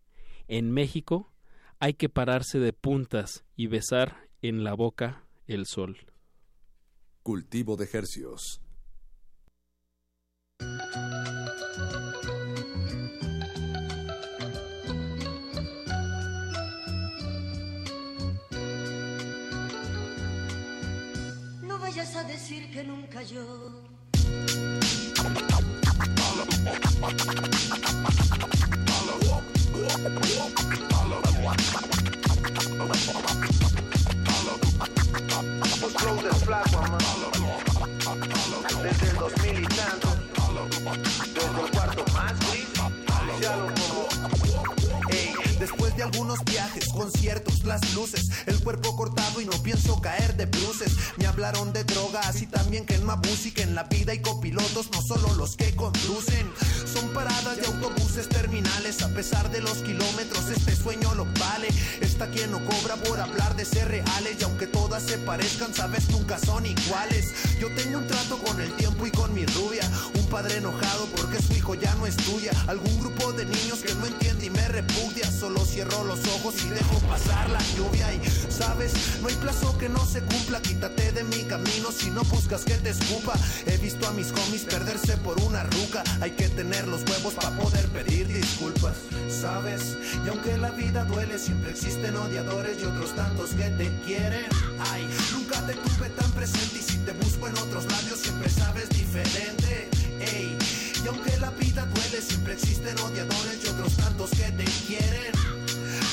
[0.48, 1.32] En México,
[1.80, 5.98] hay que pararse de puntas y besar en la boca el sol.
[7.22, 8.60] Cultivo de hercios.
[21.62, 23.92] No vayas a decir que nunca yo.
[38.82, 40.08] Desde el 2000 y tanto.
[41.34, 42.68] Desde el cuarto más gris.
[43.40, 44.81] Ya lo como.
[45.62, 50.48] Después de algunos viajes, conciertos, las luces, el cuerpo cortado y no pienso caer de
[50.48, 50.92] bruces.
[51.18, 54.24] Me hablaron de drogas y también que no abuse y que en la vida hay
[54.24, 56.52] copilotos, no solo los que conducen.
[56.94, 61.70] Son paradas de autobuses terminales, a pesar de los kilómetros, este sueño lo vale.
[62.02, 64.36] Está quien no cobra por hablar de ser reales.
[64.40, 67.34] Y aunque todas se parezcan, sabes, nunca son iguales.
[67.60, 71.42] Yo tengo un trato con el tiempo y con mi rubia, un padre enojado porque
[71.42, 75.32] su hijo ya no estudia, algún grupo de niños que no entiende y me repudia,
[75.32, 78.14] solo cierro los ojos y dejo pasar la lluvia.
[78.14, 78.92] Y sabes,
[79.22, 82.76] no hay plazo que no se cumpla, quítate de mi camino si no buscas que
[82.76, 83.34] te escupa.
[83.66, 87.52] He visto a mis homies perderse por una ruca, hay que tener los huevos para
[87.52, 88.96] poder pedir disculpas,
[89.30, 94.46] sabes, y aunque la vida duele, siempre existen odiadores y otros tantos que te quieren.
[94.92, 98.90] Ay, nunca te tuve tan presente y si te busco en otros labios siempre sabes
[98.90, 99.90] diferente.
[100.20, 100.58] Ey,
[101.04, 105.32] y aunque la vida duele, siempre existen odiadores y otros tantos que te quieren.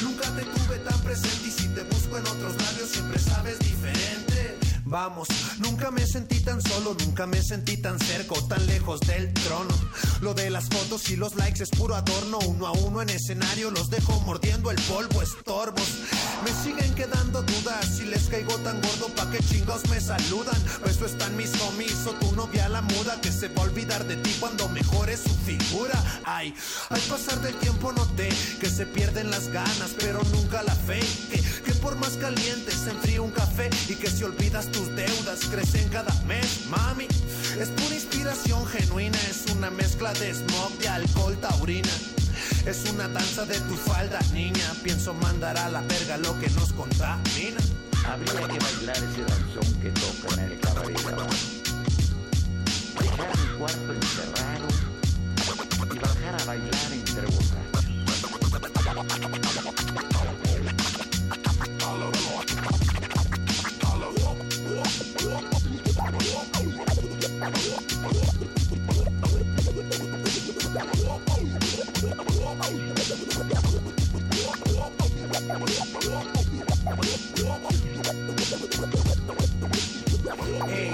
[0.03, 4.68] Nunca te tuve tan presente y si te busco en otros labios siempre sabes diferente.
[4.91, 5.29] Vamos,
[5.59, 9.75] nunca me sentí tan solo, nunca me sentí tan cerca o tan lejos del trono.
[10.23, 13.71] Lo de las fotos y los likes es puro adorno, uno a uno en escenario
[13.71, 15.89] los dejo mordiendo el polvo, estorbos.
[16.43, 20.57] Me siguen quedando dudas si les caigo tan gordo, pa' que chingados me saludan.
[20.89, 24.17] Eso están mis homies o tu novia la muda que se va a olvidar de
[24.17, 26.03] ti cuando mejore su figura.
[26.25, 26.55] Ay,
[26.89, 31.01] al pasar del tiempo noté que se pierden las ganas, pero nunca la fe.
[31.65, 35.89] Que por más caliente se enfría un café y que si olvidas tus deudas crecen
[35.89, 37.07] cada mes, mami.
[37.59, 41.91] Es pura inspiración genuina, es una mezcla de smog, de alcohol, taurina.
[42.67, 44.75] Es una danza de tu falda, niña.
[44.83, 47.61] Pienso mandar a la verga lo que nos contamina.
[48.07, 50.97] Habría que bailar ese danzón que tocan en el cabaret.
[53.01, 54.69] Dejar mi cuarto encerrado
[55.95, 56.98] y bajar a bailar
[80.69, 80.93] Hey,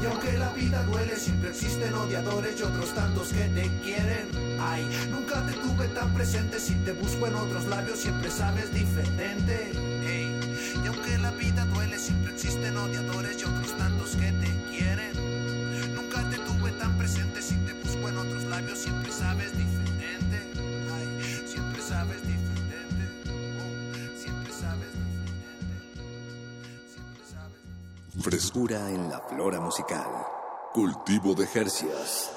[0.00, 4.28] y aunque la vida duele, siempre existen odiadores y otros tantos que te quieren.
[4.60, 9.72] Ay, nunca te tuve tan presente, si te busco en otros labios, siempre sabes diferente.
[10.04, 10.38] Hey,
[10.84, 15.94] y aunque la vida duele, siempre existen odiadores y otros tantos que te quieren.
[15.96, 19.87] Nunca te tuve tan presente, si te busco en otros labios, siempre sabes diferente.
[28.20, 30.08] Frescura en la flora musical.
[30.72, 32.32] Cultivo de Jercias.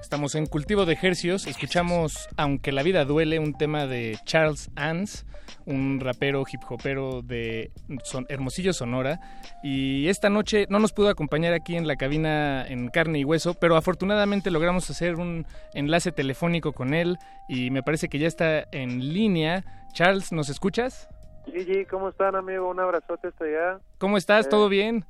[0.00, 5.26] Estamos en Cultivo de Ejercios, escuchamos Aunque la vida duele, un tema de Charles Ans,
[5.68, 7.70] un rapero hip hopero de
[8.02, 9.20] Son- Hermosillo, Sonora.
[9.62, 13.54] Y esta noche no nos pudo acompañar aquí en la cabina en carne y hueso,
[13.54, 17.18] pero afortunadamente logramos hacer un enlace telefónico con él
[17.48, 19.64] y me parece que ya está en línea.
[19.92, 21.08] Charles, ¿nos escuchas?
[21.46, 22.68] Gigi, ¿cómo están, amigo?
[22.68, 23.78] Un abrazote hasta allá.
[23.98, 24.46] ¿Cómo estás?
[24.46, 25.04] Eh, ¿Todo bien?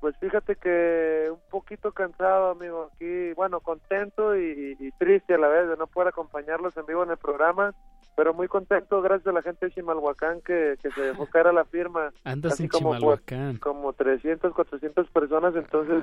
[0.00, 2.90] Pues fíjate que un poquito cansado, amigo.
[2.94, 7.04] Aquí, bueno, contento y, y triste a la vez de no poder acompañarlos en vivo
[7.04, 7.74] en el programa,
[8.16, 11.52] pero muy contento gracias a la gente de Chimalhuacán que, que se dejó caer a
[11.52, 12.12] la firma.
[12.24, 13.56] Andas Así en como, por- Chimalhuacán.
[13.58, 16.02] como 300, 400 personas, entonces,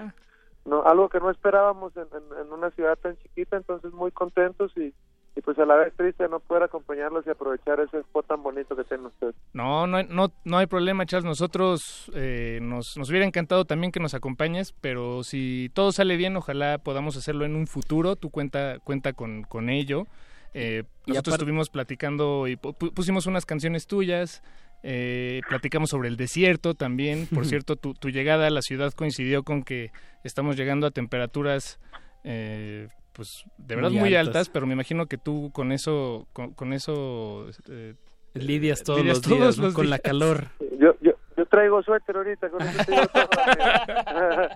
[0.66, 4.72] no algo que no esperábamos en, en- en una ciudad tan chiquita, entonces muy contentos
[4.76, 4.94] y,
[5.36, 8.76] y pues a la vez triste no poder acompañarlos y aprovechar ese spot tan bonito
[8.76, 9.36] que tienen ustedes.
[9.54, 11.26] No, no, hay- no, no hay problema, Charles.
[11.26, 16.36] Nosotros eh, nos, nos hubiera encantado también que nos acompañes, pero si todo sale bien,
[16.36, 18.16] ojalá podamos hacerlo en un futuro.
[18.16, 20.08] Tú cuenta, cuenta con, con ello.
[20.54, 24.42] Eh, nosotros estuvimos platicando y pu- pu- pusimos unas canciones tuyas.
[24.84, 27.28] eh, platicamos sobre el desierto también.
[27.34, 29.92] Por cierto, tu, tu llegada a la ciudad coincidió con que
[30.24, 31.80] estamos llegando a temperaturas,
[32.24, 34.36] eh, pues de verdad Muy muy, altas.
[34.36, 34.50] altas.
[34.50, 37.96] pero me imagino que tú con eso, con, con eso eh,
[38.36, 39.64] Lidias todos lidias los días, todos ¿no?
[39.66, 40.50] los con la calor.
[40.80, 43.02] Yo, yo, yo traigo suéter ahorita, con eso todo.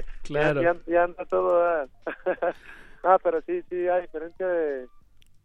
[0.24, 0.62] Claro.
[0.62, 1.62] Ya, ya- ya anda todo.
[1.64, 1.86] ah.
[3.04, 4.88] Ah, pero sí, sí, a diferencia de,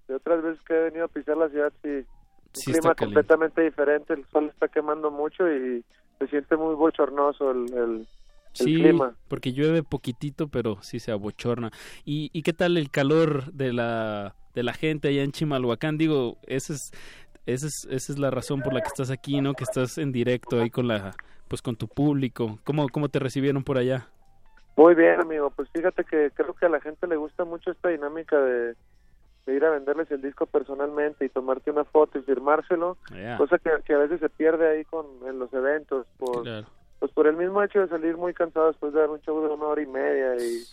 [0.07, 2.05] de otras veces que he venido a pisar la ciudad, sí, un
[2.53, 5.83] Sí clima completamente diferente, el sol está quemando mucho y
[6.19, 8.07] se siente muy bochornoso el, el, el
[8.53, 9.13] Sí, clima.
[9.27, 11.71] porque llueve poquitito, pero sí se abochorna.
[12.05, 15.97] ¿Y, y qué tal el calor de la, de la gente allá en Chimalhuacán?
[15.97, 16.91] Digo, esa es,
[17.45, 19.53] esa es, esa es la razón por la que estás aquí, ¿no?
[19.53, 21.13] Que estás en directo ahí con la,
[21.49, 22.59] pues con tu público.
[22.63, 24.07] ¿Cómo, cómo te recibieron por allá?
[24.75, 25.49] Muy bien, amigo.
[25.51, 28.75] Pues fíjate que creo que a la gente le gusta mucho esta dinámica de,
[29.45, 32.97] de ir a venderles el disco personalmente y tomarte una foto y firmárselo,
[33.37, 36.67] cosa que, que a veces se pierde ahí con en los eventos por Claro.
[36.99, 39.53] pues por el mismo hecho de salir muy cansado después de dar un show de
[39.53, 40.63] una hora y media y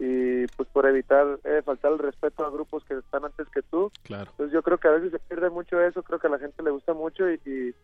[0.00, 3.92] y pues por evitar eh, faltar el respeto a grupos que están antes que tú.
[4.02, 4.28] Claro.
[4.32, 6.62] Entonces yo creo que a veces se pierde mucho eso, creo que a la gente
[6.64, 7.74] le gusta mucho y, y,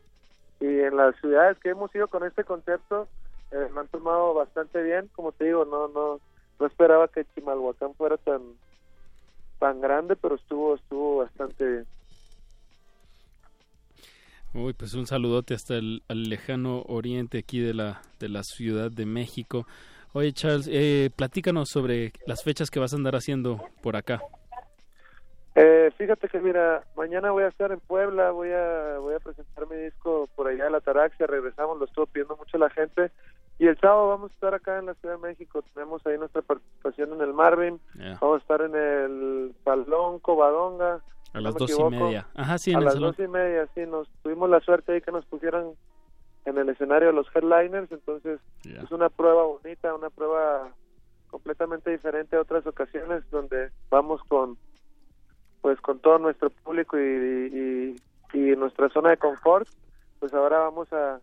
[0.64, 3.06] y en las ciudades que hemos ido con este concepto
[3.52, 6.20] eh, me han tomado bastante bien, como te digo, no no
[6.58, 8.40] no esperaba que Chimalhuacán fuera tan
[9.58, 11.86] tan grande, pero estuvo estuvo bastante bien.
[14.52, 18.90] Uy, pues un saludote hasta el al lejano oriente aquí de la, de la Ciudad
[18.90, 19.66] de México.
[20.12, 24.20] Oye, Charles, eh, platícanos sobre las fechas que vas a andar haciendo por acá.
[25.54, 29.68] Eh, fíjate que mira, mañana voy a estar en Puebla, voy a voy a presentar
[29.68, 33.10] mi disco por allá de la Taraxia, regresamos, lo estuvo pidiendo mucho la gente
[33.60, 36.40] y el sábado vamos a estar acá en la Ciudad de México, tenemos ahí nuestra
[36.40, 37.78] participación en el Marvin,
[38.20, 41.00] vamos a estar en el Salón Covadonga, A
[41.34, 42.26] no las dos y media.
[42.34, 43.10] Ajá, sí, en a el las salón.
[43.16, 45.72] dos y media, sí, nos tuvimos la suerte ahí que nos pusieran
[46.46, 50.70] en el escenario los headliners, entonces es una prueba bonita, una prueba
[51.28, 54.56] completamente diferente a otras ocasiones donde vamos con
[55.60, 59.68] pues con todo nuestro público y, y, y nuestra zona de confort,
[60.18, 61.20] pues ahora vamos a,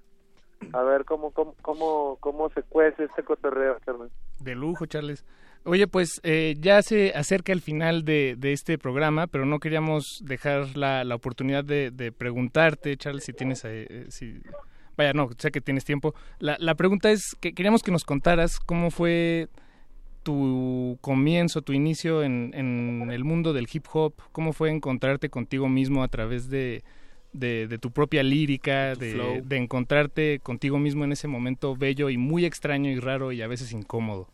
[0.73, 4.09] a ver cómo, cómo, cómo, cómo se cuece este cotorreo, carnal.
[4.39, 5.25] De lujo, Charles.
[5.63, 10.21] Oye, pues eh, ya se acerca el final de, de este programa, pero no queríamos
[10.23, 13.65] dejar la, la oportunidad de, de preguntarte, Charles, si tienes...
[13.65, 14.41] eh, eh, si...
[14.95, 16.15] Vaya, no, sé que tienes tiempo.
[16.39, 19.47] La, la pregunta es que queríamos que nos contaras cómo fue
[20.23, 25.69] tu comienzo, tu inicio en, en el mundo del hip hop, cómo fue encontrarte contigo
[25.69, 26.83] mismo a través de,
[27.37, 29.41] de, de tu propia lírica, Tu de, flow.
[29.43, 33.47] de encontrarte contigo mismo en ese momento bello y muy extraño y raro y a
[33.47, 34.27] veces incómodo.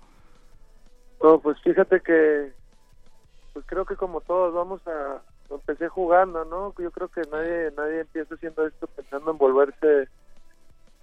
[1.21, 2.51] No, pues fíjate que,
[3.53, 6.73] pues creo que como todos vamos a, empecé jugando, ¿no?
[6.77, 10.07] Yo creo que nadie, nadie empieza haciendo esto pensando en volverse,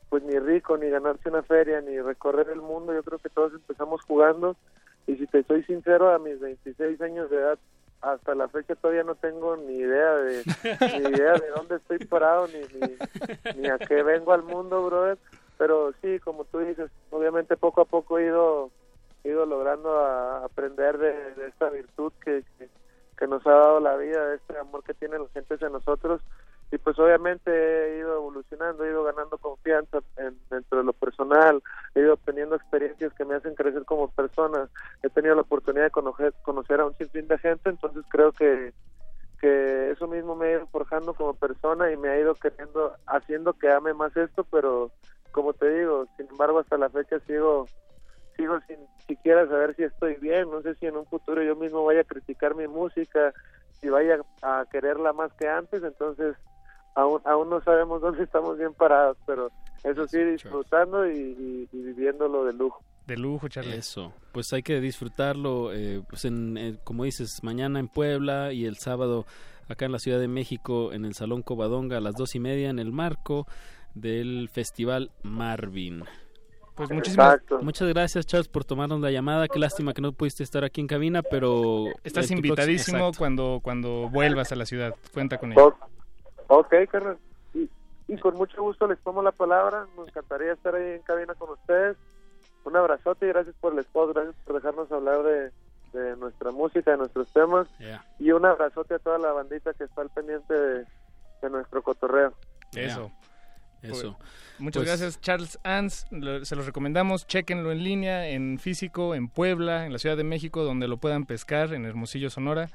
[0.08, 2.92] pues ni rico, ni ganarse una feria, ni recorrer el mundo.
[2.92, 4.56] Yo creo que todos empezamos jugando
[5.06, 7.58] y si te soy sincero, a mis 26 años de edad
[8.00, 10.42] hasta la fecha todavía no tengo ni idea de
[10.98, 15.18] ni idea de dónde estoy parado ni, ni, ni a qué vengo al mundo, brother.
[15.58, 18.70] Pero sí, como tú dices, obviamente poco a poco he ido
[19.22, 22.68] he ido logrando a aprender de, esta virtud que, que,
[23.18, 26.22] que nos ha dado la vida, de este amor que tiene la gente hacia nosotros
[26.72, 31.62] y pues obviamente he ido evolucionando, he ido ganando confianza en- dentro de lo personal,
[31.94, 34.68] he ido obteniendo experiencias que me hacen crecer como persona,
[35.02, 38.72] he tenido la oportunidad de conocer, conocer a un sinfín de gente, entonces creo que
[39.40, 43.54] que eso mismo me ha ido forjando como persona y me ha ido queriendo, haciendo
[43.54, 44.90] que ame más esto, pero
[45.32, 47.66] como te digo, sin embargo hasta la fecha sigo
[48.36, 51.84] sigo sin siquiera saber si estoy bien, no sé si en un futuro yo mismo
[51.84, 53.32] vaya a criticar mi música,
[53.80, 56.36] si vaya a quererla más que antes, entonces
[56.94, 59.50] aún, aún no sabemos dónde estamos bien parados, pero
[59.84, 62.82] eso sí, disfrutando y, y, y viviéndolo de lujo.
[63.06, 63.76] De lujo, Charlie.
[63.76, 68.66] Eso, pues hay que disfrutarlo, eh, pues en, eh, como dices, mañana en Puebla y
[68.66, 69.26] el sábado
[69.68, 72.70] acá en la Ciudad de México en el Salón Covadonga a las dos y media
[72.70, 73.46] en el marco
[73.94, 76.04] del Festival Marvin.
[76.76, 77.58] Pues muchísimas Exacto.
[77.62, 79.48] Muchas gracias, Charles, por tomarnos la llamada.
[79.48, 81.86] Qué lástima que no pudiste estar aquí en cabina, pero...
[82.04, 84.94] Estás invitadísimo cuando, cuando vuelvas a la ciudad.
[85.12, 85.74] Cuenta con ello.
[86.52, 87.16] Ok, carnal.
[87.54, 87.68] Y,
[88.08, 89.86] y con mucho gusto les tomo la palabra.
[89.96, 91.96] Me encantaría estar ahí en cabina con ustedes.
[92.64, 94.12] Un abrazote y gracias por el spot.
[94.14, 95.52] Gracias por dejarnos hablar de,
[95.98, 97.68] de nuestra música, de nuestros temas.
[97.78, 98.04] Yeah.
[98.18, 100.84] Y un abrazote a toda la bandita que está al pendiente de,
[101.40, 102.34] de nuestro cotorreo.
[102.74, 103.12] Eso.
[103.82, 104.16] Eso.
[104.18, 106.06] Pues, muchas Pues- gracias, Charles Ans.
[106.10, 107.26] Lo- se los recomendamos.
[107.28, 111.24] Chequenlo en línea, en físico, en Puebla, en la Ciudad de México, donde lo puedan
[111.26, 112.68] pescar, en Hermosillo, Sonora.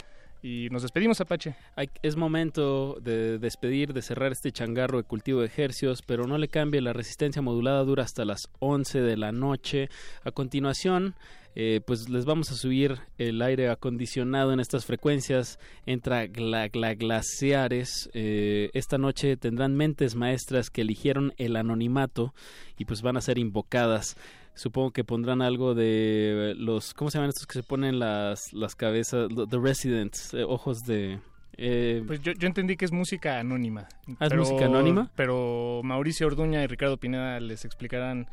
[0.45, 1.55] Y nos despedimos, Apache.
[2.03, 6.49] Es momento de despedir, de cerrar este changarro de cultivo de ejercios, pero no le
[6.49, 9.89] cambie, la resistencia modulada dura hasta las 11 de la noche.
[10.23, 11.15] A continuación,
[11.55, 15.57] eh, pues les vamos a subir el aire acondicionado en estas frecuencias,
[15.88, 18.11] entra gla, gla- glaciares.
[18.13, 22.35] Eh, esta noche tendrán mentes maestras que eligieron el anonimato
[22.77, 24.15] y pues van a ser invocadas.
[24.56, 28.73] Supongo que pondrán algo de los, ¿cómo se llaman estos que se ponen las, las
[28.76, 29.27] cabezas?
[29.49, 31.19] The Residents, eh, ojos de...
[31.57, 33.88] eh, Pues yo, yo entendí que es música anónima.
[34.19, 35.11] ¿Ah, es música anónima?
[35.15, 38.27] Pero Mauricio Orduña y Ricardo Pineda les explicarán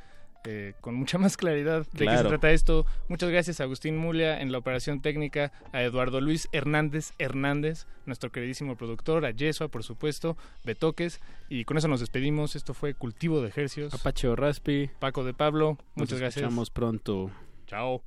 [0.45, 2.85] eh, con mucha más claridad de qué se trata esto.
[3.09, 8.33] Muchas gracias a Agustín Mulia en la operación técnica, a Eduardo Luis Hernández Hernández, nuestro
[8.33, 11.21] queridísimo productor, a Yesua, por supuesto, Betoques.
[11.49, 12.57] Y con eso nos despedimos.
[12.57, 13.95] Esto fue Cultivo de Ejercios.
[13.95, 14.91] Apache o Raspi.
[14.99, 15.79] Paco de Pablo.
[15.95, 16.43] Nos Muchas gracias.
[16.43, 17.31] escuchamos pronto.
[17.67, 18.03] Chao.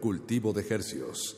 [0.00, 1.36] Cultivo de hercios.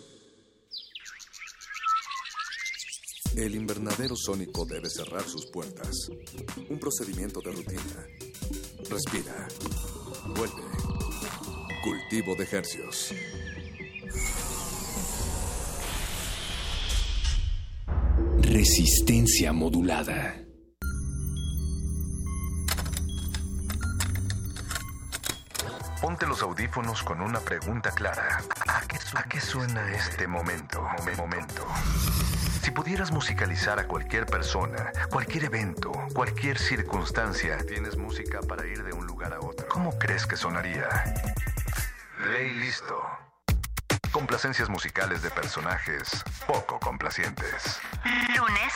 [3.36, 6.10] El invernadero sónico debe cerrar sus puertas.
[6.68, 8.06] Un procedimiento de rutina.
[8.88, 9.48] Respira.
[10.34, 10.62] Vuelve.
[11.82, 13.14] Cultivo de hercios.
[18.38, 20.36] Resistencia modulada.
[26.00, 28.42] Ponte los audífonos con una pregunta clara.
[29.14, 30.82] ¿A qué, suena este momento?
[31.16, 31.66] momento?
[32.62, 38.92] Si pudieras musicalizar a cualquier persona, cualquier evento, cualquier circunstancia, tienes música para ir de
[38.92, 39.66] un lugar a otro.
[39.68, 40.86] ¿Cómo crees que sonaría?
[42.30, 43.00] Ley listo.
[44.12, 47.80] Complacencias musicales de personajes poco complacientes.
[48.36, 48.74] Lunes,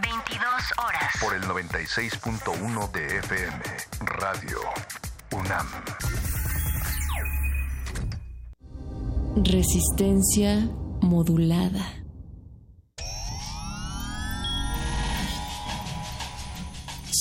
[0.00, 1.12] 22 horas.
[1.20, 3.62] Por el 96.1 de FM,
[4.00, 4.60] Radio
[5.30, 5.68] UNAM.
[9.36, 10.68] Resistencia
[11.02, 12.03] modulada.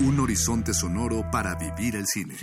[0.00, 2.36] Un horizonte sonoro para vivir el cine.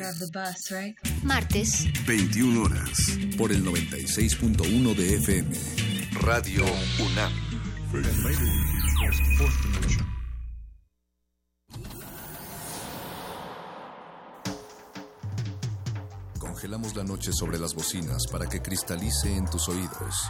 [1.23, 2.89] Martes, 21 horas.
[3.37, 5.55] Por el 96.1 de FM.
[6.21, 6.65] Radio
[6.99, 7.31] UNAM.
[16.39, 20.29] Congelamos la noche sobre las bocinas para que cristalice en tus oídos.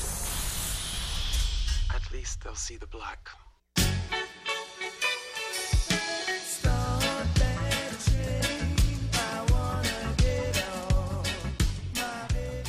[2.11, 3.29] At least they'll see the black.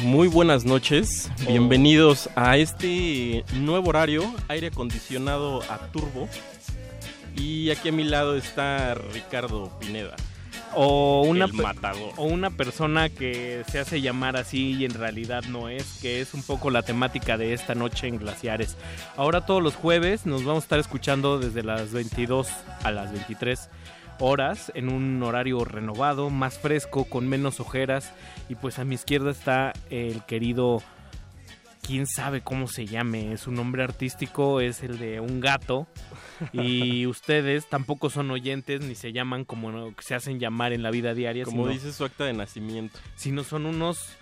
[0.01, 6.29] Muy buenas noches, bienvenidos a este nuevo horario, aire acondicionado a turbo.
[7.35, 10.15] Y aquí a mi lado está Ricardo Pineda.
[10.77, 11.47] O una,
[12.17, 16.43] o persona que se hace llamar así y en realidad no es, que es un
[16.43, 18.77] poco la temática de esta noche en Glaciares.
[19.17, 22.49] Ahora todos los jueves nos vamos a estar escuchando desde las 22
[22.83, 23.69] a las 23
[24.19, 28.13] horas en un horario renovado, más fresco, con menos ojeras.
[28.49, 30.83] Y pues a mi izquierda está el querido
[31.83, 35.89] quién sabe cómo se llame, su nombre artístico es el de un gato
[36.53, 41.15] y ustedes tampoco son oyentes ni se llaman como se hacen llamar en la vida
[41.15, 41.45] diaria.
[41.45, 42.99] Como sino- dice su acta de nacimiento.
[43.17, 44.17] sino son unos...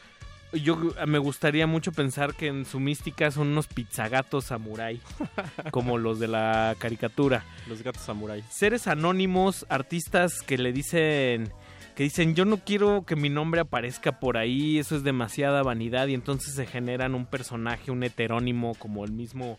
[0.53, 0.77] Yo
[1.07, 5.01] me gustaría mucho pensar que en su mística son unos pizzagatos samurái,
[5.71, 7.45] como los de la caricatura.
[7.69, 8.43] Los gatos samurái.
[8.51, 11.53] Seres anónimos, artistas que le dicen
[11.95, 16.09] que dicen yo no quiero que mi nombre aparezca por ahí, eso es demasiada vanidad
[16.09, 19.59] y entonces se generan un personaje, un heterónimo como el mismo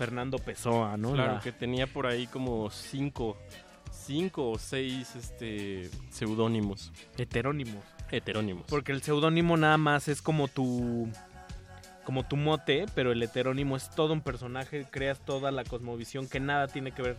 [0.00, 1.12] Fernando Pessoa, ¿no?
[1.12, 3.36] Claro, La- que tenía por ahí como cinco,
[3.92, 6.90] cinco o seis este, seudónimos.
[7.18, 7.84] Heterónimos.
[8.10, 8.64] Heterónimos.
[8.68, 11.08] Porque el seudónimo nada más es como tu
[12.04, 16.40] como tu mote, pero el heterónimo es todo un personaje, creas toda la cosmovisión que
[16.40, 17.16] nada tiene que ver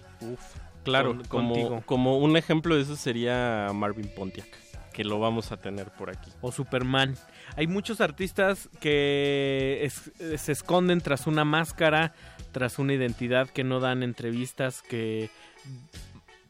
[0.83, 1.83] Claro, con- como, contigo.
[1.85, 4.47] como un ejemplo de eso sería Marvin Pontiac,
[4.91, 6.31] que lo vamos a tener por aquí.
[6.41, 7.15] O Superman.
[7.55, 10.11] Hay muchos artistas que es-
[10.41, 12.13] se esconden tras una máscara,
[12.51, 15.29] tras una identidad que no dan entrevistas, que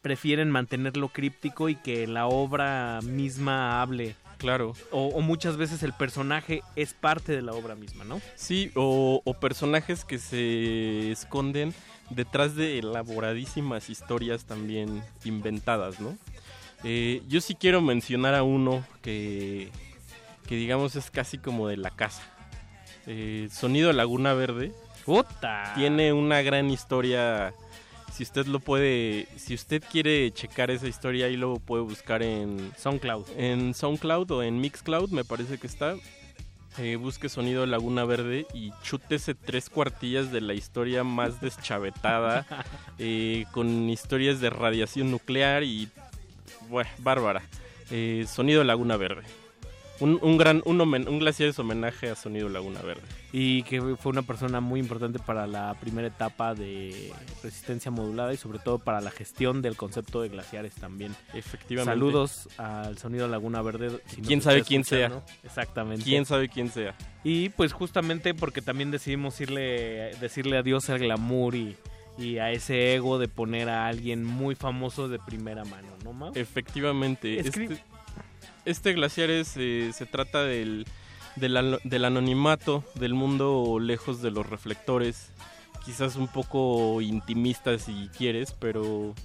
[0.02, 4.16] prefieren mantenerlo críptico y que la obra misma hable.
[4.38, 4.74] Claro.
[4.90, 8.20] O, o muchas veces el personaje es parte de la obra misma, ¿no?
[8.36, 11.76] Sí, o, o personajes que se esconden
[12.10, 16.18] detrás de elaboradísimas historias también inventadas, ¿no?
[16.84, 19.70] Eh, yo sí quiero mencionar a uno que,
[20.48, 22.24] que digamos es casi como de la casa.
[23.08, 24.72] Eh, Sonido Laguna Verde.
[25.76, 27.54] Tiene una gran historia.
[28.12, 32.72] Si usted lo puede, si usted quiere checar esa historia, ahí lo puede buscar en
[32.78, 33.26] SoundCloud.
[33.38, 35.96] En SoundCloud o en Mixcloud, me parece que está.
[36.78, 42.46] Eh, busque Sonido Laguna Verde y chútese tres cuartillas de la historia más deschavetada,
[42.98, 45.90] eh, con historias de radiación nuclear y.
[46.70, 47.42] Bueno, bárbara.
[47.90, 49.24] Eh, Sonido Laguna Verde.
[50.02, 51.22] Un, un gran, un, homen- un
[51.60, 53.04] homenaje a Sonido Laguna Verde.
[53.32, 57.14] y que fue una persona muy importante para la primera etapa de
[57.44, 61.16] resistencia modulada y sobre todo para la gestión del concepto de glaciares también.
[61.34, 61.92] Efectivamente.
[61.92, 64.02] Saludos al sonido Laguna Verde.
[64.08, 65.22] si ¿Quién sabe quién sea?
[65.44, 66.04] Exactamente.
[66.04, 66.96] ¿Quién sabe quién sea?
[67.24, 71.78] Y pues justamente porque también decidimos irle, decirle adiós al glamour y,
[72.18, 76.32] y a ese ego de poner a alguien muy famoso de primera mano, ¿no, Mau?
[76.36, 77.40] Efectivamente.
[77.40, 77.84] Escri- Este,
[78.66, 80.86] este glaciar es, eh, se trata del,
[81.36, 85.30] del, ano- del anonimato, del mundo lejos de los reflectores.
[85.86, 89.16] Quizás un poco intimista si quieres, pero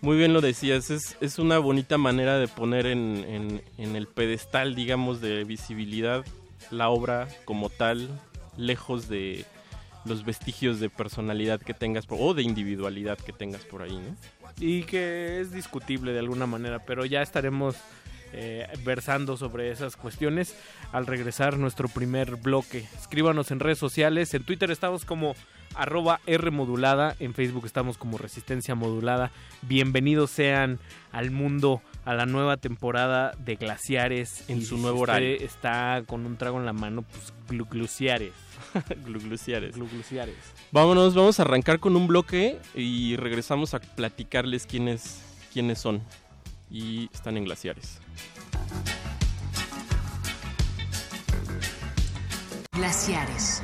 [0.00, 0.90] muy bien lo decías.
[0.90, 6.24] Es, es una bonita manera de poner en, en- el pedestal, digamos, de visibilidad
[6.70, 8.08] la obra como tal,
[8.56, 9.44] lejos de
[10.04, 14.00] los vestigios de personalidad que tengas o de individualidad que tengas por ahí,
[14.60, 17.74] y que es discutible de alguna manera, pero ya estaremos
[18.32, 20.54] eh, versando sobre esas cuestiones
[20.92, 22.86] al regresar nuestro primer bloque.
[22.98, 25.34] Escríbanos en redes sociales, en Twitter estamos como
[25.74, 29.30] arroba R modulada, en Facebook estamos como Resistencia Modulada.
[29.62, 30.78] Bienvenidos sean
[31.12, 34.44] al mundo, a la nueva temporada de Glaciares.
[34.48, 35.36] En Y su nuevo horario.
[35.40, 38.32] está con un trago en la mano, pues glu- gluciares.
[39.04, 39.74] Glugluciares.
[39.74, 40.36] Glugluciares.
[40.72, 45.22] Vámonos, vamos a arrancar con un bloque y regresamos a platicarles quiénes,
[45.52, 46.02] quiénes son.
[46.70, 47.98] Y están en glaciares.
[52.72, 53.62] Glaciares.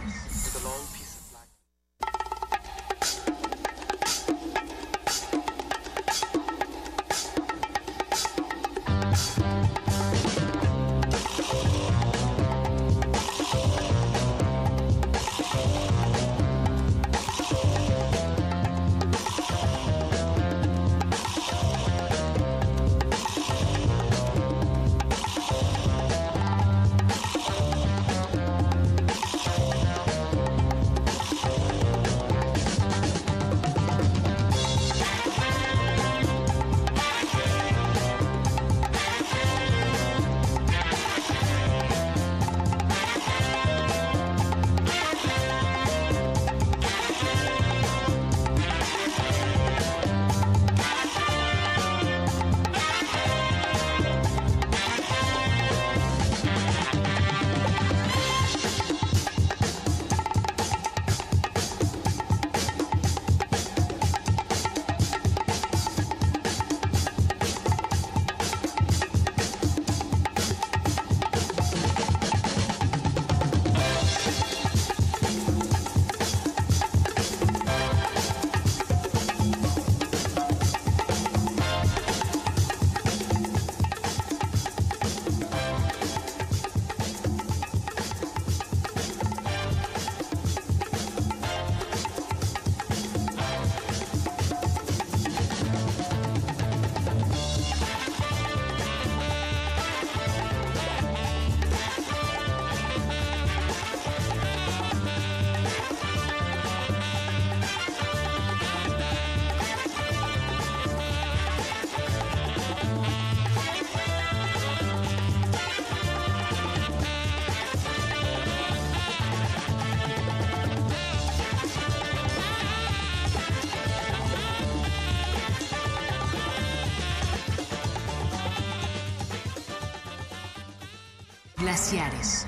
[131.74, 132.46] Glaciares.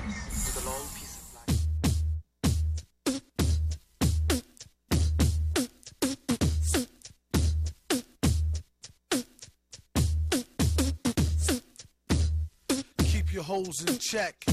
[13.03, 14.45] Keep your holes in check.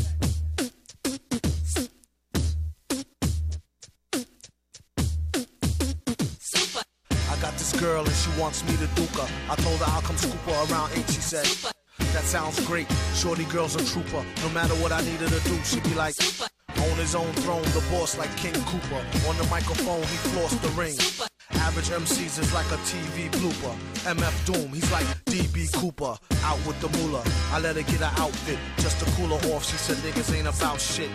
[7.12, 9.28] I got this girl and she wants me to duke her.
[9.48, 11.09] I told her I'll come scoop her around eight.
[11.10, 11.73] She said,
[12.24, 12.86] That sounds great.
[13.14, 14.24] Shorty girl's a trooper.
[14.42, 16.14] No matter what I needed to do, she be like,
[16.70, 19.05] On his own throne, the boss like King Cooper.
[19.28, 20.96] On the microphone, he flossed the ring.
[21.60, 23.76] Average MCs is like a TV blooper.
[24.09, 26.16] MF Doom, he's like DB Cooper.
[26.44, 27.22] Out with the moolah.
[27.52, 29.66] I let her get her outfit just to cool her off.
[29.66, 31.10] She said niggas ain't about shit.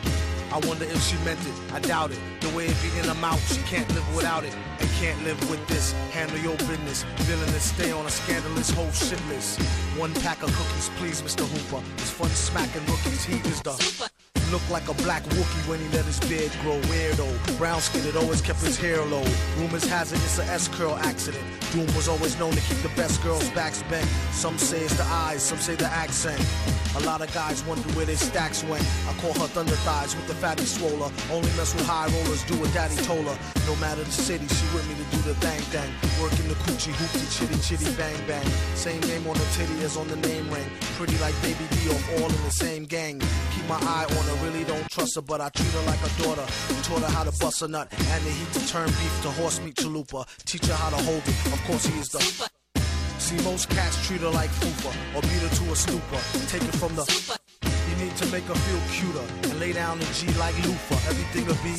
[0.52, 1.54] I wonder if she meant it.
[1.72, 2.20] I doubt it.
[2.42, 4.56] The way it be in her mouth, she can't live without it.
[4.80, 5.92] And can't live with this.
[6.12, 7.04] Handle your business.
[7.28, 9.60] Villainous, stay on a scandalous whole shit list.
[9.98, 11.46] One pack of cookies, please, Mr.
[11.48, 11.84] Hooper.
[11.98, 13.24] It's fun smacking rookies.
[13.26, 14.19] He is the.
[14.52, 17.58] Look like a black Wookie when he let his beard grow weirdo.
[17.60, 19.24] Brown skinned, it always kept his hair low.
[19.58, 21.44] Rumors has it it's a S curl accident.
[21.72, 24.08] Doom was always known to keep the best girls' backs bent.
[24.32, 26.44] Some say it's the eyes, some say the accent.
[26.96, 28.84] A lot of guys wonder where their stacks went.
[29.08, 31.12] I call her thunder thighs with the fatty swoller.
[31.32, 33.38] Only mess with high rollers, do what daddy told her.
[33.68, 35.92] No matter the city, she with me to do the thang thang.
[36.20, 38.50] Working the coochie hoopty chitty chitty bang bang.
[38.74, 40.66] Same name on the titty as on the name ring.
[40.98, 43.20] Pretty like baby D all in the same gang.
[43.54, 46.24] Keep my eye on her, really don't trust her, but I treat her like a
[46.24, 46.46] daughter.
[46.84, 49.60] Taught her how to bust a nut and the heat to turn beef to horse
[49.62, 50.26] meat chalupa.
[50.46, 51.54] Teach her how to hold it.
[51.54, 52.20] Of course he is the.
[53.20, 56.22] See, most cats treat her like fupa or beat her to a stupor.
[56.48, 57.06] Take it from the.
[57.90, 61.10] You need to make her feel cuter and lay down the G like loofah.
[61.10, 61.76] Everything a be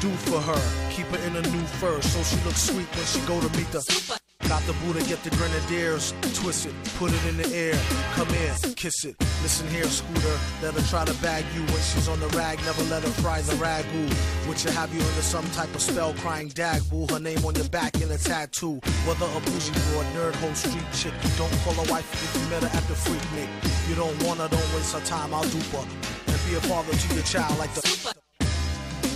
[0.00, 0.90] do for her.
[0.90, 3.70] Keep her in a new fur so she looks sweet when she go to meet
[3.72, 4.23] the.
[4.48, 7.74] Got the Buddha, get the grenadiers, twist it, put it in the air,
[8.12, 9.16] come in, kiss it.
[9.42, 12.82] Listen here, Scooter, let her try to bag you when she's on the rag, never
[12.84, 14.46] let her fry the ragu.
[14.46, 17.54] Would you have you under some type of spell, crying dag boo, her name on
[17.54, 18.80] your back in a tattoo.
[19.06, 22.48] Whether a bougie broad, nerd hoe, street chick, You don't call her wife if you
[22.50, 23.48] met her at the freak nick.
[23.88, 25.84] You don't want her, don't waste her time, I'll dupe her.
[26.28, 28.23] And be a father to your child like the.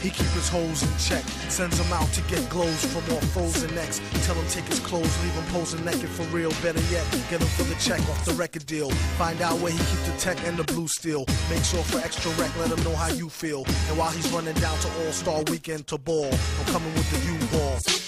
[0.02, 3.74] He keep his hoes in check, sends them out to get glows from all frozen
[3.74, 4.00] necks.
[4.24, 6.50] Tell him take his clothes, leave him posing naked for real.
[6.62, 8.90] Better yet, get him for the check off the record deal.
[9.18, 11.24] Find out where he keep the tech and the blue steel.
[11.50, 13.64] Make sure for extra rec, let him know how you feel.
[13.88, 17.18] And while he's running down to All Star Weekend to ball, I'm coming with the
[17.32, 18.07] U-Haul.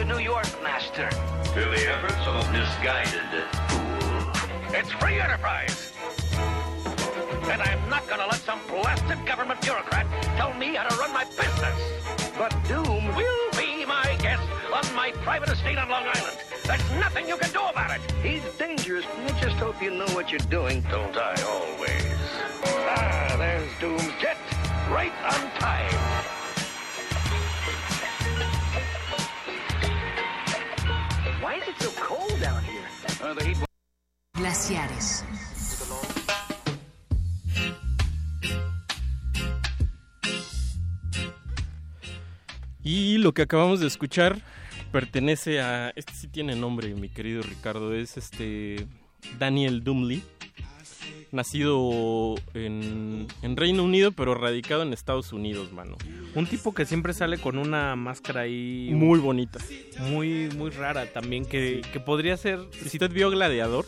[0.00, 1.10] To New York, Master?
[1.52, 4.32] Through the efforts of a misguided fool.
[4.72, 5.92] It's free enterprise!
[7.50, 10.06] And I'm not gonna let some blasted government bureaucrat
[10.36, 11.78] tell me how to run my business!
[12.38, 16.38] But Doom will be my guest on my private estate on Long Island.
[16.64, 18.00] There's nothing you can do about it!
[18.22, 20.80] He's dangerous, I just hope you know what you're doing.
[20.90, 22.16] Don't I always?
[22.64, 24.38] Ah, there's Doom's jet,
[24.88, 26.29] right on time.
[34.34, 35.24] Glaciares.
[42.82, 44.40] Y lo que acabamos de escuchar
[44.90, 45.90] pertenece a.
[45.90, 47.94] Este sí tiene nombre, mi querido Ricardo.
[47.94, 48.86] Es este.
[49.38, 50.22] Daniel Dumley.
[51.32, 55.96] Nacido en, en Reino Unido, pero radicado en Estados Unidos, mano.
[56.34, 58.90] Un tipo que siempre sale con una máscara ahí.
[58.92, 59.60] Muy bonita.
[60.00, 61.44] Muy, muy rara también.
[61.44, 62.58] Que, que podría ser.
[62.72, 63.86] Si usted vio Gladiador,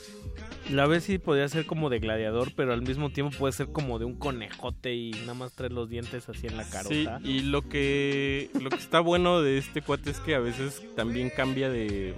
[0.71, 3.99] La vez sí podría ser como de gladiador, pero al mismo tiempo puede ser como
[3.99, 7.19] de un conejote y nada más trae los dientes así en la carota.
[7.19, 10.83] Sí, y lo que, lo que está bueno de este cuate es que a veces
[10.95, 12.15] también cambia de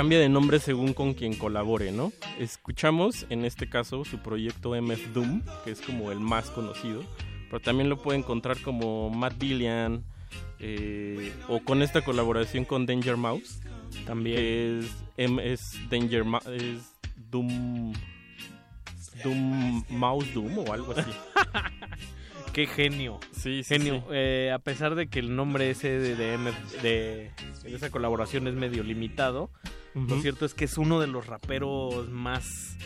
[0.00, 2.10] cambia de nombre según con quien colabore, ¿no?
[2.38, 7.02] Escuchamos en este caso su proyecto MF Doom, que es como el más conocido,
[7.50, 10.02] pero también lo puede encontrar como Matt Billion
[10.58, 13.60] eh, o con esta colaboración con Danger Mouse,
[14.06, 14.86] también que es,
[15.18, 16.94] M- es Danger Ma- es
[17.30, 17.92] Doom
[19.22, 21.10] Doom Mouse Doom o algo así.
[22.54, 23.20] Qué genio.
[23.32, 23.96] Sí, sí, Genio.
[23.96, 24.04] sí.
[24.12, 27.30] Eh, a pesar de que el nombre ese de, de, MF de-
[27.64, 29.50] de esa colaboración es medio limitado,
[29.94, 32.76] lo cierto es que es uno de los raperos más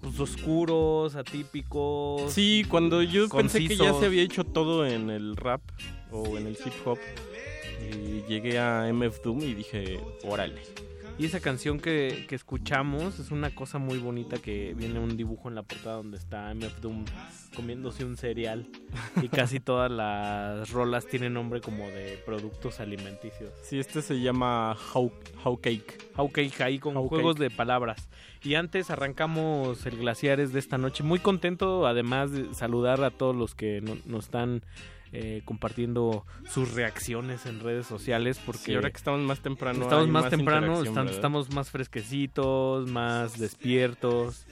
[0.00, 2.32] pues, oscuros, atípicos.
[2.32, 5.62] Sí, cuando yo pensé que ya se había hecho todo en el rap
[6.10, 6.98] o en el hip hop,
[7.80, 10.62] y llegué a MF Doom y dije, órale.
[11.16, 15.48] Y esa canción que, que escuchamos es una cosa muy bonita que viene un dibujo
[15.48, 17.04] en la portada donde está MF Doom
[17.54, 18.66] comiéndose un cereal
[19.22, 23.52] y casi todas las rolas tienen nombre como de productos alimenticios.
[23.62, 25.12] Sí, este se llama How,
[25.44, 26.02] How Cake.
[26.16, 27.48] How Cake ahí con How juegos Cake.
[27.48, 28.08] de palabras.
[28.42, 31.04] Y antes arrancamos el Glaciares de esta noche.
[31.04, 34.64] Muy contento además de saludar a todos los que no- nos están
[35.16, 39.82] eh, compartiendo sus reacciones en redes sociales porque Sí, ahora que estamos más temprano.
[39.82, 44.44] estamos hay más, temprano, estamos más fresquecitos, más despiertos.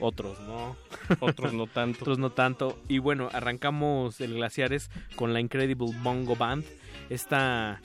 [0.00, 0.76] Otros no.
[1.20, 2.00] Otros no tanto.
[2.02, 2.78] Otros no tanto.
[2.88, 6.64] Y bueno, arrancamos el Glaciares con la Incredible Bongo Band.
[7.08, 7.80] Esta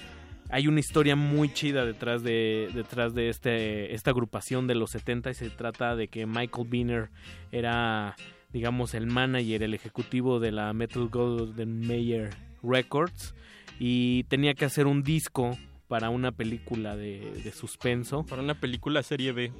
[0.49, 5.29] hay una historia muy chida detrás de detrás de este esta agrupación de los 70
[5.29, 7.09] y se trata de que Michael Biner
[7.53, 8.15] era
[8.51, 12.29] digamos el manager, el ejecutivo de la Metal Golden Mayer
[12.63, 13.35] Records
[13.79, 15.57] y tenía que hacer un disco
[15.87, 18.25] para una película de, de suspenso.
[18.25, 19.51] Para una película serie B.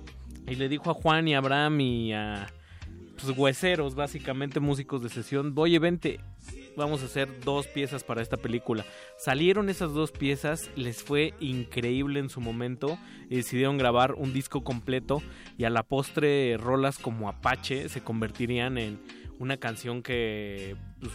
[0.47, 2.47] Y le dijo a Juan y a Abraham y a
[3.17, 6.19] pues, hueseros, básicamente músicos de sesión, oye, vente,
[6.77, 8.85] vamos a hacer dos piezas para esta película.
[9.17, 12.97] Salieron esas dos piezas, les fue increíble en su momento
[13.29, 15.21] y decidieron grabar un disco completo
[15.57, 19.01] y a la postre rolas como Apache se convertirían en
[19.39, 21.11] una canción que pues,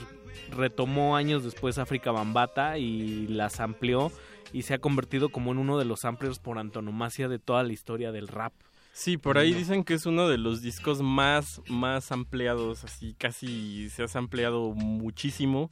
[0.51, 4.12] retomó años después África Bambata y las amplió
[4.52, 7.72] y se ha convertido como en uno de los samplers por antonomasia de toda la
[7.72, 8.52] historia del rap.
[8.93, 13.89] Sí, por ahí dicen que es uno de los discos más, más ampliados, así casi
[13.89, 15.70] se ha ampliado muchísimo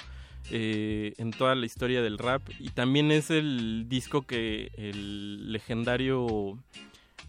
[0.51, 2.43] eh, en toda la historia del rap.
[2.59, 6.59] Y también es el disco que el legendario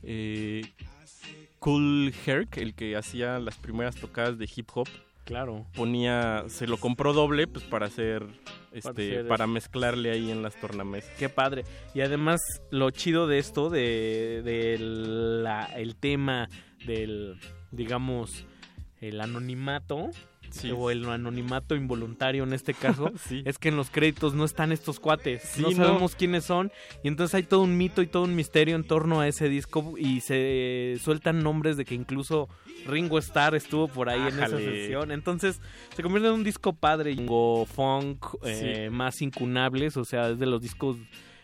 [0.03, 0.63] eh,
[1.59, 4.87] Cool Herc, el que hacía las primeras tocadas de hip hop,
[5.23, 5.65] Claro.
[5.75, 8.25] ponía, se lo compró doble pues para hacer,
[8.71, 11.09] este, para mezclarle ahí en las tornamesas.
[11.17, 11.63] Qué padre.
[11.93, 16.49] Y además, lo chido de esto, de, de la- el tema
[16.85, 17.39] del,
[17.71, 18.45] digamos,
[18.99, 20.09] el anonimato,
[20.75, 23.41] o el anonimato involuntario en este caso, Sí.
[23.45, 25.41] es que en los créditos no están estos cuates.
[25.43, 25.75] Sí, no no.
[25.77, 26.71] sabemos quiénes son.
[27.03, 29.93] Y entonces hay todo un mito y todo un misterio en torno a ese disco.
[29.97, 32.49] Y se sueltan nombres de que incluso
[32.85, 35.11] Ringo Starr estuvo por ahí en esa sesión.
[35.11, 35.61] Entonces
[35.95, 37.11] se convierte en un disco padre.
[37.15, 39.97] Ringo Funk, eh, más incunables.
[39.97, 40.97] O sea, es de los discos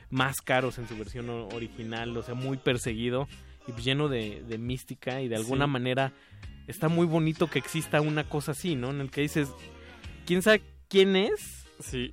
[0.09, 2.15] más caros en su versión original.
[2.17, 3.27] O sea, muy perseguido
[3.67, 5.21] y pues lleno de, de mística.
[5.21, 6.13] Y de alguna manera
[6.68, 8.89] está muy bonito que exista una cosa así, ¿no?
[8.91, 9.49] En el que dices,
[10.26, 11.65] ¿quién sabe quién es?
[11.80, 12.11] Sí.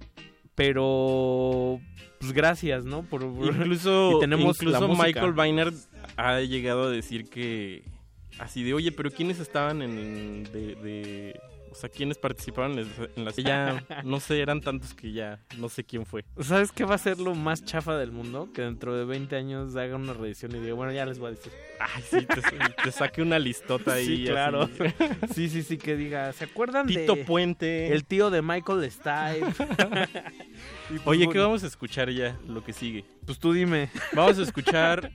[0.54, 1.80] Pero,
[2.20, 3.02] pues gracias, ¿no?
[3.02, 4.88] Por, Incluso, y tenemos incluso.
[4.88, 5.72] Michael Weiner
[6.16, 7.82] ha llegado a decir que
[8.38, 11.40] así de, oye, pero ¿quiénes estaban en de, de-
[11.74, 13.34] O sea, quienes participaron en las...
[13.34, 16.24] Ya, no sé, eran tantos que ya no sé quién fue.
[16.40, 18.48] ¿Sabes qué va a ser lo más chafa del mundo?
[18.54, 21.30] Que dentro de 20 años haga una reedición y diga, bueno, ya les voy a
[21.32, 21.52] decir.
[21.80, 22.42] Ay, sí, te,
[22.84, 24.06] te saque una listota ahí.
[24.06, 24.62] Sí, claro.
[24.62, 25.34] así.
[25.34, 27.92] Sí, sí, sí, que diga, ¿se acuerdan Tito de Puente.
[27.92, 29.44] el tío de Michael Stipe?
[30.88, 32.38] Pues, Oye, ¿qué vamos a escuchar ya?
[32.46, 33.04] Lo que sigue.
[33.26, 33.90] Pues tú dime.
[34.12, 35.10] Vamos a escuchar...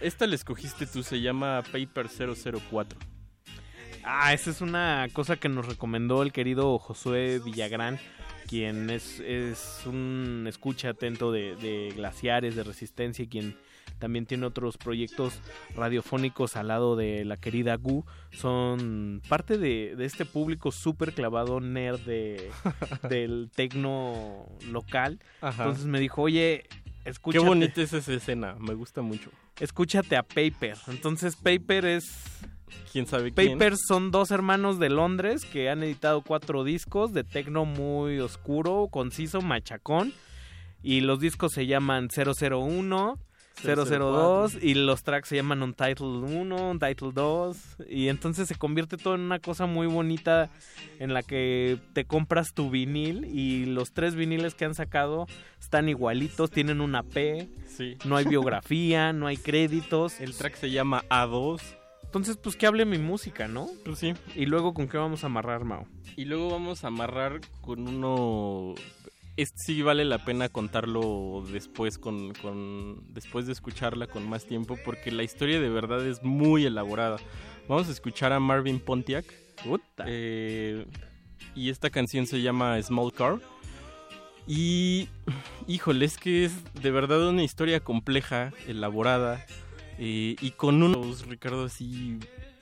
[0.00, 2.98] Esta la escogiste tú, se llama Paper 004.
[4.04, 7.98] Ah, esa es una cosa que nos recomendó el querido Josué Villagrán,
[8.48, 13.56] quien es, es un escucha atento de, de glaciares, de resistencia, y quien
[14.02, 15.40] también tiene otros proyectos
[15.76, 18.04] radiofónicos al lado de la querida Gu.
[18.32, 22.50] Son parte de, de este público súper clavado nerd de,
[23.08, 25.20] del tecno local.
[25.40, 25.62] Ajá.
[25.62, 26.64] Entonces me dijo, oye,
[27.04, 27.44] escúchate.
[27.44, 29.30] Qué bonita es esa escena, me gusta mucho.
[29.60, 30.76] Escúchate a Paper.
[30.88, 32.24] Entonces Paper es...
[32.92, 33.52] ¿Quién sabe quién?
[33.58, 38.88] Papers son dos hermanos de Londres que han editado cuatro discos de tecno muy oscuro,
[38.90, 40.12] conciso, machacón.
[40.82, 43.18] Y los discos se llaman 001,
[43.62, 47.56] 002 y los tracks se llaman Untitled 1, Untitled 2.
[47.88, 50.50] Y entonces se convierte todo en una cosa muy bonita
[50.98, 55.26] en la que te compras tu vinil y los tres viniles que han sacado
[55.60, 57.96] están igualitos, tienen una P, Sí.
[58.04, 60.20] no hay biografía, no hay créditos.
[60.20, 61.60] El track se llama A2.
[62.12, 63.70] Entonces, pues que hable mi música, ¿no?
[63.86, 64.12] Pues sí.
[64.36, 65.86] Y luego, ¿con qué vamos a amarrar, Mao?
[66.14, 68.74] Y luego vamos a amarrar con uno...
[69.38, 74.76] Este sí vale la pena contarlo después, con, con, después de escucharla con más tiempo,
[74.84, 77.16] porque la historia de verdad es muy elaborada.
[77.66, 79.24] Vamos a escuchar a Marvin Pontiac.
[80.04, 80.84] eh,
[81.54, 83.40] y esta canción se llama Small Car.
[84.46, 85.08] Y,
[85.66, 89.46] híjole, es que es de verdad una historia compleja, elaborada,
[89.98, 92.18] eh, y con unos, Ricardo, así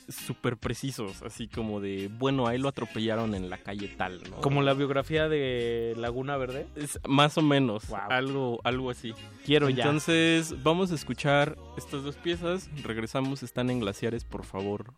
[0.08, 4.40] súper precisos, así como de, bueno, ahí lo atropellaron en la calle tal, ¿no?
[4.40, 6.66] Como la biografía de Laguna Verde.
[6.74, 7.98] Es más o menos, Wow.
[8.10, 9.14] algo, algo así.
[9.44, 9.84] Quiero ya.
[9.84, 12.68] Entonces, vamos a escuchar estas dos piezas.
[12.82, 14.94] Regresamos, están en glaciares, por favor.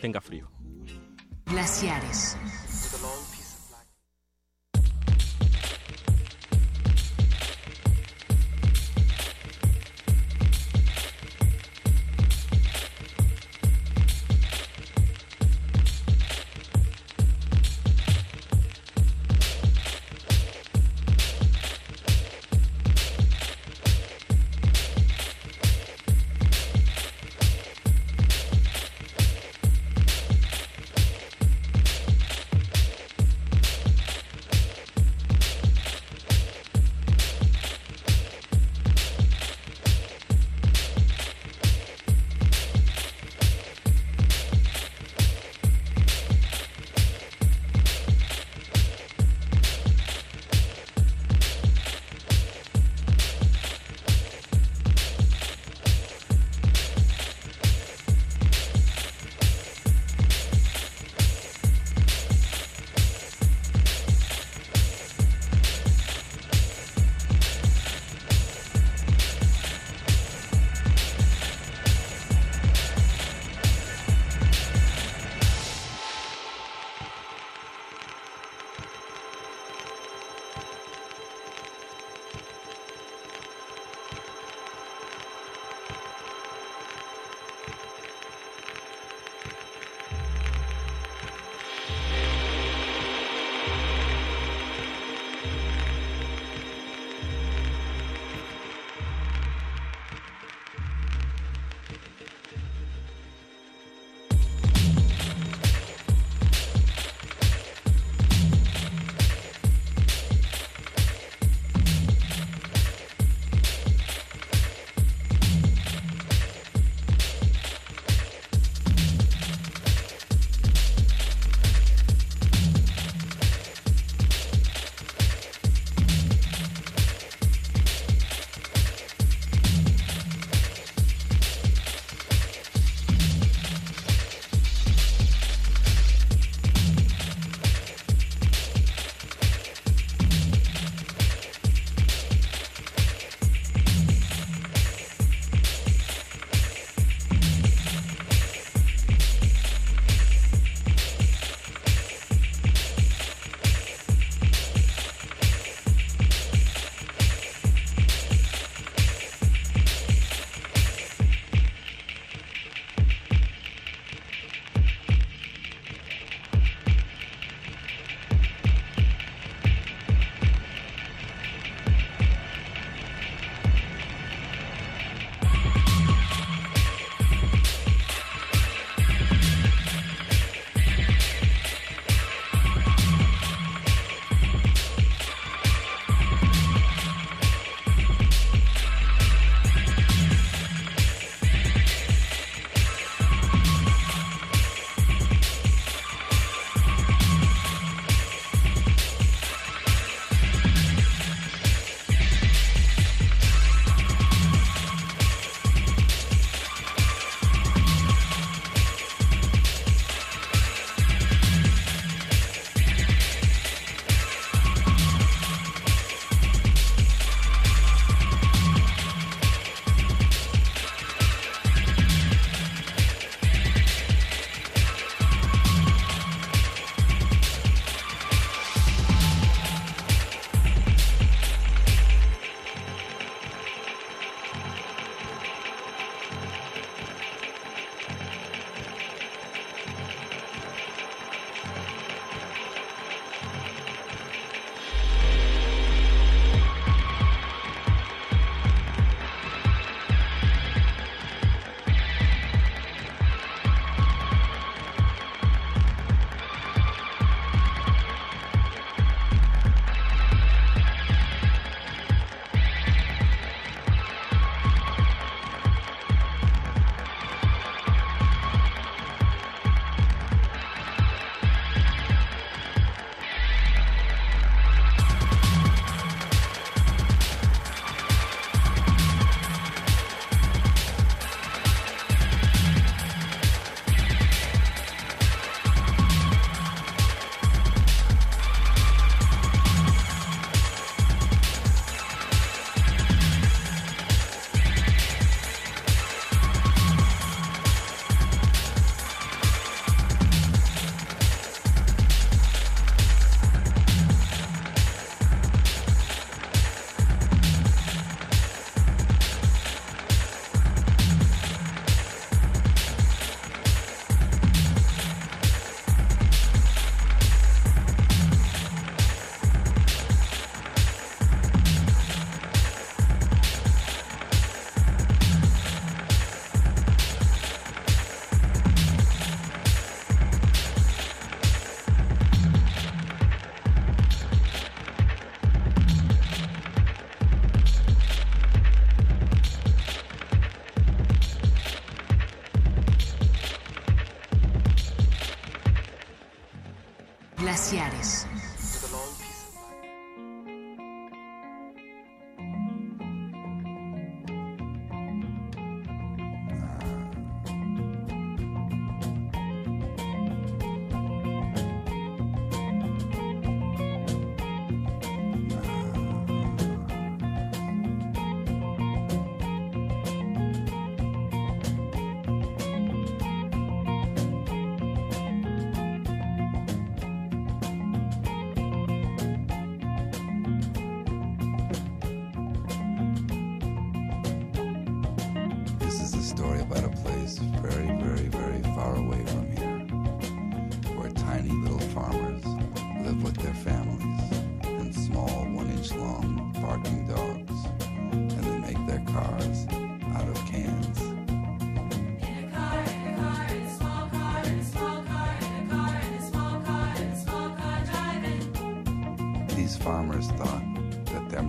[0.00, 0.48] Tenga frío.
[1.46, 2.36] Glaciares.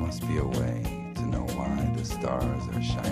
[0.08, 3.07] must be a way to know why the stars are shining.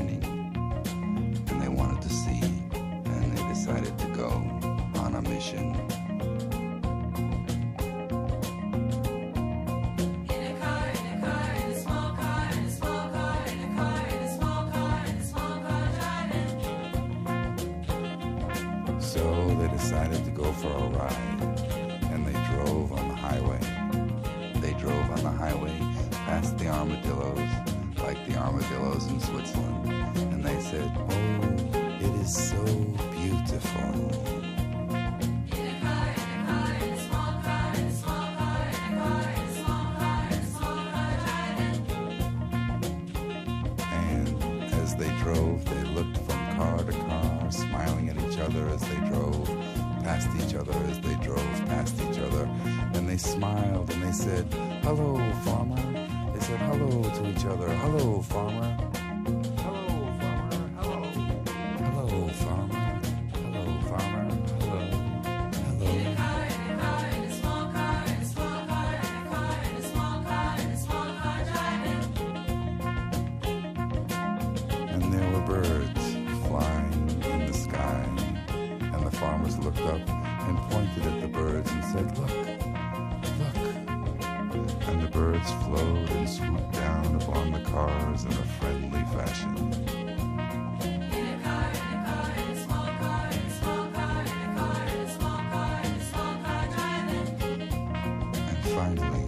[98.76, 99.26] finally,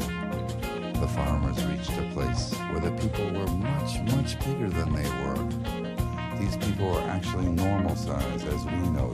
[0.99, 6.37] the farmers reached a place where the people were much, much bigger than they were.
[6.37, 9.06] These people were actually normal size as we know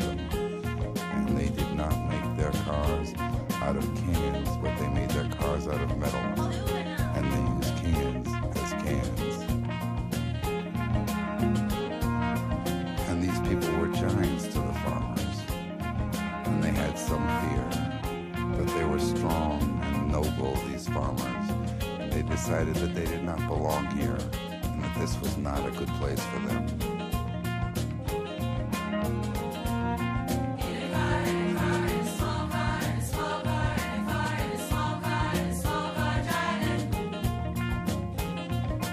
[22.44, 24.18] decided that they did not belong here
[24.64, 26.68] and that this was not a good place for them.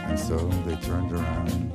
[0.07, 1.70] And so they turned around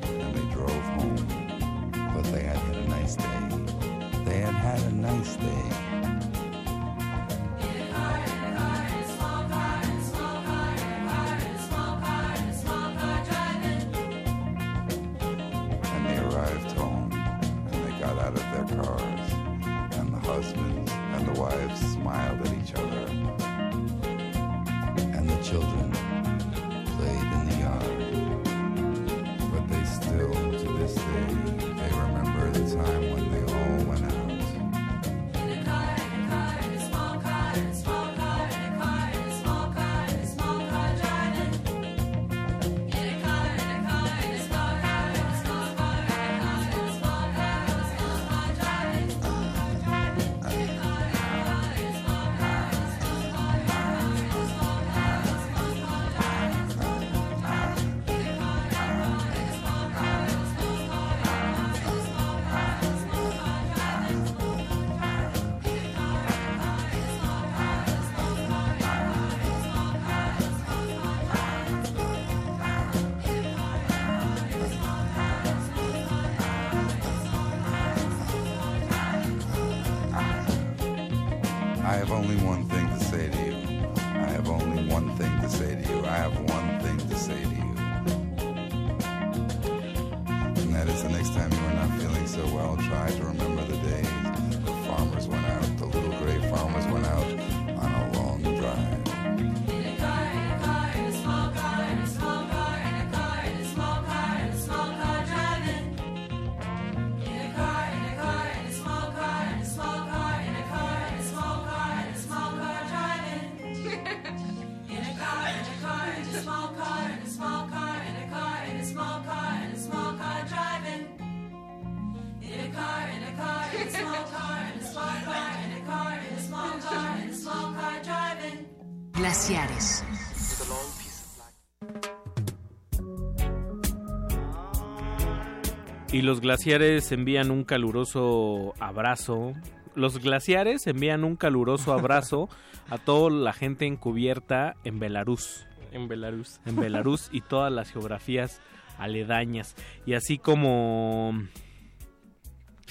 [136.16, 139.52] Y los glaciares envían un caluroso abrazo.
[139.95, 142.48] Los glaciares envían un caluroso abrazo
[142.90, 145.68] a toda la gente encubierta en Belarus.
[145.92, 146.61] En Belarus.
[146.66, 148.61] En Belarus y todas las geografías
[148.98, 149.76] aledañas.
[150.06, 151.34] Y así como...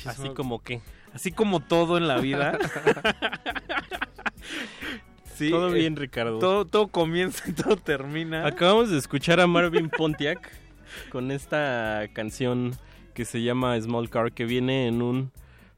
[0.04, 0.82] Así como qué.
[1.14, 2.58] Así como todo en la vida.
[5.34, 6.38] Sí, Todo eh, bien, Ricardo.
[6.38, 8.46] Todo, todo comienza y todo termina.
[8.46, 10.48] Acabamos de escuchar a Marvin Pontiac
[11.10, 12.78] con esta canción
[13.14, 15.30] que se llama Small Car, que viene en un,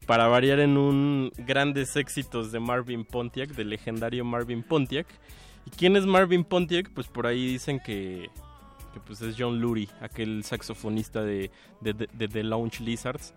[0.07, 5.07] para variar, en un grandes éxitos de Marvin Pontiac, del legendario Marvin Pontiac.
[5.67, 6.91] ¿Y quién es Marvin Pontiac?
[6.95, 8.31] Pues por ahí dicen que,
[8.95, 11.51] que pues es John Lurie, aquel saxofonista de,
[11.81, 13.35] de, de- de The Lounge Lizards.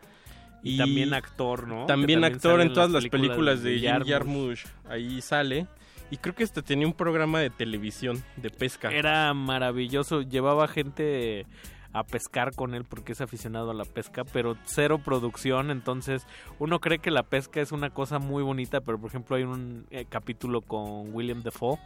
[0.61, 1.85] Y también actor, ¿no?
[1.85, 4.65] También también actor en todas las las películas películas de Jim Jarmusch.
[4.89, 5.67] Ahí sale.
[6.11, 8.91] Y creo que hasta tenía un programa de televisión de pesca.
[8.91, 10.21] Era maravilloso.
[10.21, 11.45] Llevaba gente
[11.93, 15.71] a pescar con él porque es aficionado a la pesca, pero cero producción.
[15.71, 16.25] Entonces,
[16.59, 19.85] uno cree que la pesca es una cosa muy bonita, pero por ejemplo, hay un
[19.89, 21.79] eh, capítulo con William Defoe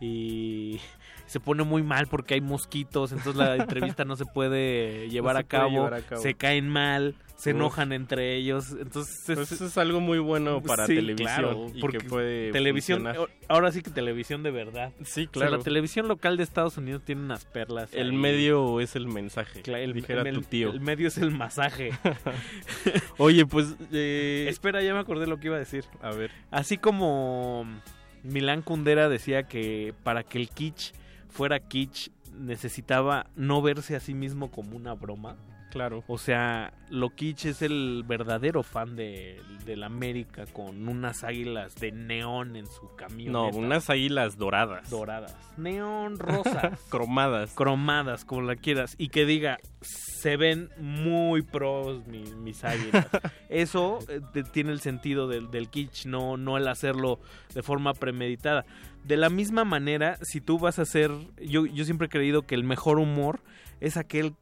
[0.00, 0.80] y
[1.26, 3.12] se pone muy mal porque hay mosquitos.
[3.12, 6.22] Entonces, la entrevista no se puede llevar, se a, puede cabo, llevar a cabo.
[6.22, 7.56] Se caen mal, se Uf.
[7.56, 8.72] enojan entre ellos.
[8.80, 12.50] Entonces, Pues eso es algo muy bueno para Sí, televisión claro, y porque que puede
[12.52, 13.28] televisión funcionar.
[13.48, 15.56] ahora sí que televisión de verdad Sí, O sea, claro.
[15.58, 18.16] la televisión local de Estados Unidos tiene unas perlas El ahí.
[18.16, 20.70] medio es el mensaje, el, dijera el- tu tío.
[20.72, 21.90] el medio es el masaje
[23.18, 23.74] Oye, pues...
[23.92, 26.30] eh, espera ya me acordé lo que iba a decir A ver.
[26.50, 27.66] así como
[28.22, 30.92] Milán Kundera decía que para que el kitsch
[31.28, 35.36] fuera kitsch necesitaba no verse a sí mismo como una broma
[35.78, 36.02] Claro.
[36.08, 41.74] O sea, lo kitsch es el verdadero fan de, de la América con unas águilas
[41.76, 43.32] de neón en su camión.
[43.32, 44.90] No, unas águilas doradas.
[44.90, 45.36] doradas.
[45.56, 46.80] Neón rosas.
[46.88, 47.54] Cromadas.
[47.54, 53.06] cromadas, como la quieras, y que diga, se ven muy pros mi- mis águilas.
[53.48, 54.20] Eso eh,
[54.52, 57.20] tiene el sentido del, del kitsch, no, no el hacerlo
[57.54, 58.64] de forma premeditada.
[59.04, 62.56] De la misma manera, si tú vas a hacer, yo, yo siempre he creído que
[62.56, 63.40] el mejor humor
[63.80, 64.34] es aquel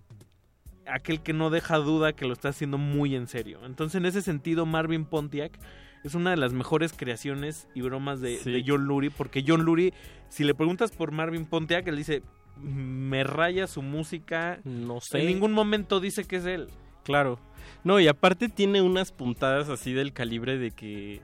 [0.88, 3.60] aquel que no deja duda que lo está haciendo muy en serio.
[3.64, 5.58] Entonces, en ese sentido, Marvin Pontiac
[6.04, 8.50] es una de las mejores creaciones y bromas de, Sí.
[8.52, 9.92] de John Lurie, porque John Lurie,
[10.28, 12.22] si le preguntas por Marvin Pontiac, él dice,
[12.62, 15.20] me raya su música, No sé.
[15.20, 16.68] en ningún momento dice que es él.
[17.04, 17.38] Claro.
[17.84, 21.20] No, y aparte tiene unas puntadas así del calibre de que.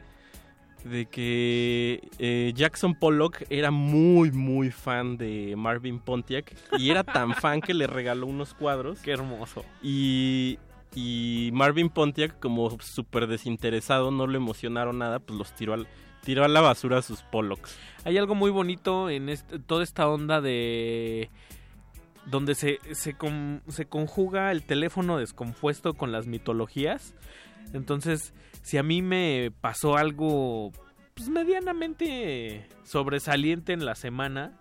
[0.85, 6.55] De que eh, Jackson Pollock era muy, muy fan de Marvin Pontiac.
[6.78, 8.99] Y era tan fan que le regaló unos cuadros.
[9.01, 9.65] Qué hermoso.
[9.83, 10.59] Y,
[10.94, 15.86] y Marvin Pontiac, como súper desinteresado, no le emocionaron nada, pues los tiró, al,
[16.25, 17.78] tiró a la basura a sus Pollocks.
[18.05, 21.31] Hay algo muy bonito en este- toda esta onda de
[22.27, 27.15] donde se, se, con- se conjuga el teléfono descompuesto con las mitologías.
[27.73, 30.73] Entonces, si a mí me pasó algo
[31.15, 34.58] pues, medianamente sobresaliente en la semana,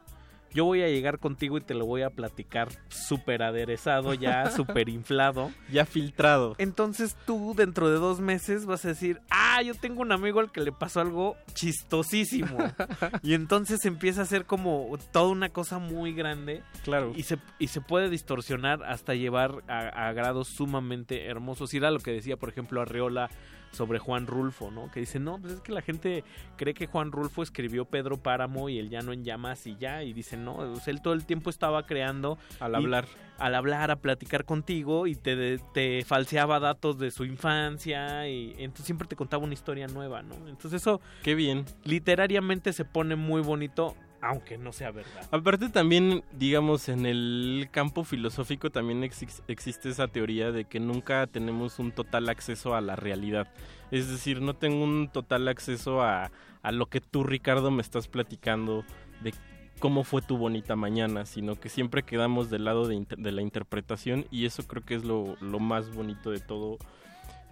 [0.54, 4.90] yo voy a llegar contigo y te lo voy a platicar súper aderezado ya, súper
[4.90, 5.52] inflado.
[5.72, 6.56] Ya filtrado.
[6.58, 10.52] Entonces tú dentro de dos meses vas a decir, ah, yo tengo un amigo al
[10.52, 12.58] que le pasó algo chistosísimo.
[13.24, 16.64] y entonces empieza a ser como toda una cosa muy grande.
[16.84, 17.14] Claro.
[17.16, 21.74] Y se, y se puede distorsionar hasta llevar a, a grados sumamente hermosos.
[21.74, 23.30] Y era lo que decía, por ejemplo, Arreola
[23.72, 24.92] sobre Juan Rulfo, ¿no?
[24.92, 26.24] Que dice, no, pues es que la gente
[26.58, 30.04] cree que Juan Rulfo escribió Pedro Páramo y El Llano en Llamas y ya.
[30.04, 32.38] Y dice, no, pues él todo el tiempo estaba creando.
[32.60, 33.06] Al y- hablar.
[33.38, 38.86] al hablar, a platicar contigo y te, te falseaba datos de su infancia y entonces
[38.86, 40.36] siempre te contaba una historia nueva, ¿no?
[40.48, 41.66] Entonces eso Qué bien.
[41.84, 45.28] literariamente se pone muy bonito aunque no sea verdad.
[45.32, 51.26] Aparte también, digamos, en el campo filosófico también exis- existe esa teoría de que nunca
[51.28, 53.48] tenemos un total acceso a la realidad.
[53.90, 58.08] Es decir, no tengo un total acceso a, a lo que tú, Ricardo, me estás
[58.08, 58.86] platicando
[59.22, 59.34] de
[59.80, 64.26] cómo fue tu bonita mañana, sino que siempre quedamos del lado de, de la interpretación
[64.30, 66.78] y eso creo que es lo, lo más bonito de todo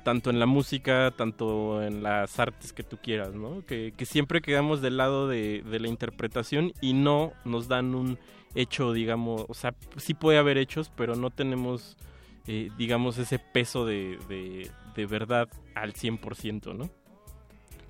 [0.04, 3.66] tanto en la música, tanto en las artes que tú quieras, ¿no?
[3.66, 8.18] Que, que siempre quedamos del lado de, de la interpretación y no nos dan un
[8.56, 11.98] hecho, digamos, o sea, sí puede haber hechos, pero no tenemos,
[12.48, 16.90] eh, digamos, ese peso de, de, de verdad al 100%, ¿no?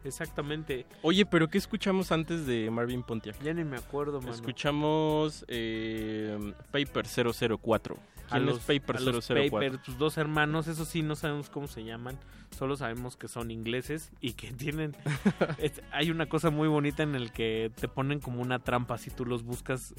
[0.03, 0.85] Exactamente.
[1.01, 3.41] Oye, pero ¿qué escuchamos antes de Marvin Pontiac?
[3.41, 4.33] Ya ni me acuerdo, mano.
[4.33, 7.97] Escuchamos eh, Paper 004.
[8.31, 9.35] A ¿Quién los, es Paper a los 004?
[9.59, 12.17] Paper, pues, dos hermanos, eso sí, no sabemos cómo se llaman,
[12.57, 14.95] solo sabemos que son ingleses y que tienen...
[15.57, 19.09] es- hay una cosa muy bonita en el que te ponen como una trampa si
[19.11, 19.93] tú los buscas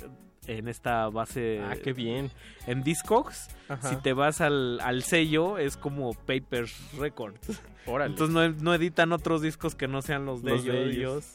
[0.47, 1.61] en esta base...
[1.63, 2.31] Ah, qué bien.
[2.67, 3.89] En Discogs, Ajá.
[3.91, 7.61] si te vas al, al sello, es como Papers Records.
[7.87, 8.11] Órale.
[8.11, 10.95] Entonces no, no editan otros discos que no sean los de Los de ellos.
[10.97, 11.35] ellos.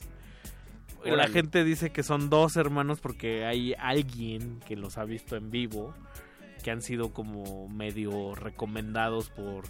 [1.18, 5.52] La gente dice que son dos hermanos porque hay alguien que los ha visto en
[5.52, 5.94] vivo,
[6.66, 9.66] que han sido como medio recomendados por,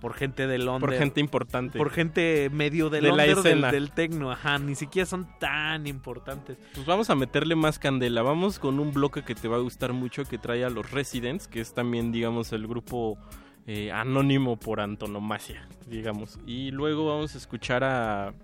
[0.00, 0.96] por gente de Londres.
[0.96, 1.76] Por gente importante.
[1.76, 3.72] Por gente medio de, De la Londres del, escena.
[3.72, 6.56] del tecno, ajá, ni siquiera son tan importantes.
[6.72, 8.22] Pues vamos a meterle más candela.
[8.22, 11.48] Vamos con un bloque que te va a gustar mucho que trae a los Residents,
[11.48, 13.18] que es también, digamos, el grupo
[13.66, 16.38] eh, anónimo por antonomasia, digamos.
[16.46, 18.34] Y luego vamos a escuchar a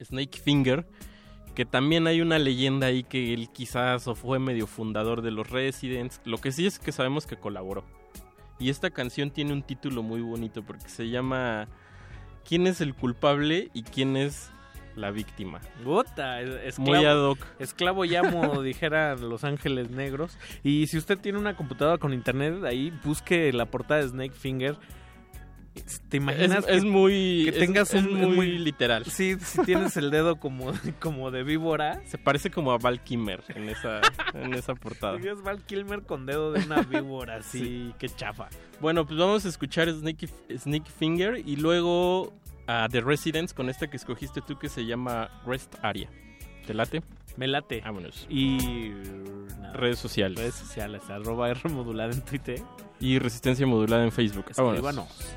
[0.00, 0.86] Snake Finger,
[1.54, 5.50] que también hay una leyenda ahí que él quizás o fue medio fundador de los
[5.50, 6.20] Residents.
[6.24, 7.84] Lo que sí es que sabemos que colaboró.
[8.58, 11.68] Y esta canción tiene un título muy bonito porque se llama
[12.48, 14.50] ¿Quién es el culpable y quién es
[14.94, 15.60] la víctima?
[15.84, 17.38] Puta, es- Muy esclavo, ad hoc.
[17.58, 20.38] esclavo y amo, dijeran Los Ángeles Negros.
[20.62, 24.76] Y si usted tiene una computadora con internet, ahí busque la portada de Snake Finger.
[26.10, 26.66] ¿Te imaginas?
[26.68, 29.04] Es- es muy- que tengas es un, muy literal.
[29.06, 32.02] Sí, si tienes el dedo como, como de víbora.
[32.06, 34.00] Se parece como a Val Kilmer en esa,
[34.34, 35.18] en esa portada.
[35.18, 38.48] Es Val Kilmer con dedo de una víbora, así, qué chafa.
[38.80, 42.32] Bueno, pues vamos a escuchar Snake Finger y luego
[42.66, 46.08] a The Residents con esta que escogiste tú que se llama Rest Area.
[46.66, 47.02] ¿Te late?
[47.36, 47.80] Me late.
[47.80, 48.26] Vámonos.
[48.28, 48.92] Y
[49.72, 50.38] Redes sociales.
[50.38, 52.60] redes sociales, arroba R modulada en Twitter.
[53.00, 54.44] Y Resistencia Modulada en Facebook.
[54.56, 54.76] Vámonos.
[54.76, 55.36] Escríbanos.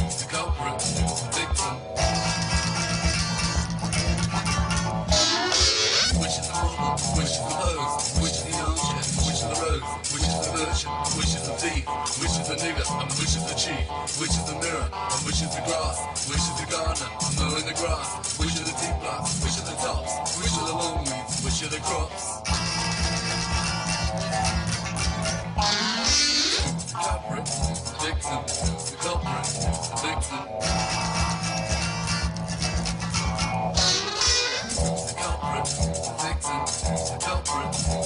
[7.11, 8.23] Which is the pose?
[8.23, 9.03] Which is the armchair?
[9.27, 9.83] Which is the rose?
[10.15, 10.91] Which is the merchant?
[11.19, 11.83] Which is the thief?
[12.23, 12.87] Which is the nigger?
[12.87, 13.83] And which is the chief?
[14.15, 14.87] Which is the mirror?
[14.87, 15.97] And which is the grass?
[16.31, 17.11] Which is the gardener?
[17.35, 18.39] Mowing the grass?
[18.39, 19.43] Which are the deep plants?
[19.43, 20.39] Which are the tops?
[20.39, 21.43] Which are the long weeds?
[21.43, 22.47] Which are the crops?
[26.95, 27.47] Culprit,
[27.99, 28.41] victim,
[28.87, 29.47] the culprit,
[29.99, 31.00] the.
[36.83, 38.00] Don't Dublin.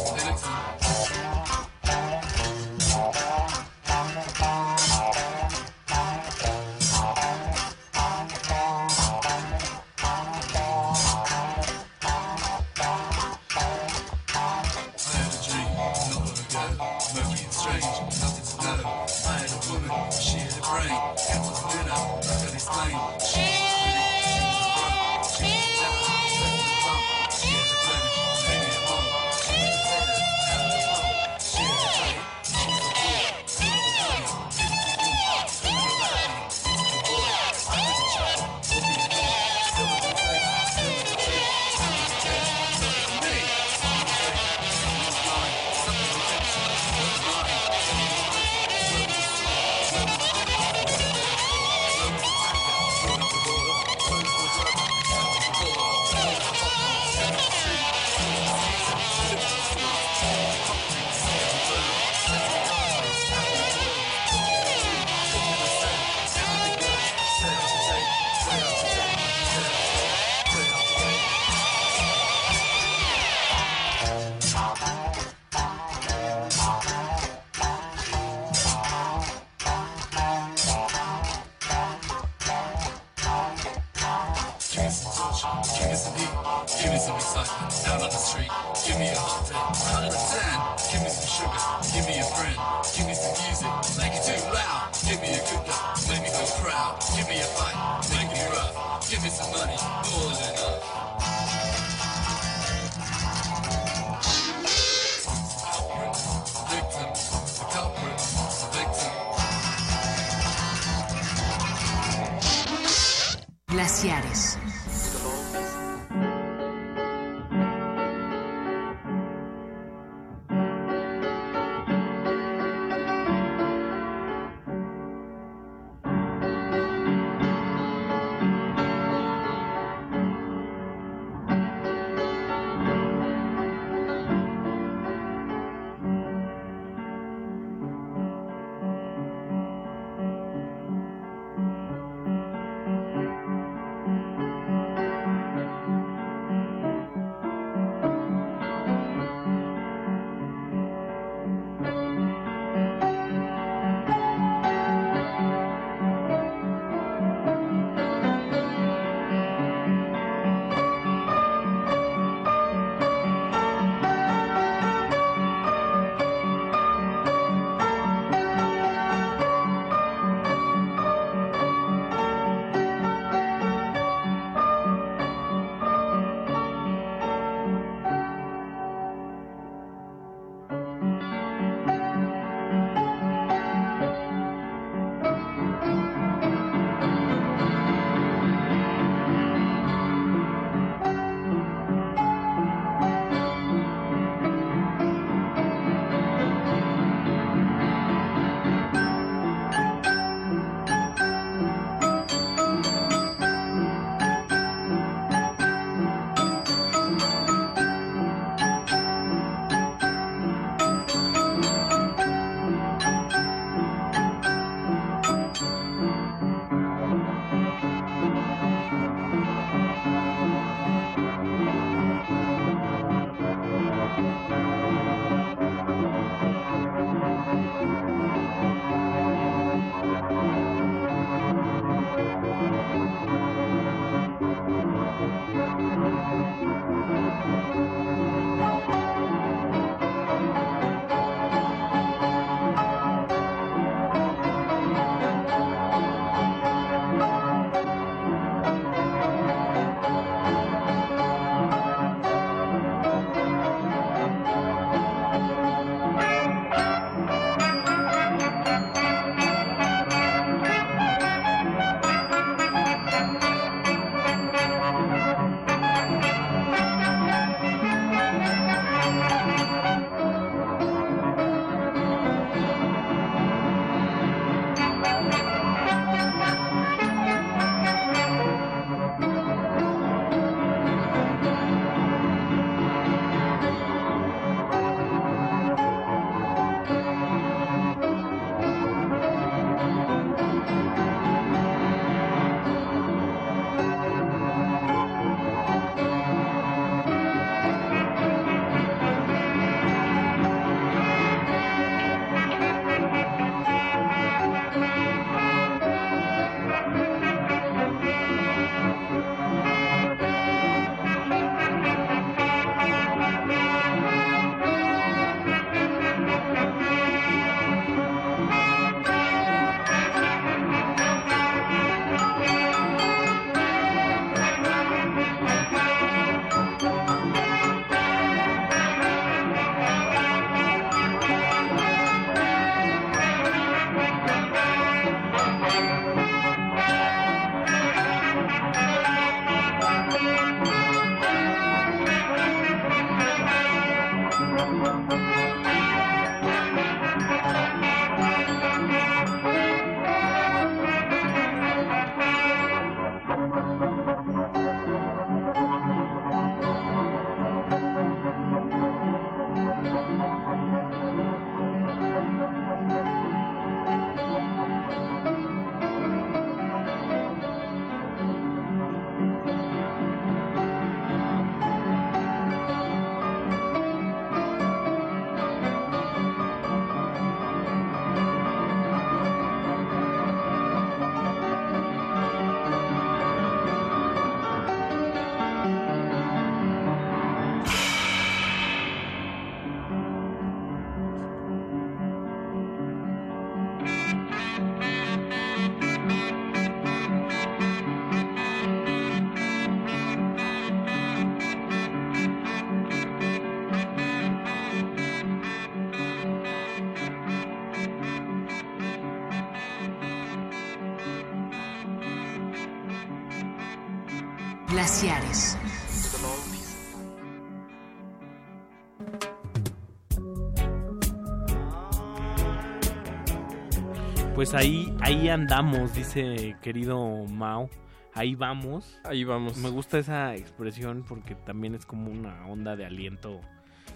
[424.45, 427.67] Pues ahí, ahí andamos, dice querido Mao.
[428.13, 428.99] Ahí vamos.
[429.03, 429.57] Ahí vamos.
[429.57, 433.41] Me gusta esa expresión porque también es como una onda de aliento.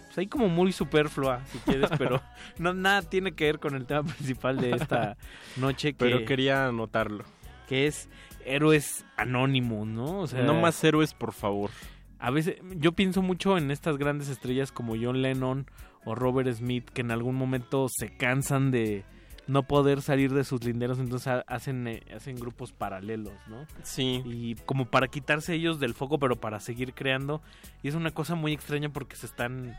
[0.08, 2.19] Pues ahí como muy superflua, si quieres, pero
[2.58, 5.18] no nada tiene que ver con el tema principal de esta
[5.58, 5.94] noche.
[5.94, 7.26] Que, Pero quería anotarlo.
[7.68, 8.10] que es
[8.44, 10.22] héroes anónimos, ¿no?
[10.22, 11.69] O sea, No más héroes, por favor.
[12.18, 15.68] a veces yo pienso mucho en estas grandes estrellas como John Lennon
[16.06, 19.06] o Robert Smith que en algún momento se cansan de
[19.50, 23.66] no poder salir de sus linderos, entonces ha- hacen eh, hacen grupos paralelos, ¿no?
[23.84, 24.22] Sí.
[24.26, 27.42] Y como para quitarse ellos del foco, pero para seguir creando.
[27.82, 29.76] Y es una cosa muy extraña porque se están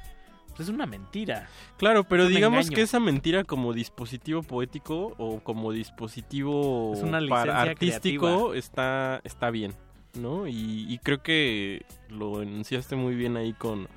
[0.56, 1.48] pues es una mentira.
[1.78, 2.74] Claro, pero digamos engaño.
[2.76, 6.92] que esa mentira como dispositivo poético o como dispositivo
[7.28, 8.56] para artístico creativa.
[8.58, 9.74] está, está bien,
[10.14, 10.48] ¿no?
[10.48, 13.88] Y, y creo que lo enunciaste muy bien ahí con,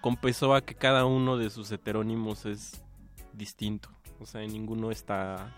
[0.00, 2.82] con Pessoa, que cada uno de sus heterónimos es
[3.32, 3.88] distinto.
[4.20, 5.52] O sea, en ninguno está,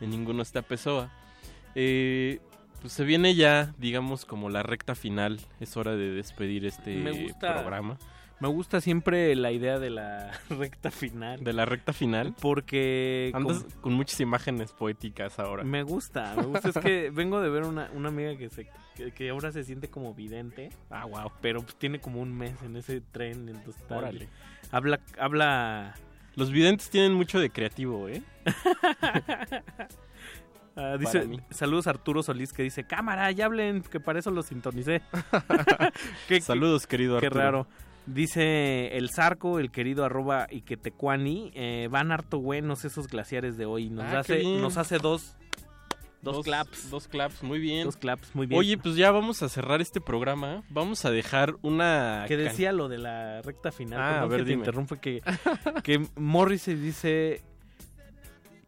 [0.00, 1.10] en ninguno está Pessoa.
[1.74, 2.40] Eh,
[2.80, 5.40] pues se viene ya, digamos, como la recta final.
[5.60, 7.98] Es hora de despedir este Me gusta programa.
[8.40, 11.42] Me gusta siempre la idea de la recta final.
[11.42, 12.34] De la recta final.
[12.40, 15.64] Porque Andas con muchas imágenes poéticas ahora.
[15.64, 16.68] Me gusta, me gusta.
[16.68, 19.88] Es que vengo de ver una, una amiga que, se, que, que ahora se siente
[19.88, 20.70] como vidente.
[20.88, 21.32] Ah, wow.
[21.40, 23.48] Pero pues, tiene como un mes en ese tren.
[23.48, 24.28] Entonces, Órale.
[24.70, 25.94] Habla, habla.
[26.38, 28.22] Los videntes tienen mucho de creativo, ¿eh?
[30.80, 34.42] Ah, dice, saludos a Arturo Solís que dice, cámara, ya hablen, que para eso lo
[34.44, 35.02] sintonicé.
[36.28, 37.42] Qué- Saludos, querido Qué Arturo.
[37.44, 37.66] raro.
[38.06, 43.90] Dice el Zarco, el querido arroba Iquetecuani, eh, van harto buenos esos glaciares de hoy.
[43.90, 44.60] Nos, Ah, qué hace, bien.
[44.62, 45.36] nos hace dos,
[46.22, 46.90] dos, Dos- claps.
[46.90, 47.84] Dos claps, muy bien.
[47.84, 48.58] Dos claps, muy bien.
[48.58, 50.62] Oye, pues ya vamos a cerrar este programa.
[50.70, 52.24] Vamos a dejar una...
[52.28, 54.00] que decía lo de la recta final.
[54.00, 54.60] Ah, a ver, que te dime.
[54.62, 55.22] interrumpe que,
[55.84, 57.42] que Morris se dice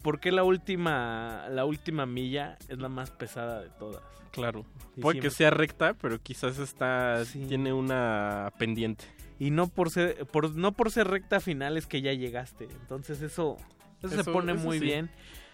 [0.03, 4.03] ¿Por qué la última la última milla es la más pesada de todas?
[4.31, 4.65] Claro.
[4.97, 7.45] Y Puede que sea recta, pero quizás está Sí.
[7.47, 9.05] tiene una pendiente.
[9.39, 12.65] Y no por ser por no por ser recta final es que ya llegaste.
[12.81, 13.57] Entonces eso
[14.03, 14.85] eso, se pone eso muy sí.
[14.87, 15.11] bien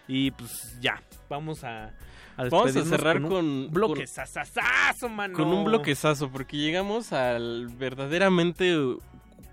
[0.07, 1.93] y pues ya, vamos a,
[2.37, 5.35] a Vamos a cerrar un con- bloque con- sasasazo, mano.
[5.35, 8.75] Con un bloquezazo, porque llegamos al verdaderamente...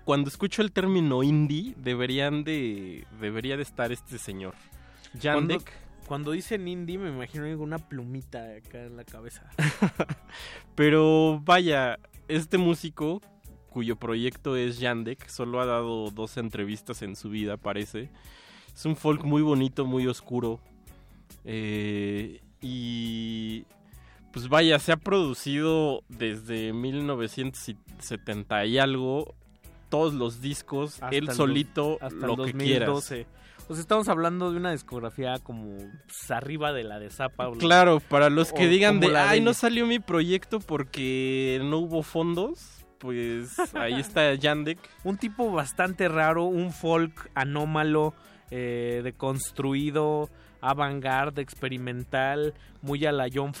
[0.05, 3.07] Cuando escucho el término indie, deberían de...
[3.19, 4.53] Debería de estar este señor.
[5.19, 5.73] Cuando, Yandek.
[6.05, 9.49] cuando dicen indie me imagino una plumita acá en la cabeza.
[10.75, 13.21] Pero vaya, este músico,
[13.69, 18.09] cuyo proyecto es Yandek, solo ha dado dos entrevistas en su vida, parece.
[18.75, 20.59] Es un folk muy bonito, muy oscuro.
[21.45, 23.63] Eh, y
[24.33, 29.33] pues vaya, se ha producido desde 1970 y algo.
[29.89, 32.89] Todos los discos, Hasta él el solito, hasta lo el que quieras.
[32.89, 33.27] 2012.
[33.67, 37.49] Sea, estamos hablando de una discografía como pues, arriba de la de Zappa.
[37.57, 41.77] Claro, para los que o digan de, ay, de- no salió mi proyecto porque no
[41.77, 44.79] hubo fondos, pues ahí está Yandek.
[45.03, 48.13] Un tipo bastante raro, un folk anómalo,
[48.51, 50.29] eh, deconstruido,
[50.61, 53.53] avant-garde, experimental, muy a la John.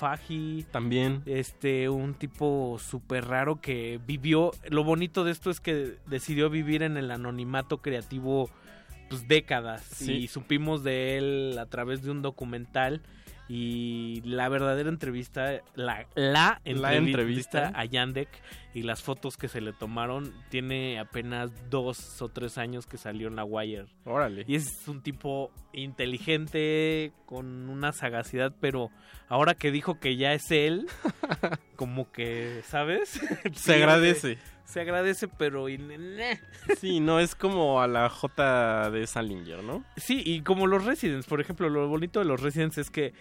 [0.71, 1.21] También.
[1.25, 4.51] Este, un tipo súper raro que vivió.
[4.69, 8.49] Lo bonito de esto es que decidió vivir en el anonimato creativo,
[9.09, 9.83] pues décadas.
[9.83, 10.13] Sí.
[10.13, 13.01] Y supimos de él a través de un documental.
[13.47, 17.71] Y la verdadera entrevista, la, la entrevista, entrevista.
[17.75, 18.29] a Yandek
[18.73, 23.27] y las fotos que se le tomaron, tiene apenas dos o tres años que salió
[23.27, 23.85] en la Wire.
[24.03, 24.45] Órale.
[24.47, 28.89] Y es un tipo inteligente, con una sagacidad, pero
[29.29, 30.87] ahora que dijo que ya es él,
[31.75, 33.21] como que, ¿sabes?
[33.53, 34.39] Se agradece.
[34.65, 35.67] Se agradece, pero...
[36.79, 39.83] Sí, no es como a la J de Salinger, ¿no?
[39.95, 43.13] Sí, y como los Residents, por ejemplo, lo bonito de los Residents es que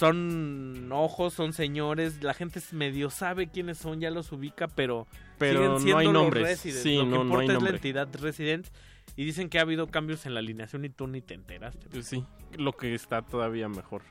[0.00, 5.06] son ojos, son señores, la gente medio sabe quiénes son, ya los ubica, pero,
[5.38, 6.42] Pero siguen no hay los nombres.
[6.44, 6.82] Residents.
[6.82, 7.72] Sí, lo no- que no importa hay es nombre.
[7.72, 8.72] la entidad Residents
[9.16, 11.86] y dicen que ha habido cambios en la alineación y tú ni te enteraste.
[11.90, 12.24] Pues sí,
[12.56, 14.02] lo que está todavía mejor.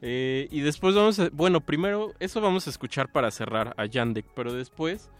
[0.00, 1.28] Eh, y después vamos a...
[1.32, 5.10] Bueno, primero, eso vamos a escuchar para cerrar a Yandek, pero después,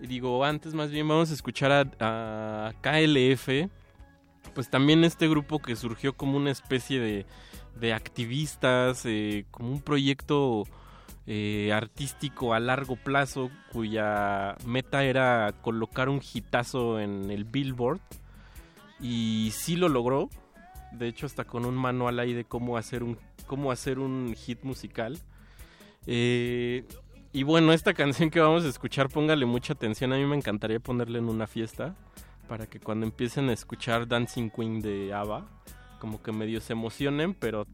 [0.00, 3.68] digo, antes más bien vamos a escuchar a, KLF,
[4.54, 7.26] pues también este grupo que surgió como una especie de,
[7.78, 10.64] de activistas, eh, como un proyecto
[11.26, 18.00] eh, artístico a largo plazo cuya meta era colocar un hitazo en el Billboard
[19.00, 20.30] y sí lo logró.
[20.92, 24.62] De hecho, hasta con un manual ahí de cómo hacer un, cómo hacer un hit
[24.62, 25.18] musical.
[26.06, 26.84] Eh,
[27.36, 30.10] Y bueno, esta canción que vamos a escuchar, póngale mucha atención.
[30.10, 31.94] A mí me encantaría ponerle en una fiesta
[32.48, 35.46] para que cuando empiecen a escuchar Dancing Queen de ABBA,
[35.98, 37.66] como que medio se emocionen, pero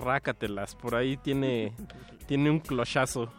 [0.00, 0.74] rácatelas.
[0.74, 1.72] Por ahí tiene,
[2.26, 3.32] tiene un clochazo.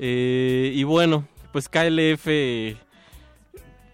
[0.00, 2.26] Eh, y bueno, pues KLF,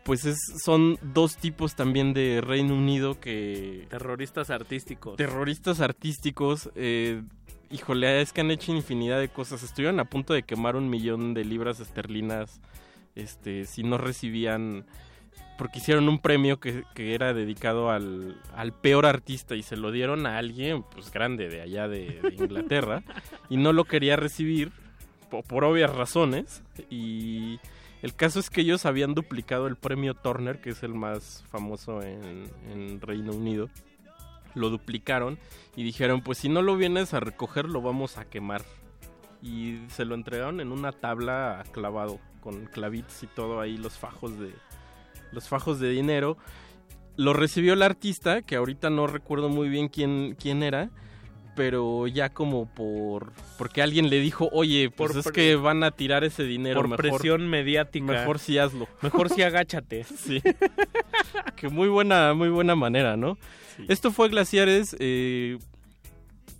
[0.03, 3.87] pues es, son dos tipos también de Reino Unido que...
[3.91, 5.17] Terroristas artísticos.
[5.17, 6.71] Terroristas artísticos.
[6.77, 7.23] eh,
[7.71, 9.63] híjole, es que han hecho infinidad de cosas.
[9.63, 12.61] Estuvieron a punto de quemar un millón de libras esterlinas
[13.15, 14.87] este, si no recibían...
[15.59, 19.91] Porque hicieron un premio que, que era dedicado al, al peor artista y se lo
[19.93, 23.03] dieron a alguien pues grande de allá de, Inglaterra
[23.51, 24.73] y no lo quería recibir
[25.29, 27.59] po- por obvias razones y
[28.01, 32.01] el caso es que ellos habían duplicado el premio Turner, que es el más famoso
[32.01, 33.69] en Reino Unido.
[34.55, 35.39] Lo duplicaron
[35.77, 38.63] y dijeron, pues si no lo vienes a recoger, lo vamos a quemar.
[39.43, 44.39] Y se lo entregaron en una tabla clavado, con clavitos y todo ahí, los fajos
[44.39, 44.53] de,
[45.33, 46.37] los fajos de dinero.
[47.17, 50.91] Lo recibió el artista, que ahorita no recuerdo muy bien quién, quién era,
[51.55, 55.91] pero ya como por porque alguien le dijo, oye, pues Por es que van a
[55.91, 56.81] tirar ese dinero.
[56.81, 58.05] Por mejor, presión mediática.
[58.07, 58.89] Mejor si hazlo.
[59.03, 60.05] Mejor si agáchate.
[60.05, 60.41] sí.
[61.57, 63.37] que muy buena, muy buena manera, ¿no?
[63.89, 64.97] Esto fue Glaciares.
[64.99, 65.59] eh,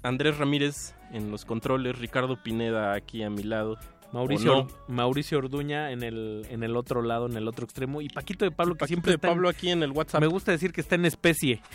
[0.03, 3.79] Andrés Ramírez en los controles, Ricardo Pineda aquí a mi lado.
[4.13, 4.69] Mauricio, ¿O no?
[4.89, 8.01] Mauricio Orduña en el, en el otro lado, en el otro extremo.
[8.03, 10.21] Y Paquito de Pablo, que Paquito siempre de está en- Pablo aquí en el WhatsApp.
[10.21, 11.63] Me gusta decir que está en especie.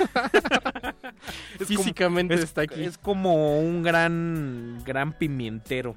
[1.59, 2.83] Es como- Físicamente es- está aquí.
[2.83, 5.95] Es como un gran, gran pimientero.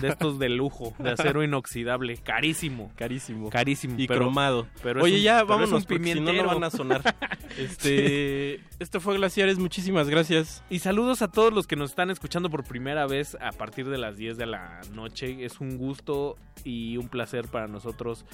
[0.00, 2.16] De estos de lujo, de acero inoxidable.
[2.18, 2.90] Carísimo.
[2.96, 3.48] Carísimo.
[3.50, 3.94] Carísimo.
[3.98, 4.66] Y pero- cromado.
[4.82, 7.02] pero Oye, un- ya vámonos porque si no, no van a sonar.
[7.58, 10.62] Este, Esto fue Glaciares, muchísimas gracias.
[10.70, 13.98] Y saludos a todos los que nos están escuchando por primera vez a partir de
[13.98, 15.44] las 10 de la noche.
[15.44, 18.24] Es un gusto y un placer para nosotros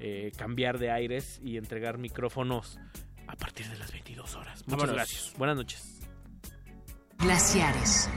[0.00, 2.78] eh, cambiar de aires y entregar micrófonos
[3.28, 4.64] a partir de las 22 horas.
[4.66, 4.94] Muchas Vámonos.
[4.94, 5.34] gracias.
[5.38, 6.00] Buenas noches.
[7.18, 8.08] Glaciares.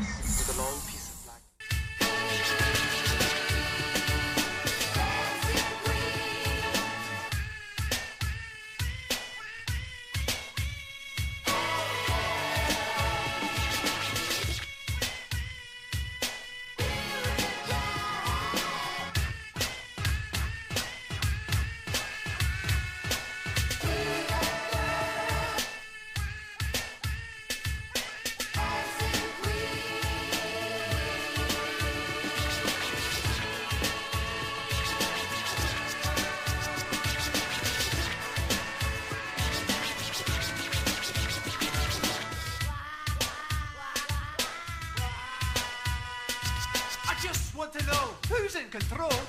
[48.90, 49.25] Throw.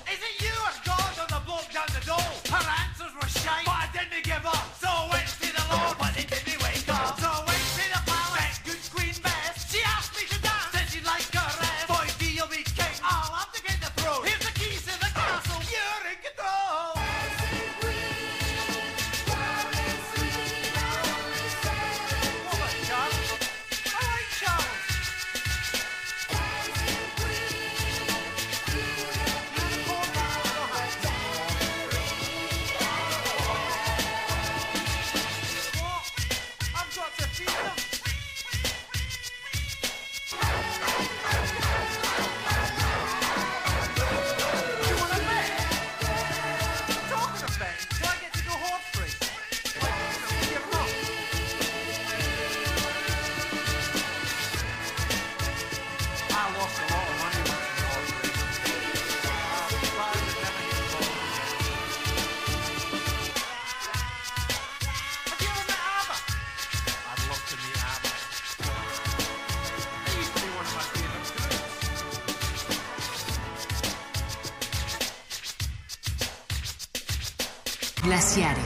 [78.36, 78.65] Glaciares.